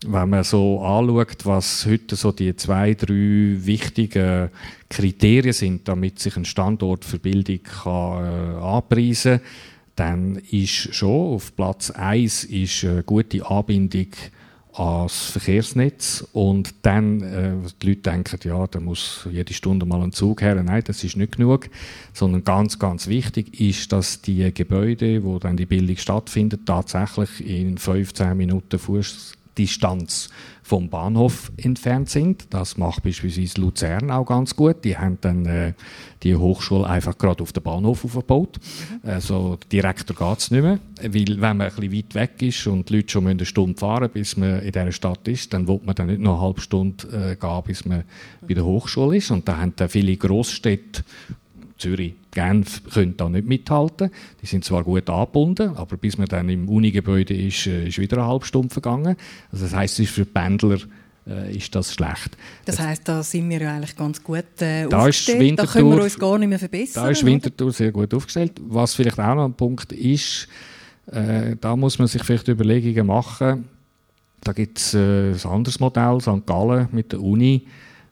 Wenn 0.05 0.29
man 0.29 0.43
so 0.43 0.81
anschaut, 0.81 1.45
was 1.45 1.85
heute 1.85 2.15
so 2.15 2.31
die 2.31 2.55
zwei, 2.57 2.93
drei 2.93 3.57
wichtigen 3.65 4.49
Kriterien 4.89 5.53
sind, 5.53 5.87
damit 5.87 6.19
sich 6.19 6.35
ein 6.35 6.45
Standort 6.45 7.05
für 7.05 7.19
Bildung 7.19 7.63
kann, 7.63 8.23
äh, 8.23 8.59
anpreisen 8.59 9.39
kann, 9.39 9.47
dann 9.95 10.35
ist 10.51 10.93
schon 10.95 11.35
auf 11.35 11.55
Platz 11.55 11.91
1 11.91 12.45
ist 12.45 12.83
eine 12.83 13.03
gute 13.03 13.45
Anbindung 13.45 14.07
ans 14.73 15.25
Verkehrsnetz 15.31 16.27
und 16.33 16.73
dann 16.81 17.21
äh, 17.21 17.53
die 17.81 17.89
Leute 17.89 18.01
denken, 18.01 18.39
ja, 18.43 18.65
da 18.65 18.79
muss 18.79 19.27
jede 19.31 19.53
Stunde 19.53 19.85
mal 19.85 20.01
ein 20.01 20.11
Zug 20.11 20.41
her. 20.41 20.55
Nein, 20.55 20.83
das 20.85 21.03
ist 21.03 21.15
nicht 21.15 21.37
genug, 21.37 21.69
sondern 22.11 22.43
ganz, 22.43 22.79
ganz 22.79 23.07
wichtig 23.07 23.59
ist, 23.59 23.91
dass 23.91 24.21
die 24.21 24.51
Gebäude, 24.51 25.23
wo 25.23 25.37
dann 25.37 25.57
die 25.57 25.67
Bildung 25.67 25.97
stattfindet, 25.97 26.61
tatsächlich 26.65 27.47
in 27.47 27.77
15 27.77 28.35
Minuten 28.35 28.79
Fuß 28.79 29.33
Distanz 29.57 30.29
vom 30.63 30.89
Bahnhof 30.89 31.51
entfernt 31.57 32.09
sind. 32.09 32.47
Das 32.51 32.77
macht 32.77 33.03
beispielsweise 33.03 33.59
Luzern 33.59 34.09
auch 34.09 34.25
ganz 34.25 34.55
gut. 34.55 34.83
Die 34.85 34.97
haben 34.97 35.17
dann 35.19 35.45
äh, 35.45 35.73
die 36.23 36.35
Hochschule 36.35 36.87
einfach 36.87 37.17
gerade 37.17 37.43
auf 37.43 37.51
den 37.51 37.61
Bahnhof 37.61 38.05
aufgebaut. 38.05 38.59
Mhm. 39.03 39.09
Also 39.09 39.59
direkter 39.71 40.13
geht 40.13 40.39
es 40.39 40.51
nicht 40.51 40.63
mehr. 40.63 40.79
Weil 41.01 41.41
wenn 41.41 41.57
man 41.57 41.61
ein 41.61 41.75
bisschen 41.75 41.93
weit 41.93 42.15
weg 42.15 42.41
ist 42.41 42.65
und 42.65 42.89
die 42.89 42.95
Leute 42.95 43.11
schon 43.11 43.27
eine 43.27 43.45
Stunde 43.45 43.77
fahren 43.77 44.09
bis 44.11 44.37
man 44.37 44.61
in 44.61 44.71
dieser 44.71 44.91
Stadt 44.93 45.27
ist, 45.27 45.53
dann 45.53 45.67
will 45.67 45.81
man 45.83 45.95
dann 45.95 46.07
nicht 46.07 46.21
noch 46.21 46.35
eine 46.35 46.41
halbe 46.41 46.61
Stunde 46.61 47.07
äh, 47.07 47.35
gehen, 47.35 47.63
bis 47.65 47.83
man 47.83 48.05
bei 48.41 48.53
der 48.53 48.63
Hochschule 48.63 49.17
ist. 49.17 49.31
Und 49.31 49.47
da 49.47 49.57
haben 49.57 49.73
dann 49.75 49.89
viele 49.89 50.15
Großstädte 50.15 51.03
Zürich, 51.77 52.13
Genf 52.31 52.81
können 52.91 53.15
da 53.17 53.29
nicht 53.29 53.47
mithalten. 53.47 54.11
Die 54.41 54.45
sind 54.45 54.63
zwar 54.63 54.83
gut 54.83 55.09
angebunden, 55.09 55.75
aber 55.75 55.97
bis 55.97 56.17
man 56.17 56.27
dann 56.27 56.49
im 56.49 56.69
Unigebäude 56.69 57.35
ist, 57.35 57.67
äh, 57.67 57.87
ist 57.87 57.99
wieder 57.99 58.17
eine 58.17 58.27
halbe 58.27 58.45
Stunde 58.45 58.69
vergangen. 58.69 59.15
Also 59.51 59.65
das 59.65 59.73
heißt, 59.73 59.95
es 59.95 60.07
ist 60.07 60.15
für 60.15 60.25
Pendler 60.25 60.77
äh, 61.27 61.55
ist 61.55 61.73
das 61.75 61.93
schlecht. 61.93 62.37
Das 62.65 62.79
heißt, 62.79 63.07
da 63.07 63.23
sind 63.23 63.49
wir 63.49 63.61
ja 63.61 63.75
eigentlich 63.75 63.95
ganz 63.95 64.23
gut 64.23 64.61
äh, 64.61 64.87
da 64.87 64.99
aufgestellt. 64.99 65.59
da 65.59 65.65
können 65.65 65.89
wir 65.89 66.03
uns 66.03 66.17
gar 66.17 66.37
nicht 66.37 66.49
mehr 66.49 66.59
verbessern. 66.59 67.03
Da 67.03 67.09
ist 67.09 67.25
Winterthur 67.25 67.71
sehr 67.71 67.91
gut 67.91 68.13
aufgestellt. 68.13 68.53
Was 68.67 68.95
vielleicht 68.95 69.19
auch 69.19 69.35
noch 69.35 69.45
ein 69.45 69.53
Punkt 69.53 69.91
ist, 69.93 70.47
äh, 71.11 71.55
da 71.59 71.75
muss 71.75 71.99
man 71.99 72.07
sich 72.07 72.23
vielleicht 72.23 72.47
Überlegungen 72.47 73.07
machen. 73.07 73.69
Da 74.41 74.51
gibt 74.51 74.77
es 74.77 74.93
äh, 74.93 75.31
ein 75.31 75.45
anderes 75.45 75.79
Modell, 75.79 76.19
St. 76.19 76.45
Gallen 76.45 76.89
mit 76.91 77.11
der 77.13 77.21
Uni 77.21 77.65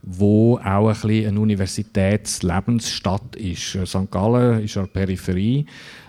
wo 0.04 0.58
auch 0.58 0.88
ein 0.88 0.94
bisschen 0.94 1.28
eine 1.28 1.40
Universitätslebensstadt 1.40 3.36
ist. 3.36 3.78
St. 3.86 4.10
Gallen 4.10 4.64
ist 4.64 4.78
an 4.78 4.86
der 4.86 5.00
Peripherie 5.00 5.66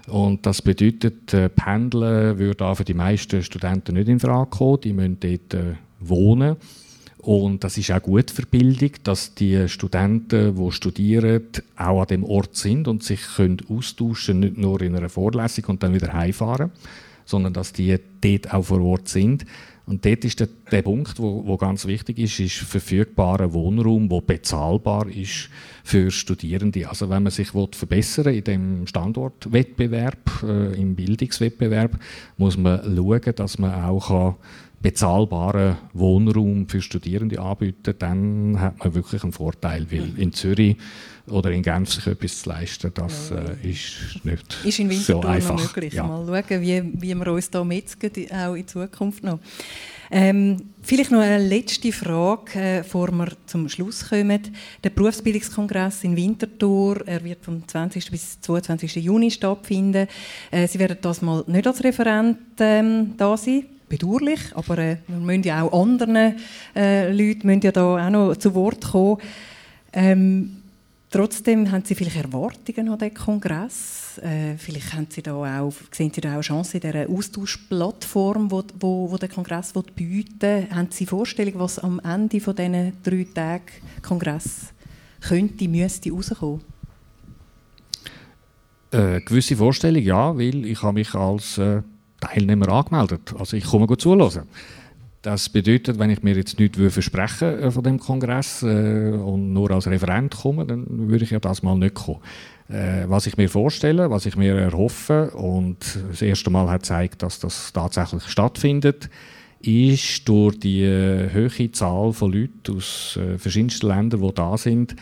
und 0.09 0.47
das 0.47 0.63
bedeutet, 0.63 1.33
äh, 1.35 1.49
Pendeln 1.49 2.39
würde 2.39 2.65
auch 2.65 2.77
für 2.77 2.85
die 2.85 2.95
meisten 2.95 3.43
Studenten 3.43 3.95
nicht 3.95 4.09
in 4.09 4.19
Frage 4.19 4.51
kommen. 4.51 4.81
Die 4.81 4.93
müssen 4.93 5.21
dort 5.21 5.55
äh, 5.55 5.75
wohnen. 6.01 6.57
Und 7.19 7.63
das 7.63 7.79
ist 7.79 7.93
auch 7.93 8.03
gut 8.03 8.33
für 8.33 8.47
Bildung, 8.47 8.91
dass 9.05 9.35
die 9.37 9.69
Studenten, 9.69 10.57
die 10.57 10.73
studieren, 10.73 11.47
auch 11.77 12.01
an 12.01 12.09
dem 12.09 12.25
Ort 12.25 12.57
sind 12.57 12.89
und 12.89 13.05
sich 13.05 13.21
können 13.37 13.59
austauschen 13.69 14.41
nicht 14.41 14.59
nur 14.59 14.83
in 14.83 14.97
einer 14.97 15.09
Vorlesung 15.09 15.67
und 15.67 15.85
dann 15.85 15.95
wieder 15.95 16.13
heimfahren, 16.13 16.73
sondern 17.25 17.53
dass 17.53 17.73
die 17.73 17.97
dort 18.21 18.53
auch 18.53 18.65
vor 18.65 18.81
Ort 18.81 19.09
sind. 19.09 19.47
Und 19.85 20.05
dort 20.07 20.25
ist 20.25 20.39
der, 20.41 20.49
der 20.71 20.83
Punkt, 20.83 21.19
wo, 21.19 21.45
wo 21.47 21.57
ganz 21.57 21.87
wichtig 21.87 22.19
ist, 22.19 22.39
ist 22.39 22.59
verfügbarer 22.59 23.53
Wohnraum, 23.53 24.11
wo 24.11 24.21
bezahlbar 24.21 25.09
ist 25.09 25.51
für 25.83 26.11
Studierende. 26.11 26.89
Also 26.89 27.11
wenn 27.11 27.25
man 27.25 27.33
sich 27.33 27.49
verbessern 27.49 28.33
in 28.33 28.45
dem 28.45 28.87
Standortwettbewerb, 28.87 30.43
äh, 30.45 30.81
im 30.81 30.95
Bildungswettbewerb, 30.95 31.99
muss 32.37 32.57
man 32.57 32.81
schauen, 32.97 33.35
dass 33.35 33.59
man 33.59 33.75
auch 33.75 34.09
kann 34.09 34.35
bezahlbaren 34.83 35.77
Wohnraum 35.93 36.69
für 36.69 36.83
Studierende 36.83 37.41
anbieten, 37.41 37.95
dann 37.99 38.61
hat 38.61 38.79
man 38.81 38.95
wirklich 38.95 39.23
einen 39.23 39.33
Vorteil, 39.33 39.87
weil 39.91 40.19
in 40.19 40.33
Zürich 40.33 40.77
oder 41.29 41.51
in 41.51 41.63
Genf 41.63 41.93
sich 41.93 42.07
etwas 42.07 42.43
zu 42.43 42.49
leisten, 42.49 42.93
das 42.95 43.31
äh, 43.31 43.71
ist 43.71 44.25
nicht 44.25 44.59
ist 44.65 44.79
in 44.81 44.91
so 44.91 45.21
einfach. 45.21 45.57
möglich. 45.57 45.95
Ja. 45.95 46.05
Mal 46.05 46.27
schauen, 46.27 46.63
wie, 46.63 46.83
wie 46.95 47.15
wir 47.15 47.27
uns 47.29 47.51
da 47.51 47.63
metzgen, 47.63 48.11
auch 48.33 48.55
in 48.55 48.67
Zukunft 48.67 49.23
noch. 49.23 49.39
Ähm, 50.15 50.59
vielleicht 50.83 51.11
noch 51.11 51.21
eine 51.21 51.39
letzte 51.43 51.91
Frage, 51.91 52.59
äh, 52.59 52.79
bevor 52.83 53.11
wir 53.13 53.29
zum 53.47 53.69
Schluss 53.71 54.11
kommen. 54.11 54.41
Der 54.85 54.91
Berufsbildungskongress 54.91 56.05
in 56.05 56.17
Winterthur, 56.17 57.03
er 57.07 57.25
wird 57.25 57.43
vom 57.43 57.67
20. 57.67 58.11
bis 58.11 58.39
22. 58.43 58.97
Juni 58.97 59.31
stattfinden. 59.31 60.09
Äh, 60.51 60.67
Sie 60.67 60.79
werden 60.79 60.99
das 61.01 61.23
mal 61.23 61.43
nicht 61.47 61.67
als 61.67 61.83
Referent 61.83 62.39
ähm, 62.59 63.15
da 63.17 63.37
sein 63.39 63.65
bedauerlich, 63.89 64.41
aber 64.55 64.79
äh, 64.79 64.97
wir 65.07 65.17
müssen 65.17 65.43
ja 65.45 65.63
auch 65.63 65.83
anderen 65.83 66.37
äh, 66.75 67.11
Leute 67.11 67.47
müssen 67.47 67.61
ja 67.61 67.73
da 67.73 68.07
auch 68.07 68.11
noch 68.11 68.37
zu 68.37 68.55
Wort 68.55 68.83
kommen. 68.91 69.19
Ähm, 69.95 70.62
trotzdem 71.13 71.71
haben 71.71 71.85
Sie 71.85 71.95
vielleicht 71.95 72.17
Erwartungen 72.17 72.89
an 72.89 72.99
diesen 72.99 73.15
Kongress? 73.15 74.19
Äh, 74.19 74.57
vielleicht 74.57 74.93
haben 74.93 75.07
Sie 75.09 75.23
da 75.23 75.35
auch, 75.35 75.73
sehen 75.93 76.11
Sie 76.13 76.21
da 76.21 76.39
auch 76.39 76.43
Chancen 76.43 76.81
in 76.81 76.91
dieser 76.91 77.09
Austauschplattform, 77.09 78.51
wo, 78.51 78.65
wo, 78.81 79.11
wo 79.11 79.17
der 79.17 79.29
Kongress 79.29 79.73
bieten 79.95 80.41
will? 80.41 80.67
Haben 80.71 80.89
Sie 80.91 81.07
Vorstellungen, 81.07 81.61
was 81.61 81.79
am 81.79 82.01
Ende 82.01 82.41
von 82.41 82.57
diesen 82.57 82.93
drei 83.03 83.27
Tagen 83.33 83.65
Kongress 84.03 84.73
könnte, 85.21 85.69
müsste 85.69 86.11
rauskommen? 86.11 86.63
Äh, 88.91 89.21
gewisse 89.21 89.57
Vorstellung, 89.57 90.03
ja, 90.03 90.37
weil 90.37 90.67
ich 90.67 90.83
habe 90.83 90.95
mich 90.95 91.15
als 91.15 91.59
äh, 91.59 91.83
Teilnehmer 92.21 92.69
angemeldet. 92.69 93.35
Also 93.39 93.57
ich 93.57 93.65
komme 93.65 93.87
gut 93.87 94.01
zuhören. 94.01 94.47
Das 95.23 95.49
bedeutet, 95.49 96.01
wenn 96.01 96.11
ich 96.11 96.25
mir 96.25 96.35
jetzt 96.35 96.59
nichts 96.59 96.79
versprechen 96.93 97.59
äh, 97.61 97.71
von 97.71 97.85
dem 97.85 98.01
Kongress 98.01 98.63
äh, 98.63 99.13
und 99.13 99.53
nur 99.53 99.71
als 99.71 99.87
Referent 99.87 100.37
komme, 100.37 100.67
dann 100.67 100.85
würde 100.89 101.25
ich 101.25 101.31
ja 101.31 101.39
das 101.39 101.63
mal 101.63 101.77
nicht 101.77 101.95
kommen. 101.95 102.19
Äh, 102.69 103.05
was 103.07 103.29
ich 103.29 103.37
mir 103.37 103.49
vorstelle, 103.49 104.11
was 104.11 104.27
ich 104.27 104.37
mir 104.37 104.57
erhoffe 104.57 105.31
und 105.31 105.77
das 106.11 106.23
erste 106.23 106.51
Mal 106.51 106.69
hat 106.69 106.83
gezeigt, 106.83 107.23
dass 107.23 107.39
das 107.39 107.73
tatsächlich 107.73 108.25
stattfindet, 108.25 109.11
ist 109.61 110.29
durch 110.29 110.59
die 110.59 110.83
äh, 110.83 111.31
hohe 111.33 111.71
Zahl 111.71 112.13
von 112.13 112.33
Leuten 112.33 112.77
aus 112.77 113.17
äh, 113.17 113.39
verschiedensten 113.39 113.87
Ländern, 113.87 114.21
die 114.21 114.35
da 114.35 114.59
sind, 114.59 114.97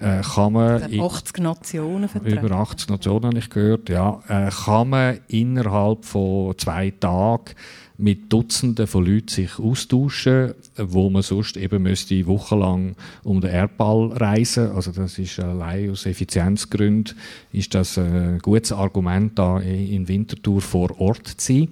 äh, 0.00 0.20
kann 0.20 0.52
man... 0.52 0.82
80 0.82 1.38
Nationen 1.38 2.08
vertreten. 2.10 2.44
Über 2.44 2.56
80 2.56 2.90
Nationen 2.90 3.26
habe 3.26 3.38
ich 3.38 3.48
gehört, 3.48 3.88
ja. 3.88 4.20
Äh, 4.28 4.50
kann 4.50 4.90
man 4.90 5.20
innerhalb 5.28 6.04
von 6.04 6.58
zwei 6.58 6.90
Tagen 6.90 7.54
mit 7.98 8.32
Dutzenden 8.32 8.86
von 8.86 9.04
Leuten 9.04 9.28
sich 9.28 9.58
austauschen, 9.58 10.54
wo 10.76 11.10
man 11.10 11.22
sonst 11.22 11.56
eben 11.56 11.82
müsste 11.82 12.26
wochenlang 12.26 12.96
um 13.22 13.40
den 13.40 13.50
Erdball 13.50 14.12
reisen. 14.12 14.72
Also 14.72 14.92
das 14.92 15.18
ist 15.18 15.38
allein 15.40 15.90
aus 15.90 16.06
Effizienzgründen 16.06 17.14
ist 17.52 17.74
das 17.74 17.98
ein 17.98 18.38
gutes 18.38 18.72
Argument, 18.72 19.38
da 19.38 19.58
in 19.58 20.08
Winterthur 20.08 20.60
vor 20.60 21.00
Ort 21.00 21.28
zu 21.28 21.54
sein. 21.54 21.68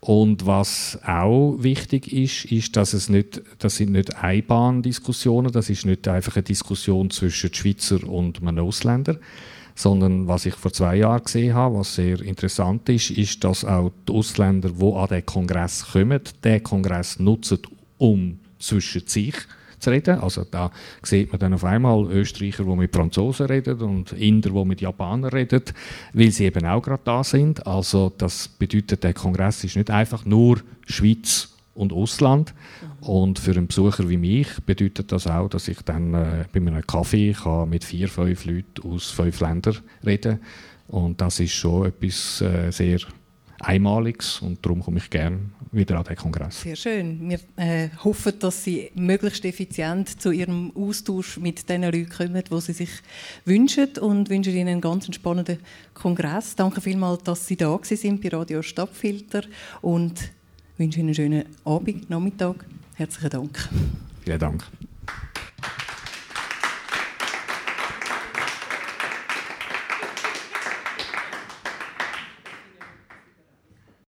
Und 0.00 0.44
was 0.44 0.98
auch 1.06 1.56
wichtig 1.60 2.12
ist, 2.12 2.44
ist, 2.52 2.76
dass 2.76 2.92
es 2.92 3.08
nicht, 3.08 3.40
das 3.58 3.76
sind 3.76 3.92
nicht 3.92 4.16
Einbahndiskussionen, 4.16 5.50
das 5.50 5.70
ist 5.70 5.86
nicht 5.86 6.06
einfach 6.06 6.36
eine 6.36 6.42
Diskussion 6.42 7.08
zwischen 7.08 7.54
Schweizer 7.54 8.06
und 8.06 8.42
einem 8.42 8.58
Ausländer, 8.58 9.18
sondern 9.74 10.28
was 10.28 10.46
ich 10.46 10.54
vor 10.54 10.72
zwei 10.72 10.96
Jahren 10.96 11.24
gesehen 11.24 11.54
habe, 11.54 11.76
was 11.76 11.94
sehr 11.94 12.20
interessant 12.20 12.88
ist, 12.88 13.10
ist, 13.10 13.42
dass 13.42 13.64
auch 13.64 13.92
die 14.08 14.12
Ausländer, 14.12 14.70
die 14.70 14.92
an 14.92 15.08
den 15.08 15.26
Kongress 15.26 15.86
kommen, 15.92 16.20
den 16.44 16.62
Kongress 16.62 17.18
nutzen, 17.18 17.58
um 17.98 18.38
zwischen 18.58 19.06
sich 19.06 19.34
zu 19.78 19.90
reden. 19.90 20.20
Also 20.20 20.44
da 20.50 20.70
sieht 21.02 21.30
man 21.30 21.38
dann 21.38 21.54
auf 21.54 21.64
einmal 21.64 22.06
Österreicher, 22.10 22.64
die 22.64 22.76
mit 22.76 22.94
Franzosen 22.94 23.46
reden 23.46 23.80
und 23.80 24.12
Inder, 24.12 24.50
die 24.50 24.64
mit 24.64 24.80
Japanern 24.80 25.30
reden, 25.30 25.62
weil 26.12 26.30
sie 26.30 26.46
eben 26.46 26.64
auch 26.66 26.82
gerade 26.82 27.02
da 27.04 27.22
sind. 27.24 27.66
Also 27.66 28.12
das 28.16 28.48
bedeutet, 28.48 29.04
der 29.04 29.14
Kongress 29.14 29.64
ist 29.64 29.76
nicht 29.76 29.90
einfach 29.90 30.24
nur 30.24 30.60
Schweiz 30.86 31.53
und 31.74 31.92
Ausland. 31.92 32.54
Und 33.00 33.38
für 33.38 33.52
einen 33.52 33.66
Besucher 33.66 34.08
wie 34.08 34.16
mich 34.16 34.48
bedeutet 34.64 35.12
das 35.12 35.26
auch, 35.26 35.48
dass 35.48 35.68
ich 35.68 35.82
dann 35.82 36.14
äh, 36.14 36.44
bei 36.52 36.60
einem 36.60 36.86
Kaffee 36.86 37.32
kann 37.32 37.68
mit 37.68 37.84
vier, 37.84 38.08
fünf 38.08 38.44
Leuten 38.44 38.88
aus 38.88 39.10
fünf 39.10 39.40
Ländern 39.40 39.78
reden 40.04 40.40
Und 40.88 41.20
das 41.20 41.40
ist 41.40 41.52
schon 41.52 41.86
etwas 41.86 42.40
äh, 42.40 42.70
sehr 42.70 43.00
Einmaliges 43.60 44.40
und 44.42 44.64
darum 44.64 44.82
komme 44.82 44.98
ich 44.98 45.08
gerne 45.10 45.38
wieder 45.72 45.98
an 45.98 46.04
den 46.04 46.16
Kongress. 46.16 46.62
Sehr 46.62 46.76
schön. 46.76 47.28
Wir 47.28 47.40
äh, 47.56 47.88
hoffen, 48.02 48.38
dass 48.38 48.62
Sie 48.62 48.90
möglichst 48.94 49.44
effizient 49.44 50.20
zu 50.20 50.30
Ihrem 50.30 50.72
Austausch 50.74 51.38
mit 51.38 51.68
den 51.68 51.82
Leuten 51.82 52.08
kommen, 52.08 52.42
die 52.50 52.60
Sie 52.60 52.72
sich 52.72 52.90
wünschen 53.44 53.88
und 54.00 54.28
wünschen 54.28 54.54
Ihnen 54.54 54.68
einen 54.68 54.80
ganz 54.80 55.12
spannenden 55.14 55.58
Kongress. 55.94 56.54
Danke 56.56 56.80
vielmals, 56.80 57.22
dass 57.22 57.46
Sie 57.46 57.56
da 57.56 57.78
sind 57.82 58.20
bei 58.20 58.28
Radio 58.28 58.62
Stadtfilter 58.62 59.42
und 59.80 60.14
wünsche 60.76 61.00
Ihnen 61.00 61.08
einen 61.08 61.14
schönen 61.14 61.44
Abend, 61.64 62.08
Nachmittag. 62.10 62.64
Herzlichen 62.94 63.30
Dank. 63.30 63.68
Vielen 64.22 64.38
Dank. 64.38 64.64